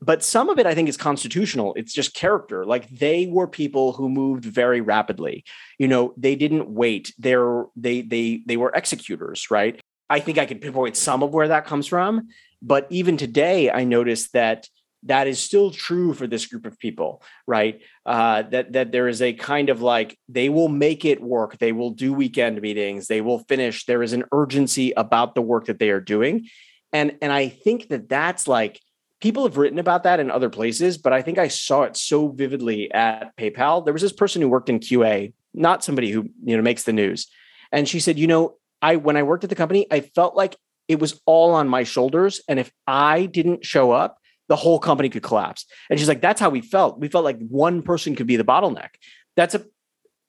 But 0.00 0.22
some 0.22 0.48
of 0.48 0.58
it, 0.58 0.66
I 0.66 0.74
think, 0.74 0.88
is 0.88 0.96
constitutional. 0.96 1.74
It's 1.74 1.92
just 1.92 2.14
character. 2.14 2.64
Like 2.64 2.88
they 2.88 3.26
were 3.26 3.48
people 3.48 3.92
who 3.92 4.08
moved 4.08 4.44
very 4.44 4.80
rapidly. 4.80 5.44
You 5.78 5.88
know, 5.88 6.14
they 6.16 6.36
didn't 6.36 6.68
wait. 6.68 7.12
They're 7.18 7.64
they 7.74 8.02
they 8.02 8.42
they 8.46 8.56
were 8.56 8.72
executors, 8.74 9.50
right? 9.50 9.80
I 10.08 10.20
think 10.20 10.38
I 10.38 10.46
could 10.46 10.60
pinpoint 10.60 10.96
some 10.96 11.22
of 11.22 11.34
where 11.34 11.48
that 11.48 11.66
comes 11.66 11.86
from. 11.86 12.28
But 12.62 12.86
even 12.90 13.16
today, 13.16 13.70
I 13.70 13.84
noticed 13.84 14.32
that 14.32 14.68
that 15.04 15.28
is 15.28 15.40
still 15.40 15.70
true 15.70 16.12
for 16.12 16.26
this 16.26 16.46
group 16.46 16.66
of 16.66 16.78
people, 16.78 17.22
right? 17.46 17.80
Uh, 18.06 18.42
that 18.42 18.72
that 18.72 18.92
there 18.92 19.08
is 19.08 19.20
a 19.20 19.32
kind 19.32 19.68
of 19.68 19.82
like 19.82 20.16
they 20.28 20.48
will 20.48 20.68
make 20.68 21.04
it 21.04 21.20
work. 21.20 21.58
They 21.58 21.72
will 21.72 21.90
do 21.90 22.12
weekend 22.12 22.60
meetings. 22.60 23.08
They 23.08 23.20
will 23.20 23.40
finish. 23.40 23.84
There 23.84 24.02
is 24.02 24.12
an 24.12 24.24
urgency 24.32 24.92
about 24.92 25.34
the 25.34 25.42
work 25.42 25.66
that 25.66 25.78
they 25.80 25.90
are 25.90 26.00
doing, 26.00 26.48
and 26.92 27.16
and 27.22 27.32
i 27.32 27.48
think 27.48 27.88
that 27.88 28.08
that's 28.08 28.48
like 28.48 28.80
people 29.20 29.44
have 29.44 29.56
written 29.56 29.78
about 29.78 30.04
that 30.04 30.20
in 30.20 30.30
other 30.30 30.50
places 30.50 30.98
but 30.98 31.12
i 31.12 31.22
think 31.22 31.38
i 31.38 31.48
saw 31.48 31.82
it 31.82 31.96
so 31.96 32.28
vividly 32.28 32.92
at 32.92 33.36
paypal. 33.36 33.84
There 33.84 33.92
was 33.92 34.02
this 34.02 34.12
person 34.12 34.42
who 34.42 34.48
worked 34.48 34.68
in 34.68 34.80
qa 34.80 35.32
not 35.54 35.82
somebody 35.84 36.10
who 36.10 36.28
you 36.44 36.56
know 36.56 36.62
makes 36.62 36.84
the 36.84 36.92
news. 36.92 37.26
And 37.72 37.88
she 37.88 38.00
said 38.00 38.18
you 38.18 38.26
know 38.26 38.56
i 38.82 38.96
when 38.96 39.16
i 39.16 39.22
worked 39.22 39.44
at 39.44 39.50
the 39.50 39.56
company 39.56 39.86
i 39.90 40.00
felt 40.00 40.36
like 40.36 40.56
it 40.86 40.98
was 40.98 41.20
all 41.26 41.52
on 41.52 41.68
my 41.68 41.84
shoulders 41.84 42.40
and 42.48 42.58
if 42.58 42.72
i 42.86 43.26
didn't 43.26 43.64
show 43.64 43.90
up 43.92 44.18
the 44.48 44.56
whole 44.56 44.78
company 44.78 45.10
could 45.10 45.22
collapse. 45.22 45.66
And 45.90 45.98
she's 45.98 46.08
like 46.08 46.22
that's 46.22 46.40
how 46.40 46.50
we 46.50 46.60
felt. 46.60 46.98
We 46.98 47.08
felt 47.08 47.24
like 47.24 47.38
one 47.48 47.82
person 47.82 48.16
could 48.16 48.26
be 48.26 48.36
the 48.36 48.44
bottleneck. 48.44 48.90
That's 49.36 49.54
a 49.54 49.64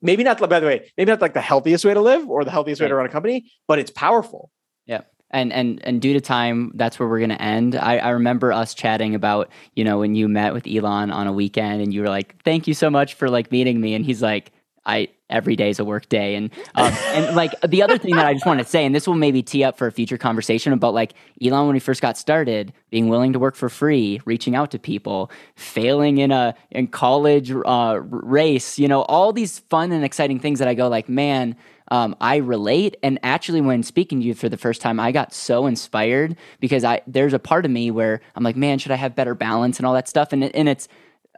maybe 0.02 0.24
not 0.24 0.40
by 0.40 0.60
the 0.60 0.66
way 0.66 0.92
maybe 0.98 1.10
not 1.10 1.22
like 1.22 1.34
the 1.34 1.42
healthiest 1.42 1.86
way 1.86 1.94
to 1.94 2.02
live 2.02 2.30
or 2.30 2.44
the 2.44 2.52
healthiest 2.52 2.82
way 2.82 2.88
to 2.88 2.96
run 2.96 3.06
a 3.06 3.10
company 3.10 3.52
but 3.68 3.80
it's 3.80 3.92
powerful. 3.92 4.52
Yeah 4.86 5.02
and 5.32 5.54
and 5.54 5.80
and 5.86 6.02
due 6.02 6.14
to 6.14 6.22
time 6.22 6.72
that's 6.76 7.00
where 7.00 7.08
we're 7.08 7.20
going 7.20 7.30
to 7.30 7.42
end. 7.42 7.76
I, 7.76 7.98
I 7.98 8.10
remember 8.10 8.52
us 8.52 8.74
chatting 8.74 9.16
about 9.16 9.50
you 9.76 9.84
know 9.84 10.00
when 10.00 10.16
you 10.16 10.28
met 10.28 10.54
with 10.54 10.68
elon 10.68 11.12
on 11.12 11.28
a 11.28 11.34
weekend 11.34 11.82
and 11.82 11.94
you 11.94 12.02
were 12.02 12.10
like 12.10 12.42
thank 12.44 12.68
you 12.68 12.74
so 12.74 12.90
much 12.90 13.14
for 13.14 13.30
like 13.30 13.52
meeting 13.52 13.80
me. 13.80 13.94
And 13.94 14.06
he's 14.06 14.22
like 14.22 14.52
i 14.86 15.08
every 15.30 15.56
day 15.56 15.70
is 15.70 15.78
a 15.78 15.86
work 15.86 16.10
day. 16.10 16.36
And 16.36 16.52
um, 16.76 16.92
and 17.14 17.36
like 17.36 17.54
the 17.62 17.84
other 17.84 17.98
thing 17.98 18.16
that 18.16 18.26
i 18.26 18.34
just 18.34 18.46
want 18.46 18.60
to 18.60 18.66
say 18.66 18.86
and 18.86 18.96
this 18.96 19.08
will 19.08 19.16
maybe 19.16 19.44
tee 19.44 19.64
up 19.64 19.78
for 19.78 19.88
a 19.88 19.92
future 19.92 20.18
conversation 20.18 20.74
about 20.74 20.94
like 20.94 21.14
elon 21.44 21.68
when 21.68 21.76
he 21.76 21.80
first 21.80 22.02
got 22.02 22.18
started 22.18 22.74
being 22.90 23.10
willing 23.10 23.34
to 23.34 23.40
work 23.40 23.56
for 23.56 23.70
free 23.70 24.20
reaching 24.26 24.56
out 24.56 24.72
to 24.72 24.80
people 24.80 25.30
failing 25.56 26.18
in 26.18 26.32
a 26.32 26.56
in 26.72 26.88
college 26.88 27.52
uh, 27.52 28.00
race 28.02 28.80
you 28.80 28.88
know 28.88 29.04
all 29.04 29.32
these 29.32 29.60
fun 29.60 29.92
and 29.92 30.04
exciting 30.04 30.40
things 30.40 30.60
that 30.60 30.68
i 30.68 30.74
go 30.74 30.88
like 30.88 31.08
man 31.08 31.56
um, 31.92 32.16
I 32.22 32.38
relate. 32.38 32.98
And 33.04 33.20
actually, 33.24 33.62
when 33.62 33.84
speaking 33.84 34.20
to 34.22 34.26
you 34.26 34.34
for 34.34 34.50
the 34.50 34.58
first 34.58 34.82
time, 34.82 35.00
I 35.00 35.12
got 35.12 35.34
so 35.34 35.66
inspired 35.66 36.36
because 36.60 36.84
I 36.84 37.02
there's 37.08 37.34
a 37.34 37.40
part 37.40 37.66
of 37.66 37.72
me 37.72 37.92
where 37.92 38.22
I'm 38.36 38.44
like, 38.44 38.56
man, 38.56 38.80
should 38.80 38.92
I 38.92 38.96
have 38.96 39.16
better 39.16 39.36
balance 39.36 39.78
and 39.78 39.86
all 39.86 39.94
that 39.94 40.08
stuff? 40.08 40.34
And 40.34 40.44
and 40.44 40.70
it's 40.70 40.88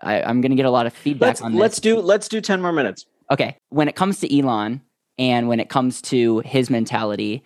I, 0.02 0.30
am 0.30 0.42
going 0.42 0.52
to 0.52 0.56
get 0.56 0.66
a 0.66 0.72
lot 0.72 0.86
of 0.86 0.94
feedback 0.94 1.28
let's, 1.28 1.42
on 1.42 1.52
this. 1.54 1.60
Let's 1.60 1.80
do 1.80 2.00
let's 2.00 2.28
do 2.28 2.42
ten 2.42 2.62
more 2.62 2.72
minutes. 2.72 3.06
Okay, 3.30 3.58
when 3.70 3.88
it 3.88 3.96
comes 3.96 4.20
to 4.20 4.40
Elon 4.40 4.82
and 5.18 5.48
when 5.48 5.60
it 5.60 5.70
comes 5.70 6.02
to 6.04 6.40
his 6.40 6.70
mentality, 6.70 7.44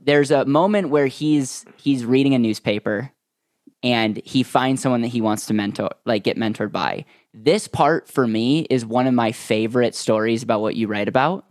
there's 0.00 0.30
a 0.30 0.44
moment 0.44 0.88
where 0.88 1.06
he's 1.06 1.64
he's 1.76 2.04
reading 2.04 2.34
a 2.34 2.38
newspaper 2.38 3.12
and 3.82 4.20
he 4.24 4.42
finds 4.42 4.82
someone 4.82 5.02
that 5.02 5.08
he 5.08 5.20
wants 5.20 5.46
to 5.46 5.54
mentor 5.54 5.90
like 6.04 6.24
get 6.24 6.36
mentored 6.36 6.72
by 6.72 7.04
this 7.34 7.68
part 7.68 8.08
for 8.08 8.26
me 8.26 8.66
is 8.70 8.86
one 8.86 9.06
of 9.06 9.14
my 9.14 9.32
favorite 9.32 9.94
stories 9.94 10.42
about 10.42 10.60
what 10.60 10.74
you 10.74 10.86
write 10.86 11.08
about 11.08 11.44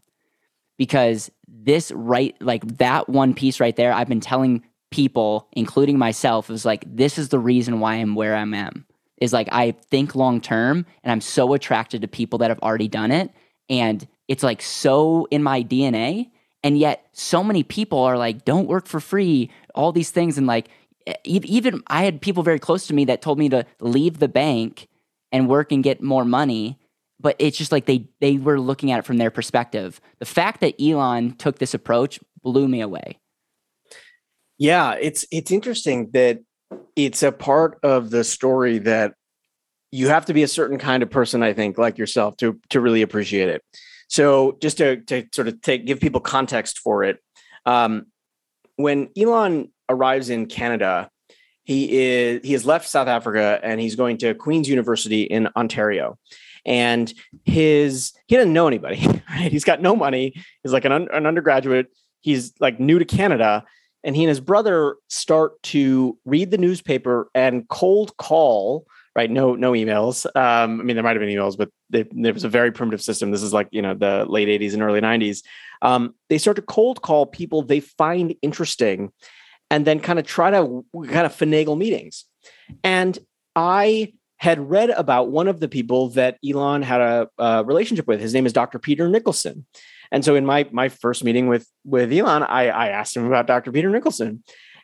because 0.77 1.31
this 1.47 1.91
right 1.91 2.35
like 2.41 2.77
that 2.77 3.09
one 3.09 3.33
piece 3.33 3.59
right 3.59 3.75
there 3.75 3.93
i've 3.93 4.09
been 4.09 4.19
telling 4.19 4.63
people 4.91 5.47
including 5.53 5.97
myself 5.97 6.49
is 6.49 6.65
like 6.65 6.83
this 6.87 7.17
is 7.17 7.29
the 7.29 7.39
reason 7.39 7.79
why 7.79 7.95
i'm 7.95 8.15
where 8.15 8.35
i'm 8.35 8.53
at. 8.53 8.73
Is 9.17 9.33
like 9.33 9.49
i 9.51 9.71
think 9.71 10.15
long 10.15 10.41
term 10.41 10.85
and 11.03 11.11
i'm 11.11 11.21
so 11.21 11.53
attracted 11.53 12.01
to 12.01 12.07
people 12.07 12.39
that 12.39 12.49
have 12.49 12.59
already 12.59 12.87
done 12.87 13.11
it 13.11 13.31
and 13.69 14.07
it's 14.27 14.43
like 14.43 14.61
so 14.61 15.27
in 15.31 15.41
my 15.41 15.63
dna 15.63 16.29
and 16.63 16.77
yet 16.77 17.07
so 17.13 17.43
many 17.43 17.63
people 17.63 17.99
are 17.99 18.17
like 18.17 18.43
don't 18.45 18.67
work 18.67 18.87
for 18.87 18.99
free 18.99 19.49
all 19.73 19.91
these 19.91 20.11
things 20.11 20.37
and 20.37 20.47
like 20.47 20.67
even 21.23 21.81
i 21.87 22.03
had 22.03 22.21
people 22.21 22.43
very 22.43 22.59
close 22.59 22.87
to 22.87 22.93
me 22.93 23.05
that 23.05 23.21
told 23.21 23.39
me 23.39 23.49
to 23.49 23.65
leave 23.79 24.19
the 24.19 24.27
bank 24.27 24.87
and 25.31 25.47
work 25.47 25.71
and 25.71 25.83
get 25.83 26.01
more 26.01 26.25
money 26.25 26.77
but 27.19 27.35
it's 27.39 27.57
just 27.57 27.71
like 27.71 27.85
they 27.85 28.07
they 28.19 28.37
were 28.37 28.59
looking 28.59 28.91
at 28.91 28.99
it 28.99 29.05
from 29.05 29.17
their 29.17 29.31
perspective. 29.31 30.01
The 30.19 30.25
fact 30.25 30.61
that 30.61 30.75
Elon 30.81 31.35
took 31.37 31.59
this 31.59 31.73
approach 31.73 32.19
blew 32.43 32.67
me 32.67 32.81
away. 32.81 33.19
Yeah, 34.57 34.93
it's 34.93 35.25
it's 35.31 35.51
interesting 35.51 36.11
that 36.11 36.39
it's 36.95 37.23
a 37.23 37.31
part 37.31 37.79
of 37.83 38.09
the 38.09 38.23
story 38.23 38.79
that 38.79 39.13
you 39.91 40.07
have 40.09 40.25
to 40.25 40.33
be 40.33 40.43
a 40.43 40.47
certain 40.47 40.77
kind 40.77 41.03
of 41.03 41.09
person, 41.09 41.43
I 41.43 41.53
think, 41.53 41.77
like 41.77 41.97
yourself, 41.97 42.37
to 42.37 42.59
to 42.69 42.81
really 42.81 43.01
appreciate 43.01 43.49
it. 43.49 43.61
So 44.07 44.57
just 44.61 44.77
to 44.77 44.97
to 45.03 45.25
sort 45.33 45.47
of 45.47 45.61
take 45.61 45.85
give 45.85 45.99
people 45.99 46.21
context 46.21 46.79
for 46.79 47.03
it, 47.03 47.19
Um, 47.65 48.07
when 48.75 49.09
Elon 49.17 49.71
arrives 49.89 50.29
in 50.29 50.45
Canada, 50.45 51.09
he 51.63 51.99
is 51.99 52.41
he 52.43 52.53
has 52.53 52.65
left 52.65 52.87
South 52.87 53.07
Africa 53.07 53.59
and 53.63 53.79
he's 53.81 53.95
going 53.95 54.17
to 54.19 54.33
Queen's 54.35 54.69
University 54.69 55.23
in 55.23 55.49
Ontario. 55.55 56.17
And 56.65 57.13
his 57.43 58.13
he 58.27 58.35
doesn't 58.35 58.53
know 58.53 58.67
anybody, 58.67 59.05
right? 59.29 59.51
He's 59.51 59.63
got 59.63 59.81
no 59.81 59.95
money. 59.95 60.33
He's 60.63 60.73
like 60.73 60.85
an, 60.85 60.91
un, 60.91 61.07
an 61.13 61.25
undergraduate. 61.25 61.87
He's 62.21 62.53
like 62.59 62.79
new 62.79 62.99
to 62.99 63.05
Canada. 63.05 63.63
And 64.03 64.15
he 64.15 64.23
and 64.23 64.29
his 64.29 64.39
brother 64.39 64.97
start 65.09 65.61
to 65.63 66.17
read 66.25 66.51
the 66.51 66.57
newspaper 66.57 67.29
and 67.33 67.67
cold 67.67 68.15
call 68.17 68.85
right? 69.15 69.31
No, 69.31 69.55
no 69.55 69.71
emails. 69.71 70.25
Um, 70.35 70.81
I 70.81 70.83
mean, 70.83 70.95
there 70.95 71.03
might 71.03 71.15
have 71.15 71.21
been 71.21 71.29
emails, 71.29 71.57
but 71.57 71.69
there 71.89 72.33
was 72.33 72.43
a 72.43 72.49
very 72.49 72.71
primitive 72.71 73.01
system. 73.01 73.31
This 73.31 73.43
is 73.43 73.53
like 73.53 73.69
you 73.71 73.81
know 73.81 73.93
the 73.93 74.25
late 74.27 74.49
'80s 74.49 74.73
and 74.73 74.83
early 74.83 75.01
'90s. 75.01 75.43
Um, 75.81 76.13
they 76.29 76.37
start 76.37 76.57
to 76.57 76.61
cold 76.61 77.01
call 77.01 77.25
people 77.25 77.61
they 77.61 77.79
find 77.79 78.35
interesting, 78.41 79.11
and 79.71 79.85
then 79.85 79.99
kind 79.99 80.19
of 80.19 80.25
try 80.25 80.51
to 80.51 80.85
kind 80.93 81.25
of 81.25 81.35
finagle 81.35 81.77
meetings. 81.77 82.25
And 82.83 83.17
I 83.55 84.13
had 84.37 84.69
read 84.69 84.89
about 84.89 85.29
one 85.29 85.47
of 85.47 85.59
the 85.59 85.67
people 85.67 86.09
that 86.09 86.37
Elon 86.47 86.81
had 86.81 87.01
a, 87.01 87.29
a 87.37 87.63
relationship 87.63 88.07
with. 88.07 88.19
His 88.19 88.33
name 88.33 88.45
is 88.45 88.53
Dr. 88.53 88.79
Peter 88.79 89.07
Nicholson. 89.07 89.65
And 90.11 90.23
so 90.23 90.35
in 90.35 90.45
my 90.45 90.67
my 90.71 90.89
first 90.89 91.23
meeting 91.23 91.47
with 91.47 91.67
with 91.83 92.11
Elon, 92.11 92.43
I, 92.43 92.67
I 92.67 92.87
asked 92.89 93.15
him 93.15 93.25
about 93.25 93.47
Dr. 93.47 93.71
Peter 93.71 93.89
Nicholson. 93.89 94.43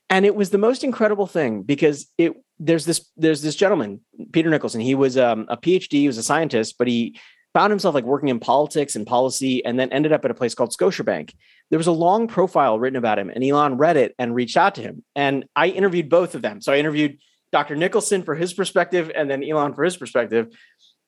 And 0.10 0.26
it 0.26 0.36
was 0.36 0.50
the 0.50 0.58
most 0.58 0.84
incredible 0.84 1.28
thing 1.28 1.62
because 1.64 2.08
it 2.18 2.34
there's 2.62 2.86
this 2.86 3.10
there's 3.18 3.42
this 3.42 3.56
gentleman 3.56 4.00
peter 4.32 4.50
nicholson 4.50 4.80
he 4.80 4.96
was 4.96 5.18
um, 5.18 5.46
a 5.50 5.58
phd 5.58 5.92
he 5.92 6.08
was 6.08 6.18
a 6.18 6.24
scientist 6.24 6.76
but 6.78 6.88
he 6.88 7.20
found 7.54 7.72
himself 7.72 7.94
like 7.94 8.06
working 8.06 8.30
in 8.30 8.40
politics 8.40 8.96
and 8.96 9.06
policy 9.06 9.66
and 9.66 9.78
then 9.80 9.92
ended 9.92 10.14
up 10.14 10.24
at 10.24 10.32
a 10.32 10.36
place 10.36 10.54
called 10.54 10.72
scotiabank 10.72 11.34
there 11.72 11.80
was 11.80 11.88
a 11.88 11.92
long 11.92 12.28
profile 12.28 12.80
written 12.80 12.98
about 12.98 13.18
him 13.18 13.30
and 13.30 13.44
elon 13.44 13.78
read 13.78 13.98
it 13.98 14.14
and 14.20 14.36
reached 14.36 14.56
out 14.56 14.76
to 14.76 14.82
him 14.82 15.04
and 15.16 15.44
i 15.56 15.68
interviewed 15.68 16.08
both 16.08 16.36
of 16.36 16.44
them 16.44 16.62
so 16.62 16.72
i 16.72 16.78
interviewed 16.78 17.18
dr 17.52 17.76
nicholson 17.76 18.24
for 18.24 18.36
his 18.36 18.54
perspective 18.54 19.12
and 19.14 19.30
then 19.30 19.44
elon 19.44 19.74
for 19.74 19.84
his 19.84 19.98
perspective 19.98 20.48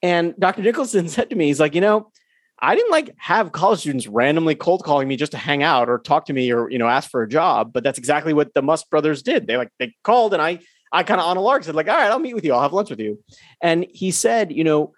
and 0.01 0.33
dr 0.39 0.61
nicholson 0.61 1.07
said 1.09 1.29
to 1.29 1.35
me 1.35 1.47
he's 1.47 1.59
like 1.59 1.75
you 1.75 1.81
know 1.81 2.11
I 2.59 2.75
didn't 2.75 2.91
like 2.91 3.13
have 3.17 3.51
college 3.51 3.79
students 3.79 4.07
randomly 4.07 4.55
cold 4.55 4.85
calling 4.85 5.07
me 5.07 5.17
just 5.17 5.33
to 5.33 5.37
hang 5.37 5.63
out 5.63 5.89
or 5.89 5.99
talk 5.99 6.27
to 6.27 6.33
me 6.33 6.53
or 6.53 6.69
you 6.69 6.77
know 6.77 6.87
ask 6.87 7.09
for 7.09 7.21
a 7.21 7.27
job, 7.27 7.73
but 7.73 7.83
that's 7.83 7.97
exactly 7.97 8.31
what 8.31 8.53
the 8.53 8.61
Musk 8.61 8.89
brothers 8.89 9.21
did. 9.21 9.47
They 9.47 9.57
like 9.57 9.69
they 9.79 9.93
called 10.03 10.33
and 10.33 10.41
I 10.41 10.59
I 10.93 11.03
kind 11.03 11.19
of 11.19 11.27
on 11.27 11.35
a 11.35 11.41
lark 11.41 11.63
said 11.63 11.75
like, 11.75 11.89
all 11.89 11.97
right, 11.97 12.09
I'll 12.09 12.19
meet 12.19 12.35
with 12.35 12.45
you. 12.45 12.53
I'll 12.53 12.61
have 12.61 12.71
lunch 12.71 12.89
with 12.89 12.99
you. 12.99 13.21
And 13.61 13.85
he 13.89 14.11
said, 14.11 14.53
you 14.53 14.63
know, 14.63 14.93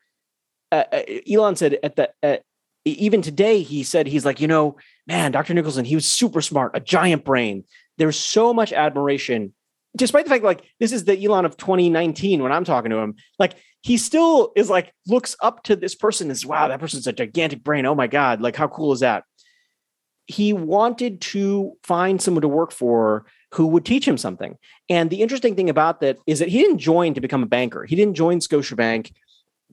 uh, 0.72 0.84
uh 0.92 1.02
Elon 1.28 1.56
said 1.56 1.80
at 1.82 1.96
the 1.96 2.12
uh, 2.22 2.38
even 2.84 3.24
today 3.24 3.64
he 3.64 3.84
said 3.84 4.06
he's 4.06 4.26
like, 4.26 4.40
you 4.40 4.48
know, 4.48 4.78
man, 5.08 5.32
Dr. 5.32 5.56
Nicholson, 5.56 5.86
he 5.86 5.96
was 5.96 6.06
super 6.06 6.42
smart, 6.42 6.72
a 6.76 6.80
giant 6.80 7.26
brain. 7.26 7.64
There's 7.98 8.20
so 8.20 8.54
much 8.54 8.74
admiration, 8.74 9.54
despite 9.96 10.26
the 10.26 10.30
fact 10.30 10.44
like 10.44 10.64
this 10.80 10.92
is 10.92 11.06
the 11.06 11.24
Elon 11.24 11.46
of 11.46 11.58
2019 11.58 12.44
when 12.44 12.52
I'm 12.52 12.66
talking 12.66 12.92
to 12.92 12.98
him. 12.98 13.16
Like 13.40 13.56
he 13.82 13.98
still 13.98 14.52
is 14.56 14.70
like 14.70 14.94
looks 15.08 15.36
up 15.42 15.64
to 15.64 15.76
this 15.76 15.96
person 15.96 16.32
as 16.32 16.46
wow, 16.46 16.68
that 16.68 16.80
person's 16.80 17.08
a 17.08 17.14
gigantic 17.14 17.64
brain. 17.64 17.86
Oh 17.86 17.96
my 17.96 18.08
god, 18.08 18.42
like 18.42 18.56
how 18.56 18.68
cool 18.68 18.92
is 18.92 19.02
that? 19.02 19.24
He 20.28 20.54
wanted 20.54 21.22
to 21.22 21.74
find 21.84 22.22
someone 22.22 22.42
to 22.42 22.48
work 22.48 22.72
for 22.72 23.26
who 23.54 23.68
would 23.68 23.86
teach 23.86 24.08
him 24.08 24.18
something. 24.18 24.58
And 24.90 25.10
the 25.10 25.22
interesting 25.22 25.56
thing 25.56 25.70
about 25.70 26.02
that 26.02 26.18
is 26.26 26.40
that 26.40 26.50
he 26.50 26.60
didn't 26.60 26.80
join 26.80 27.14
to 27.14 27.22
become 27.22 27.44
a 27.44 27.48
banker. 27.48 27.86
He 27.86 27.96
didn't 27.96 28.16
join 28.16 28.40
Scotiabank 28.40 29.12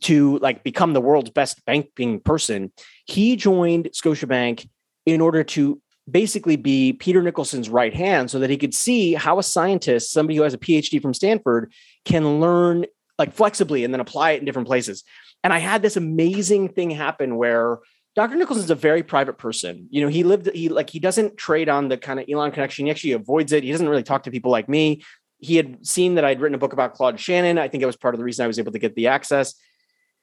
to 0.02 0.38
like 0.38 0.62
become 0.62 0.92
the 0.92 1.00
world's 1.00 1.30
best 1.30 1.64
banking 1.64 2.20
person. 2.20 2.70
He 3.06 3.34
joined 3.36 3.88
Scotiabank 3.92 4.68
in 5.06 5.20
order 5.20 5.42
to 5.42 5.80
basically 6.11 6.57
be 6.57 6.92
Peter 6.92 7.22
Nicholson's 7.22 7.68
right 7.68 7.94
hand 7.94 8.30
so 8.30 8.38
that 8.40 8.50
he 8.50 8.57
could 8.57 8.74
see 8.74 9.14
how 9.14 9.38
a 9.38 9.42
scientist, 9.42 10.12
somebody 10.12 10.36
who 10.36 10.42
has 10.42 10.55
a 10.55 10.59
PhD 10.59 11.00
from 11.00 11.14
Stanford, 11.14 11.72
can 12.05 12.40
learn 12.40 12.86
like 13.18 13.32
flexibly 13.32 13.84
and 13.84 13.94
then 13.94 14.00
apply 14.00 14.32
it 14.32 14.40
in 14.40 14.44
different 14.44 14.68
places. 14.68 15.05
And 15.44 15.53
I 15.53 15.59
had 15.59 15.82
this 15.82 15.96
amazing 15.96 16.70
thing 16.70 16.90
happen 16.90 17.36
where 17.36 17.78
Dr. 18.14 18.36
Nicholson's 18.36 18.70
a 18.70 18.74
very 18.74 19.03
private 19.03 19.38
person. 19.38 19.86
You 19.90 20.03
know, 20.03 20.09
he 20.09 20.22
lived, 20.22 20.50
he 20.55 20.68
like, 20.68 20.90
he 20.90 20.98
doesn't 20.98 21.36
trade 21.36 21.68
on 21.68 21.88
the 21.88 21.96
kind 21.96 22.20
of 22.20 22.26
Elon 22.28 22.50
connection. 22.50 22.86
He 22.86 22.90
actually 22.90 23.12
avoids 23.12 23.53
it. 23.53 23.64
He 23.64 23.70
doesn't 23.70 23.88
really 23.88 24.03
talk 24.03 24.24
to 24.24 24.30
people 24.30 24.50
like 24.50 24.68
me. 24.68 25.03
He 25.38 25.57
had 25.57 25.86
seen 25.86 26.16
that 26.16 26.24
I'd 26.24 26.40
written 26.40 26.55
a 26.55 26.59
book 26.59 26.72
about 26.72 26.94
Claude 26.94 27.18
Shannon. 27.18 27.59
I 27.59 27.68
think 27.68 27.82
it 27.82 27.86
was 27.86 27.96
part 27.96 28.14
of 28.14 28.18
the 28.18 28.24
reason 28.24 28.44
I 28.44 28.48
was 28.48 28.59
able 28.59 28.72
to 28.72 28.78
get 28.78 28.94
the 28.94 29.09
access. 29.09 29.55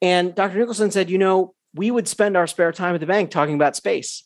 And 0.01 0.35
Dr. 0.35 0.59
Nicholson 0.59 0.91
said, 0.91 1.09
you 1.09 1.17
know, 1.17 1.53
we 1.73 1.91
would 1.91 2.07
spend 2.07 2.37
our 2.37 2.47
spare 2.47 2.71
time 2.71 2.95
at 2.95 3.01
the 3.01 3.07
bank 3.07 3.31
talking 3.31 3.55
about 3.55 3.75
space 3.75 4.23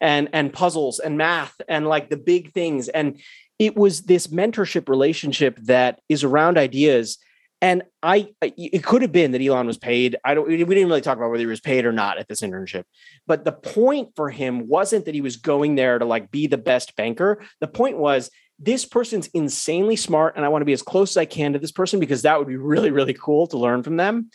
and 0.00 0.28
and 0.32 0.52
puzzles 0.52 0.98
and 0.98 1.18
math 1.18 1.60
and 1.68 1.86
like 1.86 2.10
the 2.10 2.16
big 2.16 2.52
things. 2.52 2.88
And 2.88 3.20
it 3.58 3.76
was 3.76 4.02
this 4.02 4.28
mentorship 4.28 4.88
relationship 4.88 5.58
that 5.62 6.00
is 6.08 6.24
around 6.24 6.56
ideas 6.56 7.18
and 7.62 7.82
I, 8.02 8.28
it 8.40 8.82
could 8.82 9.02
have 9.02 9.12
been 9.12 9.32
that 9.32 9.42
Elon 9.42 9.66
was 9.66 9.76
paid. 9.76 10.16
I 10.24 10.32
don't, 10.34 10.48
we 10.48 10.56
didn't 10.56 10.88
really 10.88 11.02
talk 11.02 11.18
about 11.18 11.30
whether 11.30 11.42
he 11.42 11.46
was 11.46 11.60
paid 11.60 11.84
or 11.84 11.92
not 11.92 12.16
at 12.16 12.26
this 12.26 12.40
internship. 12.40 12.84
But 13.26 13.44
the 13.44 13.52
point 13.52 14.16
for 14.16 14.30
him 14.30 14.66
wasn't 14.66 15.04
that 15.04 15.14
he 15.14 15.20
was 15.20 15.36
going 15.36 15.74
there 15.74 15.98
to 15.98 16.06
like 16.06 16.30
be 16.30 16.46
the 16.46 16.56
best 16.56 16.96
banker. 16.96 17.42
The 17.60 17.66
point 17.66 17.98
was 17.98 18.30
this 18.58 18.86
person's 18.86 19.26
insanely 19.28 19.96
smart 19.96 20.36
and 20.36 20.44
I 20.44 20.48
want 20.48 20.62
to 20.62 20.66
be 20.66 20.72
as 20.72 20.82
close 20.82 21.12
as 21.12 21.16
I 21.18 21.26
can 21.26 21.52
to 21.52 21.58
this 21.58 21.72
person 21.72 22.00
because 22.00 22.22
that 22.22 22.38
would 22.38 22.48
be 22.48 22.56
really, 22.56 22.90
really 22.90 23.14
cool 23.14 23.46
to 23.48 23.58
learn 23.58 23.82
from 23.82 23.96
them. 23.96 24.30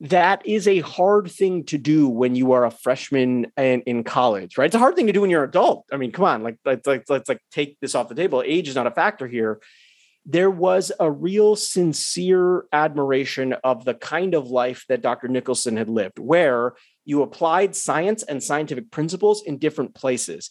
That 0.00 0.46
is 0.46 0.68
a 0.68 0.80
hard 0.80 1.30
thing 1.30 1.64
to 1.64 1.78
do 1.78 2.08
when 2.08 2.36
you 2.36 2.52
are 2.52 2.64
a 2.64 2.70
freshman 2.70 3.50
in, 3.56 3.80
in 3.82 4.04
college, 4.04 4.56
right? 4.56 4.66
It's 4.66 4.74
a 4.74 4.78
hard 4.78 4.94
thing 4.94 5.08
to 5.08 5.12
do 5.12 5.22
when 5.22 5.30
you're 5.30 5.42
an 5.42 5.48
adult. 5.48 5.86
I 5.92 5.96
mean, 5.96 6.12
come 6.12 6.24
on, 6.24 6.42
like 6.44 6.58
let's 6.64 6.86
like 6.86 7.04
let's 7.08 7.28
like 7.28 7.40
take 7.50 7.78
this 7.80 7.94
off 7.94 8.08
the 8.08 8.14
table. 8.14 8.42
Age 8.46 8.68
is 8.68 8.76
not 8.76 8.86
a 8.86 8.92
factor 8.92 9.26
here 9.26 9.60
there 10.30 10.50
was 10.50 10.92
a 11.00 11.10
real 11.10 11.56
sincere 11.56 12.66
admiration 12.70 13.54
of 13.64 13.86
the 13.86 13.94
kind 13.94 14.34
of 14.34 14.50
life 14.50 14.84
that 14.90 15.00
Dr. 15.00 15.26
Nicholson 15.26 15.78
had 15.78 15.88
lived, 15.88 16.18
where 16.18 16.74
you 17.06 17.22
applied 17.22 17.74
science 17.74 18.22
and 18.22 18.42
scientific 18.42 18.90
principles 18.90 19.42
in 19.42 19.56
different 19.56 19.94
places. 19.94 20.50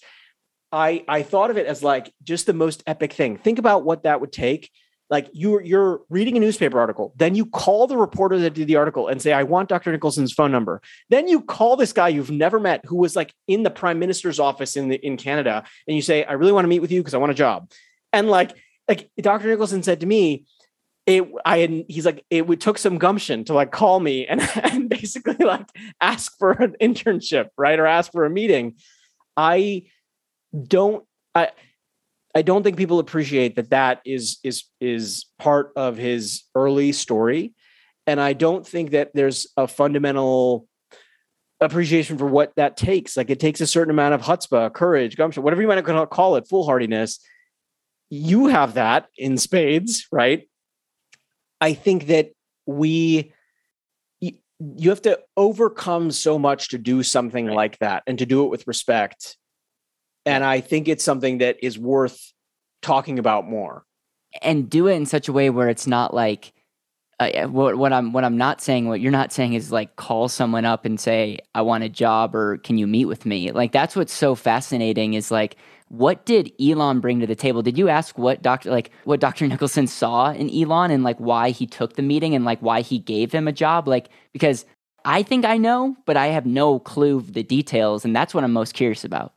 I, 0.71 1.05
I 1.07 1.21
thought 1.21 1.51
of 1.51 1.57
it 1.57 1.67
as 1.67 1.83
like 1.83 2.11
just 2.23 2.47
the 2.47 2.53
most 2.53 2.81
epic 2.87 3.13
thing. 3.13 3.37
Think 3.37 3.59
about 3.59 3.85
what 3.85 4.03
that 4.03 4.19
would 4.19 4.31
take. 4.31 4.71
Like 5.09 5.29
you're 5.31 5.61
you're 5.61 6.01
reading 6.09 6.35
a 6.35 6.39
newspaper 6.39 6.79
article, 6.79 7.13
then 7.15 7.33
you 7.33 7.45
call 7.45 7.87
the 7.87 7.97
reporter 7.97 8.37
that 8.39 8.53
did 8.53 8.67
the 8.67 8.75
article 8.75 9.07
and 9.07 9.21
say, 9.21 9.31
I 9.31 9.43
want 9.43 9.69
Dr. 9.69 9.91
Nicholson's 9.91 10.33
phone 10.33 10.51
number. 10.51 10.81
Then 11.09 11.27
you 11.27 11.41
call 11.41 11.77
this 11.77 11.93
guy 11.93 12.09
you've 12.09 12.31
never 12.31 12.59
met 12.59 12.81
who 12.85 12.97
was 12.97 13.15
like 13.15 13.33
in 13.47 13.63
the 13.63 13.69
prime 13.69 13.99
minister's 13.99 14.39
office 14.39 14.75
in 14.75 14.89
the 14.89 14.95
in 15.05 15.15
Canada, 15.15 15.63
and 15.87 15.95
you 15.95 16.01
say, 16.01 16.25
I 16.25 16.33
really 16.33 16.51
want 16.51 16.65
to 16.65 16.69
meet 16.69 16.81
with 16.81 16.91
you 16.91 17.01
because 17.01 17.13
I 17.13 17.19
want 17.19 17.31
a 17.31 17.35
job. 17.35 17.71
And 18.11 18.29
like 18.29 18.53
like 18.87 19.09
Dr. 19.19 19.47
Nicholson 19.47 19.83
said 19.83 20.01
to 20.01 20.05
me, 20.05 20.45
it 21.05 21.23
I 21.45 21.59
had 21.59 21.85
he's 21.87 22.05
like 22.05 22.25
it 22.29 22.45
would 22.45 22.59
took 22.59 22.77
some 22.77 22.97
gumption 22.97 23.45
to 23.45 23.53
like 23.53 23.71
call 23.71 23.99
me 23.99 24.27
and, 24.27 24.41
and 24.63 24.89
basically 24.89 25.43
like 25.45 25.67
ask 26.01 26.37
for 26.37 26.51
an 26.51 26.75
internship, 26.81 27.47
right? 27.57 27.79
Or 27.79 27.87
ask 27.87 28.11
for 28.11 28.25
a 28.25 28.29
meeting. 28.29 28.75
I 29.37 29.83
don't 30.67 31.05
I 31.33 31.51
I 32.37 32.41
don't 32.41 32.63
think 32.63 32.77
people 32.77 32.99
appreciate 32.99 33.55
that 33.55 33.71
that 33.71 34.01
is 34.05 34.37
is 34.43 34.65
is 34.79 35.25
part 35.39 35.71
of 35.75 35.97
his 35.97 36.43
early 36.55 36.91
story 36.91 37.53
and 38.05 38.21
I 38.21 38.33
don't 38.33 38.65
think 38.65 38.91
that 38.91 39.11
there's 39.13 39.47
a 39.57 39.67
fundamental 39.67 40.67
appreciation 41.59 42.17
for 42.17 42.27
what 42.27 42.53
that 42.55 42.77
takes. 42.77 43.17
Like 43.17 43.29
it 43.29 43.39
takes 43.39 43.59
a 43.59 43.67
certain 43.67 43.91
amount 43.91 44.13
of 44.13 44.21
chutzpah, 44.21 44.73
courage, 44.73 45.17
gumption, 45.17 45.43
whatever 45.43 45.61
you 45.61 45.67
might 45.67 45.83
call 46.09 46.35
it, 46.37 46.47
foolhardiness 46.47 47.19
you 48.09 48.47
have 48.47 48.75
that 48.75 49.07
in 49.17 49.37
spades, 49.37 50.07
right? 50.11 50.47
I 51.59 51.73
think 51.73 52.07
that 52.07 52.31
we 52.65 53.33
you 54.19 54.89
have 54.89 55.03
to 55.03 55.19
overcome 55.35 56.09
so 56.09 56.39
much 56.39 56.69
to 56.69 56.79
do 56.79 57.03
something 57.03 57.45
right. 57.45 57.55
like 57.55 57.77
that 57.77 58.01
and 58.07 58.17
to 58.17 58.25
do 58.25 58.43
it 58.43 58.49
with 58.49 58.65
respect. 58.65 59.37
And 60.27 60.43
I 60.43 60.61
think 60.61 60.87
it's 60.87 61.03
something 61.03 61.39
that 61.39 61.57
is 61.63 61.79
worth 61.79 62.33
talking 62.81 63.17
about 63.17 63.47
more. 63.47 63.85
And 64.41 64.69
do 64.69 64.87
it 64.87 64.93
in 64.93 65.05
such 65.05 65.27
a 65.27 65.33
way 65.33 65.49
where 65.49 65.69
it's 65.69 65.87
not 65.87 66.13
like 66.13 66.53
uh, 67.19 67.47
what, 67.47 67.77
what 67.77 67.91
I'm 67.91 68.13
what 68.13 68.23
I'm 68.23 68.37
not 68.37 68.61
saying 68.61 68.87
what 68.87 68.99
you're 69.01 69.11
not 69.11 69.33
saying 69.33 69.53
is 69.53 69.71
like 69.71 69.95
call 69.95 70.29
someone 70.29 70.65
up 70.65 70.85
and 70.85 70.99
say 70.99 71.39
I 71.55 71.63
want 71.63 71.83
a 71.83 71.89
job 71.89 72.35
or 72.35 72.57
can 72.57 72.77
you 72.77 72.85
meet 72.85 73.05
with 73.05 73.25
me 73.25 73.51
like 73.51 73.71
that's 73.71 73.95
what's 73.95 74.13
so 74.13 74.35
fascinating 74.35 75.15
is 75.15 75.31
like 75.31 75.55
what 75.89 76.25
did 76.25 76.51
Elon 76.61 76.99
bring 76.99 77.21
to 77.21 77.27
the 77.27 77.35
table? 77.35 77.61
Did 77.61 77.77
you 77.77 77.87
ask 77.89 78.17
what 78.17 78.41
Dr. 78.41 78.69
like 78.69 78.91
what 79.05 79.19
Dr. 79.19 79.47
Nicholson 79.47 79.87
saw 79.87 80.31
in 80.31 80.49
Elon 80.49 80.91
and 80.91 81.03
like 81.03 81.17
why 81.17 81.49
he 81.51 81.65
took 81.65 81.95
the 81.95 82.01
meeting 82.01 82.35
and 82.35 82.45
like 82.45 82.59
why 82.61 82.81
he 82.81 82.99
gave 82.99 83.31
him 83.31 83.47
a 83.47 83.53
job? 83.53 83.87
Like 83.87 84.09
because 84.33 84.65
I 85.05 85.23
think 85.23 85.45
I 85.45 85.57
know, 85.57 85.95
but 86.05 86.17
I 86.17 86.27
have 86.27 86.45
no 86.45 86.79
clue 86.79 87.21
the 87.21 87.43
details, 87.43 88.03
and 88.03 88.13
that's 88.13 88.33
what 88.33 88.43
I'm 88.43 88.51
most 88.51 88.73
curious 88.73 89.05
about. 89.05 89.33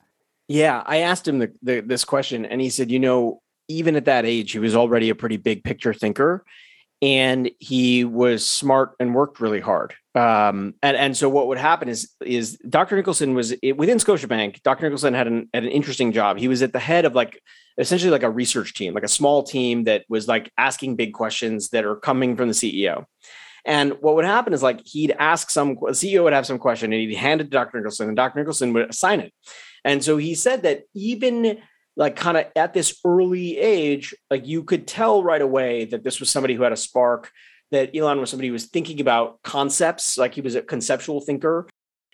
Yeah, 0.50 0.82
I 0.84 1.02
asked 1.02 1.28
him 1.28 1.38
the, 1.38 1.52
the, 1.62 1.78
this 1.78 2.04
question, 2.04 2.44
and 2.44 2.60
he 2.60 2.70
said, 2.70 2.90
you 2.90 2.98
know, 2.98 3.40
even 3.68 3.94
at 3.94 4.06
that 4.06 4.26
age, 4.26 4.50
he 4.50 4.58
was 4.58 4.74
already 4.74 5.08
a 5.08 5.14
pretty 5.14 5.36
big 5.36 5.62
picture 5.62 5.94
thinker, 5.94 6.44
and 7.00 7.48
he 7.60 8.02
was 8.04 8.44
smart 8.44 8.96
and 8.98 9.14
worked 9.14 9.38
really 9.38 9.60
hard. 9.60 9.94
Um, 10.16 10.74
and 10.82 10.96
and 10.96 11.16
so 11.16 11.28
what 11.28 11.46
would 11.46 11.58
happen 11.58 11.88
is 11.88 12.10
is 12.20 12.58
Dr. 12.68 12.96
Nicholson 12.96 13.34
was 13.34 13.54
within 13.76 13.98
Scotiabank. 13.98 14.60
Dr. 14.64 14.86
Nicholson 14.86 15.14
had 15.14 15.28
an 15.28 15.48
had 15.54 15.62
an 15.62 15.70
interesting 15.70 16.10
job. 16.10 16.36
He 16.36 16.48
was 16.48 16.62
at 16.62 16.72
the 16.72 16.80
head 16.80 17.04
of 17.04 17.14
like 17.14 17.40
essentially 17.78 18.10
like 18.10 18.24
a 18.24 18.30
research 18.30 18.74
team, 18.74 18.92
like 18.92 19.04
a 19.04 19.08
small 19.08 19.44
team 19.44 19.84
that 19.84 20.04
was 20.08 20.26
like 20.26 20.50
asking 20.58 20.96
big 20.96 21.12
questions 21.12 21.68
that 21.68 21.84
are 21.84 21.94
coming 21.94 22.34
from 22.34 22.48
the 22.48 22.54
CEO. 22.54 23.04
And 23.64 23.92
what 24.00 24.16
would 24.16 24.24
happen 24.24 24.52
is 24.52 24.64
like 24.64 24.80
he'd 24.84 25.12
ask 25.12 25.48
some 25.48 25.76
CEO 25.76 26.24
would 26.24 26.32
have 26.32 26.44
some 26.44 26.58
question 26.58 26.92
and 26.92 27.00
he'd 27.00 27.14
hand 27.14 27.40
it 27.40 27.44
to 27.44 27.50
Dr. 27.50 27.76
Nicholson 27.76 28.08
and 28.08 28.16
Dr. 28.16 28.40
Nicholson 28.40 28.72
would 28.72 28.90
assign 28.90 29.20
it. 29.20 29.32
And 29.84 30.02
so 30.04 30.16
he 30.16 30.34
said 30.34 30.62
that 30.62 30.82
even 30.94 31.58
like 31.96 32.16
kind 32.16 32.36
of 32.36 32.46
at 32.56 32.72
this 32.72 32.98
early 33.04 33.58
age, 33.58 34.14
like 34.30 34.46
you 34.46 34.64
could 34.64 34.86
tell 34.86 35.22
right 35.22 35.42
away 35.42 35.86
that 35.86 36.04
this 36.04 36.20
was 36.20 36.30
somebody 36.30 36.54
who 36.54 36.62
had 36.62 36.72
a 36.72 36.76
spark 36.76 37.30
that 37.70 37.96
Elon 37.96 38.20
was 38.20 38.30
somebody 38.30 38.48
who 38.48 38.52
was 38.52 38.66
thinking 38.66 39.00
about 39.00 39.42
concepts, 39.42 40.18
like 40.18 40.34
he 40.34 40.40
was 40.40 40.54
a 40.54 40.62
conceptual 40.62 41.20
thinker. 41.20 41.68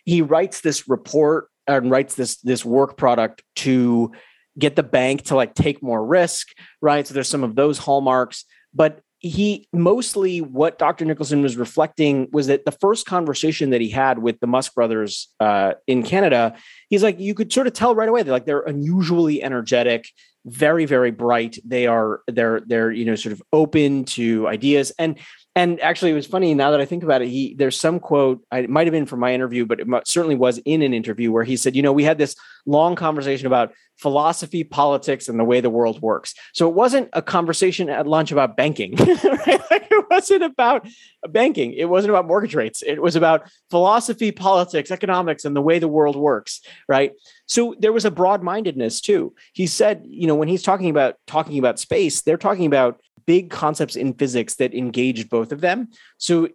He 0.05 0.23
writes 0.23 0.61
this 0.61 0.89
report 0.89 1.49
and 1.67 1.91
writes 1.91 2.15
this 2.15 2.37
this 2.37 2.65
work 2.65 2.97
product 2.97 3.43
to 3.57 4.13
get 4.59 4.77
the 4.77 4.83
bank 4.83 5.23
to 5.25 5.37
like 5.37 5.55
take 5.55 5.83
more 5.83 6.05
risk, 6.05 6.49
right? 6.81 7.07
So 7.07 7.15
there's 7.15 7.29
some 7.29 7.45
of 7.45 7.55
those 7.55 7.79
hallmarks, 7.79 8.45
but 8.73 9.01
he 9.29 9.69
mostly 9.73 10.41
what 10.41 10.79
Dr. 10.79 11.05
Nicholson 11.05 11.43
was 11.43 11.57
reflecting 11.57 12.29
was 12.33 12.47
that 12.47 12.65
the 12.65 12.73
first 12.73 13.07
conversation 13.07 13.71
that 13.71 13.81
he 13.81 13.91
had 13.91 14.19
with 14.19 14.41
the 14.41 14.47
Musk 14.47 14.75
brothers 14.75 15.29
uh, 15.41 15.75
in 15.87 16.03
Canada, 16.03 16.55
he's 16.89 17.03
like, 17.03 17.21
you 17.21 17.35
could 17.35 17.53
sort 17.53 17.67
of 17.67 17.73
tell 17.73 17.95
right 17.95 18.09
away 18.09 18.23
they're 18.23 18.33
like 18.33 18.47
they're 18.47 18.61
unusually 18.61 19.43
energetic, 19.43 20.09
very 20.45 20.85
very 20.85 21.11
bright. 21.11 21.59
They 21.65 21.87
are 21.87 22.21
they're 22.27 22.61
they're 22.61 22.91
you 22.91 23.05
know 23.05 23.17
sort 23.17 23.33
of 23.33 23.43
open 23.53 24.05
to 24.07 24.49
ideas 24.49 24.93
and 24.99 25.19
and 25.57 25.81
actually, 25.81 26.11
it 26.11 26.15
was 26.15 26.27
funny 26.27 26.53
now 26.53 26.71
that 26.73 26.83
I 26.83 26.85
think 26.85 27.03
about 27.03 27.23
it. 27.23 27.29
He 27.29 27.55
there's 27.55 27.81
some 27.81 27.99
quote. 27.99 28.45
it 28.53 28.69
might 28.69 28.87
have 28.87 28.93
been 28.93 29.07
from 29.07 29.21
my 29.21 29.33
interview, 29.33 29.65
but 29.65 29.81
it 29.81 29.89
certainly 30.05 30.35
was 30.35 30.59
in 30.67 30.83
an 30.83 30.93
interview 30.93 31.33
where 31.33 31.45
he 31.45 31.57
said, 31.57 31.75
"You 31.75 31.81
know, 31.81 31.95
we 31.95 32.05
had 32.05 32.19
this 32.19 32.37
long 32.67 32.95
conversation 32.95 33.47
about 33.47 33.73
philosophy, 33.97 34.65
politics, 34.65 35.29
and 35.29 35.39
the 35.39 35.45
way 35.45 35.61
the 35.61 35.71
world 35.71 36.01
works." 36.01 36.35
So 36.53 36.69
it 36.69 36.75
wasn't 36.75 37.09
a 37.13 37.23
conversation 37.23 37.89
at 37.89 38.07
lunch 38.07 38.33
about 38.33 38.57
banking. 38.57 38.97
Right? 39.47 39.61
Like 39.71 39.89
it 39.91 40.07
wasn't 40.11 40.43
about 40.43 40.89
banking. 41.29 41.73
It 41.73 41.89
wasn't 41.89 42.11
about 42.11 42.27
mortgage 42.27 42.55
rates. 42.55 42.83
It 42.83 43.01
was 43.01 43.17
about 43.17 43.49
philosophy, 43.71 44.33
politics, 44.33 44.91
economics, 44.91 45.45
and 45.45 45.55
the 45.55 45.63
way 45.63 45.79
the 45.79 45.89
world 45.89 46.17
works. 46.17 46.61
Right. 46.89 47.13
So 47.47 47.75
there 47.79 47.93
was 47.93 48.05
a 48.05 48.11
broad 48.11 48.43
mindedness 48.43 49.01
too. 49.01 49.35
He 49.53 49.67
said, 49.67 50.03
you 50.05 50.27
know, 50.27 50.35
when 50.35 50.49
he's 50.49 50.63
talking 50.63 50.91
about 50.91 51.17
talking 51.27 51.59
about 51.59 51.79
space, 51.79 52.23
they're 52.23 52.37
talking 52.37 52.67
about 52.67 53.01
big 53.27 53.51
concepts 53.51 53.97
in 53.97 54.15
physics 54.15 54.55
that 54.57 54.75
engaged 54.75 55.29
both 55.29 55.53
of 55.53 55.61
them. 55.61 55.89
So 56.19 56.49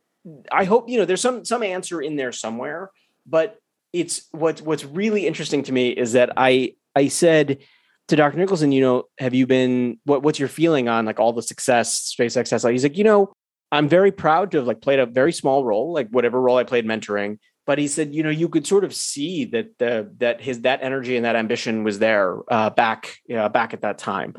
I 0.52 0.64
hope 0.64 0.90
you 0.90 0.98
know 0.98 1.06
there's 1.06 1.22
some 1.22 1.46
some 1.46 1.64
answer 1.64 2.02
in 2.02 2.16
there 2.16 2.32
somewhere, 2.32 2.92
but 3.26 3.58
it's 3.94 4.28
what's 4.32 4.62
what's 4.62 4.86
really 4.86 5.28
interesting 5.28 5.64
to 5.64 5.72
me 5.72 5.90
is 5.90 6.14
that 6.14 6.32
I 6.38 6.76
I 6.96 7.08
said 7.08 7.60
to 8.08 8.16
Dr. 8.16 8.38
Nicholson, 8.38 8.72
you 8.72 8.82
know, 8.82 9.04
have 9.18 9.34
you 9.34 9.48
been 9.48 10.00
what 10.06 10.24
what's 10.24 10.40
your 10.40 10.50
feeling 10.50 10.88
on 10.88 11.06
like 11.06 11.20
all 11.20 11.34
the 11.34 11.42
success 11.42 12.14
SpaceX 12.18 12.52
has? 12.52 12.64
Like 12.64 12.74
he's 12.74 12.84
like, 12.84 12.98
you 12.98 13.04
know, 13.04 13.34
I'm 13.72 13.88
very 13.88 14.12
proud 14.12 14.52
to 14.52 14.58
have 14.58 14.68
like 14.68 14.82
played 14.82 15.00
a 15.00 15.06
very 15.06 15.32
small 15.32 15.64
role, 15.64 15.94
like 15.94 16.10
whatever 16.10 16.40
role 16.42 16.58
I 16.58 16.64
played 16.64 16.86
mentoring. 16.86 17.40
But 17.66 17.78
he 17.78 17.88
said, 17.88 18.14
you 18.14 18.24
know, 18.24 18.30
you 18.30 18.50
could 18.50 18.66
sort 18.66 18.84
of 18.84 18.94
see 18.94 19.46
that 19.46 19.78
the 19.78 20.12
that 20.18 20.42
his 20.42 20.62
that 20.62 20.80
energy 20.82 21.16
and 21.16 21.26
that 21.26 21.36
ambition 21.36 21.84
was 21.84 22.00
there 22.00 22.38
uh, 22.52 22.70
back 22.72 23.18
uh, 23.34 23.50
back 23.50 23.74
at 23.74 23.82
that 23.82 23.98
time 23.98 24.36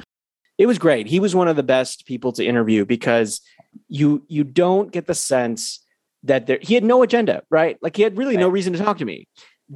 it 0.59 0.67
was 0.67 0.79
great. 0.79 1.07
He 1.07 1.21
was 1.21 1.35
one 1.35 1.49
of 1.49 1.57
the 1.57 1.63
best 1.63 2.07
people 2.07 2.33
to 2.33 2.45
interview 2.45 2.85
because 2.85 3.41
you 3.89 4.25
you 4.29 4.45
don't 4.45 4.93
get 4.93 5.07
the 5.07 5.15
sense 5.15 5.85
that 6.25 6.47
there 6.47 6.59
he 6.61 6.75
had 6.75 6.85
no 6.85 7.03
agenda, 7.03 7.43
right? 7.51 7.79
Like 7.83 7.97
he 7.97 8.03
had 8.03 8.17
really 8.17 8.37
right. 8.37 8.43
no 8.43 8.49
reason 8.49 8.73
to 8.75 8.79
talk 8.79 8.99
to 8.99 9.05
me. 9.05 9.27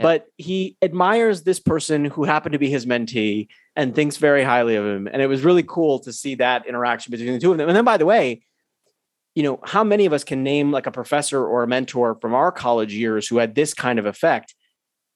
But 0.02 0.26
he 0.36 0.76
admires 0.82 1.42
this 1.42 1.60
person 1.60 2.04
who 2.04 2.24
happened 2.24 2.52
to 2.52 2.58
be 2.58 2.70
his 2.70 2.86
mentee 2.86 3.48
and 3.74 3.94
thinks 3.94 4.16
very 4.16 4.44
highly 4.44 4.76
of 4.76 4.84
him. 4.84 5.08
And 5.10 5.22
it 5.22 5.26
was 5.26 5.42
really 5.42 5.62
cool 5.62 5.98
to 6.00 6.12
see 6.12 6.34
that 6.36 6.66
interaction 6.66 7.10
between 7.10 7.32
the 7.32 7.40
two 7.40 7.52
of 7.52 7.58
them. 7.58 7.68
And 7.68 7.76
then 7.76 7.84
by 7.84 7.96
the 7.96 8.06
way, 8.06 8.42
you 9.34 9.42
know, 9.42 9.60
how 9.64 9.84
many 9.84 10.06
of 10.06 10.12
us 10.12 10.24
can 10.24 10.42
name 10.42 10.70
like 10.70 10.86
a 10.86 10.90
professor 10.90 11.44
or 11.44 11.62
a 11.62 11.66
mentor 11.66 12.16
from 12.20 12.34
our 12.34 12.50
college 12.50 12.94
years 12.94 13.28
who 13.28 13.38
had 13.38 13.54
this 13.54 13.74
kind 13.74 13.98
of 13.98 14.06
effect? 14.06 14.54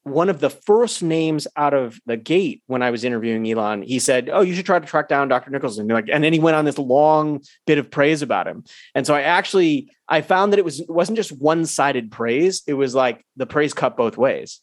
one 0.03 0.31
of 0.31 0.41
the 0.41 0.51
first 0.51 1.03
names 1.03 1.47
out 1.57 1.75
of 1.75 2.01
the 2.07 2.17
gate 2.17 2.63
when 2.67 2.83
I 2.83 2.91
was 2.91 3.05
interviewing 3.05 3.49
Elon, 3.51 3.83
he 3.83 3.99
said, 3.99 4.31
"Oh, 4.33 4.41
you 4.41 4.55
should 4.55 4.65
try 4.65 4.79
to 4.79 4.87
track 4.87 5.09
down 5.09 5.29
Dr. 5.29 5.51
Nicholson." 5.51 5.87
Like, 5.89 6.09
and 6.11 6.25
then 6.25 6.33
he 6.33 6.39
went 6.39 6.57
on 6.57 6.65
this 6.65 6.79
long 6.79 7.43
bit 7.67 7.79
of 7.79 7.91
praise 7.91 8.23
about 8.23 8.47
him. 8.47 8.65
And 8.95 9.07
so 9.07 9.15
I 9.15 9.23
actually 9.23 9.91
I 10.09 10.23
found 10.23 10.53
that 10.53 10.59
it 10.59 10.65
was 10.65 10.81
it 10.81 10.91
wasn't 10.91 11.17
just 11.17 11.33
one 11.33 11.67
sided 11.67 12.11
praise; 12.11 12.63
it 12.67 12.75
was 12.75 12.95
like 12.95 13.25
the 13.37 13.47
praise 13.47 13.75
cut 13.75 13.97
both 13.97 14.17
ways. 14.17 14.61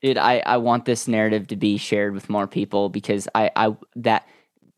Dude, 0.00 0.18
I 0.18 0.42
I 0.46 0.56
want 0.58 0.84
this 0.84 1.08
narrative 1.08 1.48
to 1.48 1.56
be 1.56 1.76
shared 1.76 2.14
with 2.14 2.30
more 2.30 2.46
people 2.46 2.88
because 2.88 3.28
I 3.34 3.50
I 3.56 3.76
that 3.96 4.26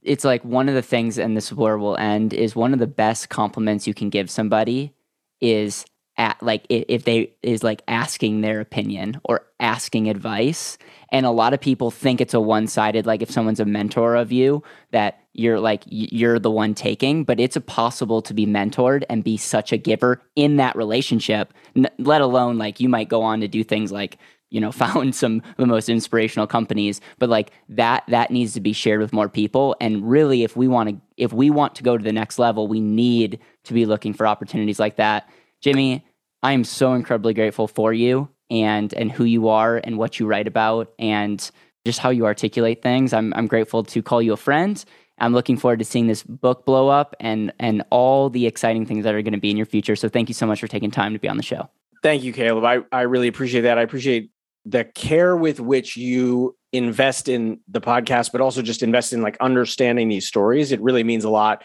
it's 0.03 0.25
like 0.25 0.45
one 0.45 0.69
of 0.69 0.75
the 0.75 0.83
things, 0.83 1.19
and 1.19 1.37
this 1.37 1.47
is 1.47 1.55
where 1.55 1.79
we'll 1.79 1.97
end. 1.97 2.33
Is 2.33 2.57
one 2.57 2.73
of 2.73 2.79
the 2.79 2.87
best 2.87 3.29
compliments 3.29 3.87
you 3.87 3.95
can 3.95 4.11
give 4.11 4.31
somebody 4.31 4.95
is 5.41 5.85
at 6.21 6.41
like 6.43 6.67
if 6.69 7.05
they 7.05 7.33
is 7.43 7.63
like 7.63 7.83
asking 7.89 8.43
their 8.43 8.61
opinion 8.61 9.19
or 9.25 9.47
asking 9.59 10.09
advice 10.09 10.77
and 11.13 11.25
a 11.25 11.31
lot 11.31 11.55
of 11.55 11.61
people 11.61 11.91
think 11.91 12.21
it's 12.21 12.35
a 12.35 12.41
one-sided 12.41 13.07
like 13.07 13.23
if 13.23 13.31
someone's 13.31 13.59
a 13.59 13.65
mentor 13.65 14.17
of 14.17 14.31
you 14.31 14.63
that 14.91 15.21
you're 15.33 15.59
like 15.59 15.83
you're 15.87 16.39
the 16.39 16.51
one 16.51 16.75
taking 16.75 17.25
but 17.25 17.41
it's 17.41 17.57
possible 17.67 18.21
to 18.21 18.35
be 18.35 18.45
mentored 18.45 19.03
and 19.09 19.25
be 19.25 19.39
such 19.39 19.73
a 19.73 19.79
giver 19.79 20.21
in 20.37 20.57
that 20.57 20.77
relationship 20.77 21.55
let 21.99 22.21
alone 22.21 22.59
like 22.59 22.81
you 22.81 22.89
might 22.89 23.09
go 23.09 23.23
on 23.23 23.41
to 23.41 23.49
do 23.49 23.65
things 23.65 23.91
like 23.91 24.19
you 24.51 24.61
know 24.61 24.73
found 24.85 25.15
some 25.15 25.39
of 25.39 25.57
the 25.57 25.67
most 25.67 25.89
inspirational 25.89 26.47
companies 26.47 27.01
but 27.19 27.29
like 27.29 27.53
that 27.69 28.05
that 28.09 28.31
needs 28.31 28.53
to 28.55 28.61
be 28.61 28.73
shared 28.73 29.01
with 29.01 29.13
more 29.13 29.29
people 29.29 29.77
and 29.81 30.09
really 30.09 30.43
if 30.43 30.57
we 30.57 30.69
want 30.69 30.89
to 30.89 31.01
if 31.17 31.33
we 31.33 31.51
want 31.51 31.75
to 31.75 31.83
go 31.83 31.97
to 31.97 32.05
the 32.05 32.13
next 32.13 32.39
level 32.39 32.69
we 32.69 32.81
need 32.81 33.39
to 33.65 33.73
be 33.73 33.87
looking 33.87 34.13
for 34.13 34.27
opportunities 34.27 34.79
like 34.79 34.97
that 34.97 35.29
jimmy 35.61 36.05
I 36.43 36.53
am 36.53 36.65
so 36.65 36.95
incredibly 36.95 37.35
grateful 37.35 37.69
for 37.69 37.93
you 37.93 38.29
and 38.51 38.93
and 38.95 39.13
who 39.13 39.25
you 39.25 39.49
are 39.49 39.77
and 39.77 39.99
what 39.99 40.19
you 40.19 40.27
write 40.27 40.49
about 40.49 40.93
and 40.99 41.51
just 41.85 41.99
how 41.99 42.11
you 42.11 42.27
articulate 42.27 42.83
things. 42.83 43.13
I'm 43.13 43.33
I'm 43.35 43.47
grateful 43.47 43.85
to 43.85 44.03
call 44.03 44.23
you 44.23 44.33
a 44.33 44.39
friend. 44.39 44.83
I'm 45.19 45.35
looking 45.35 45.59
forward 45.59 45.81
to 45.81 45.85
seeing 45.85 46.07
this 46.07 46.23
book 46.23 46.65
blow 46.65 46.89
up 46.89 47.15
and 47.21 47.53
and 47.59 47.85
all 47.91 48.31
the 48.31 48.47
exciting 48.47 48.87
things 48.87 49.05
that 49.05 49.15
are 49.15 49.23
going 49.23 49.33
to 49.33 49.41
be 49.41 49.51
in 49.51 49.57
your 49.57 49.67
future. 49.67 49.97
So 49.97 50.09
thank 50.09 50.29
you 50.29 50.35
so 50.35 50.47
much 50.47 50.61
for 50.61 50.67
taking 50.67 50.91
time 50.91 51.13
to 51.13 51.19
be 51.19 51.29
on 51.29 51.37
the 51.37 51.43
show. 51.43 51.69
Thank 52.03 52.23
you, 52.23 52.33
Caleb. 52.33 52.65
I, 52.65 52.79
I 52.97 53.03
really 53.03 53.29
appreciate 53.29 53.63
that. 53.63 53.77
I 53.77 53.83
appreciate 53.83 54.31
the 54.65 54.85
care 54.85 55.37
with 55.37 55.61
which 55.61 55.97
you 55.97 56.57
invest 56.73 57.29
in 57.29 57.61
the 57.69 57.81
podcast, 57.81 58.33
but 58.33 58.41
also 58.41 58.63
just 58.63 58.83
invest 58.83 59.13
in 59.13 59.23
like 59.23 59.37
understanding 59.41 60.09
these 60.09 60.27
stories. 60.27 60.73
It 60.73 60.81
really 60.81 61.05
means 61.05 61.25
a 61.25 61.31
lot 61.31 61.63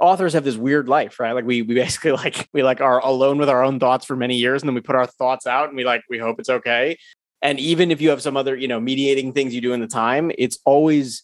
authors 0.00 0.32
have 0.34 0.44
this 0.44 0.56
weird 0.56 0.88
life, 0.88 1.18
right? 1.18 1.32
Like 1.32 1.44
we 1.44 1.62
we 1.62 1.74
basically 1.84 2.12
like 2.12 2.48
we 2.52 2.62
like 2.62 2.80
are 2.80 3.00
alone 3.00 3.38
with 3.38 3.48
our 3.48 3.62
own 3.62 3.80
thoughts 3.80 4.04
for 4.04 4.16
many 4.16 4.36
years, 4.36 4.62
and 4.62 4.68
then 4.68 4.74
we 4.74 4.80
put 4.80 4.96
our 4.96 5.06
thoughts 5.06 5.46
out, 5.46 5.68
and 5.68 5.76
we 5.76 5.84
like 5.84 6.02
we 6.08 6.18
hope 6.18 6.38
it's 6.38 6.50
okay. 6.50 6.96
And 7.42 7.60
even 7.60 7.90
if 7.90 8.00
you 8.00 8.10
have 8.10 8.22
some 8.22 8.36
other 8.36 8.56
you 8.56 8.68
know 8.68 8.80
mediating 8.80 9.32
things 9.32 9.54
you 9.54 9.60
do 9.60 9.72
in 9.72 9.80
the 9.80 9.86
time, 9.86 10.30
it's 10.38 10.58
always 10.64 11.22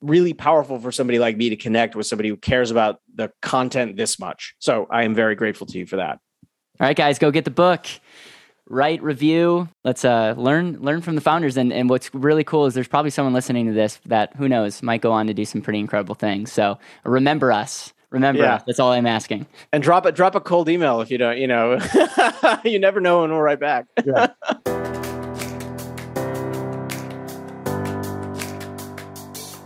really 0.00 0.32
powerful 0.32 0.78
for 0.78 0.90
somebody 0.90 1.18
like 1.18 1.36
me 1.36 1.50
to 1.50 1.56
connect 1.56 1.94
with 1.94 2.06
somebody 2.06 2.30
who 2.30 2.36
cares 2.36 2.70
about 2.70 3.00
the 3.14 3.30
content 3.42 3.96
this 3.96 4.18
much. 4.18 4.54
So 4.58 4.86
I 4.90 5.02
am 5.02 5.14
very 5.14 5.34
grateful 5.34 5.66
to 5.66 5.78
you 5.78 5.84
for 5.84 5.96
that. 5.96 6.18
All 6.80 6.86
right, 6.86 6.96
guys, 6.96 7.18
go 7.18 7.30
get 7.30 7.44
the 7.44 7.50
book. 7.50 7.86
Write 8.70 9.02
review. 9.02 9.68
Let's 9.84 10.04
uh, 10.04 10.34
learn 10.38 10.78
learn 10.80 11.02
from 11.02 11.16
the 11.16 11.20
founders. 11.20 11.56
And 11.56 11.72
and 11.72 11.90
what's 11.90 12.14
really 12.14 12.44
cool 12.44 12.66
is 12.66 12.74
there's 12.74 12.88
probably 12.88 13.10
someone 13.10 13.34
listening 13.34 13.66
to 13.66 13.72
this 13.72 14.00
that 14.06 14.34
who 14.36 14.48
knows 14.48 14.82
might 14.82 15.02
go 15.02 15.12
on 15.12 15.26
to 15.26 15.34
do 15.34 15.44
some 15.44 15.60
pretty 15.60 15.80
incredible 15.80 16.14
things. 16.14 16.52
So 16.52 16.78
remember 17.04 17.52
us 17.52 17.92
Remember, 18.10 18.42
yeah. 18.42 18.60
that's 18.66 18.80
all 18.80 18.90
I'm 18.90 19.06
asking. 19.06 19.46
And 19.72 19.82
drop 19.82 20.04
it, 20.04 20.16
drop 20.16 20.34
a 20.34 20.40
cold 20.40 20.68
email 20.68 21.00
if 21.00 21.10
you 21.12 21.18
don't, 21.18 21.38
you 21.38 21.46
know, 21.46 21.78
you 22.64 22.78
never 22.78 23.00
know 23.00 23.20
when 23.20 23.30
we'll 23.30 23.40
write 23.40 23.60
back. 23.60 23.86
Yeah. 24.04 24.28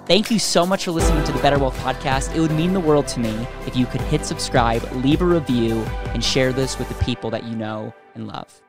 Thank 0.07 0.30
you 0.30 0.38
so 0.38 0.66
much 0.66 0.84
for 0.84 0.90
listening 0.90 1.24
to 1.24 1.32
the 1.32 1.38
Better 1.38 1.59
Wealth 1.59 1.78
Podcast. 1.78 2.36
It 2.36 2.40
would 2.40 2.50
mean 2.50 2.74
the 2.74 2.80
world 2.80 3.09
to 3.09 3.20
me 3.20 3.48
if 3.66 3.74
you 3.74 3.86
could 3.86 4.02
hit 4.02 4.26
subscribe, 4.26 4.82
leave 4.96 5.22
a 5.22 5.24
review, 5.24 5.80
and 6.09 6.22
share 6.22 6.52
this 6.52 6.78
with 6.78 6.90
the 6.90 7.02
people 7.02 7.30
that 7.30 7.44
you 7.44 7.57
know 7.57 7.94
and 8.14 8.28
love. 8.28 8.61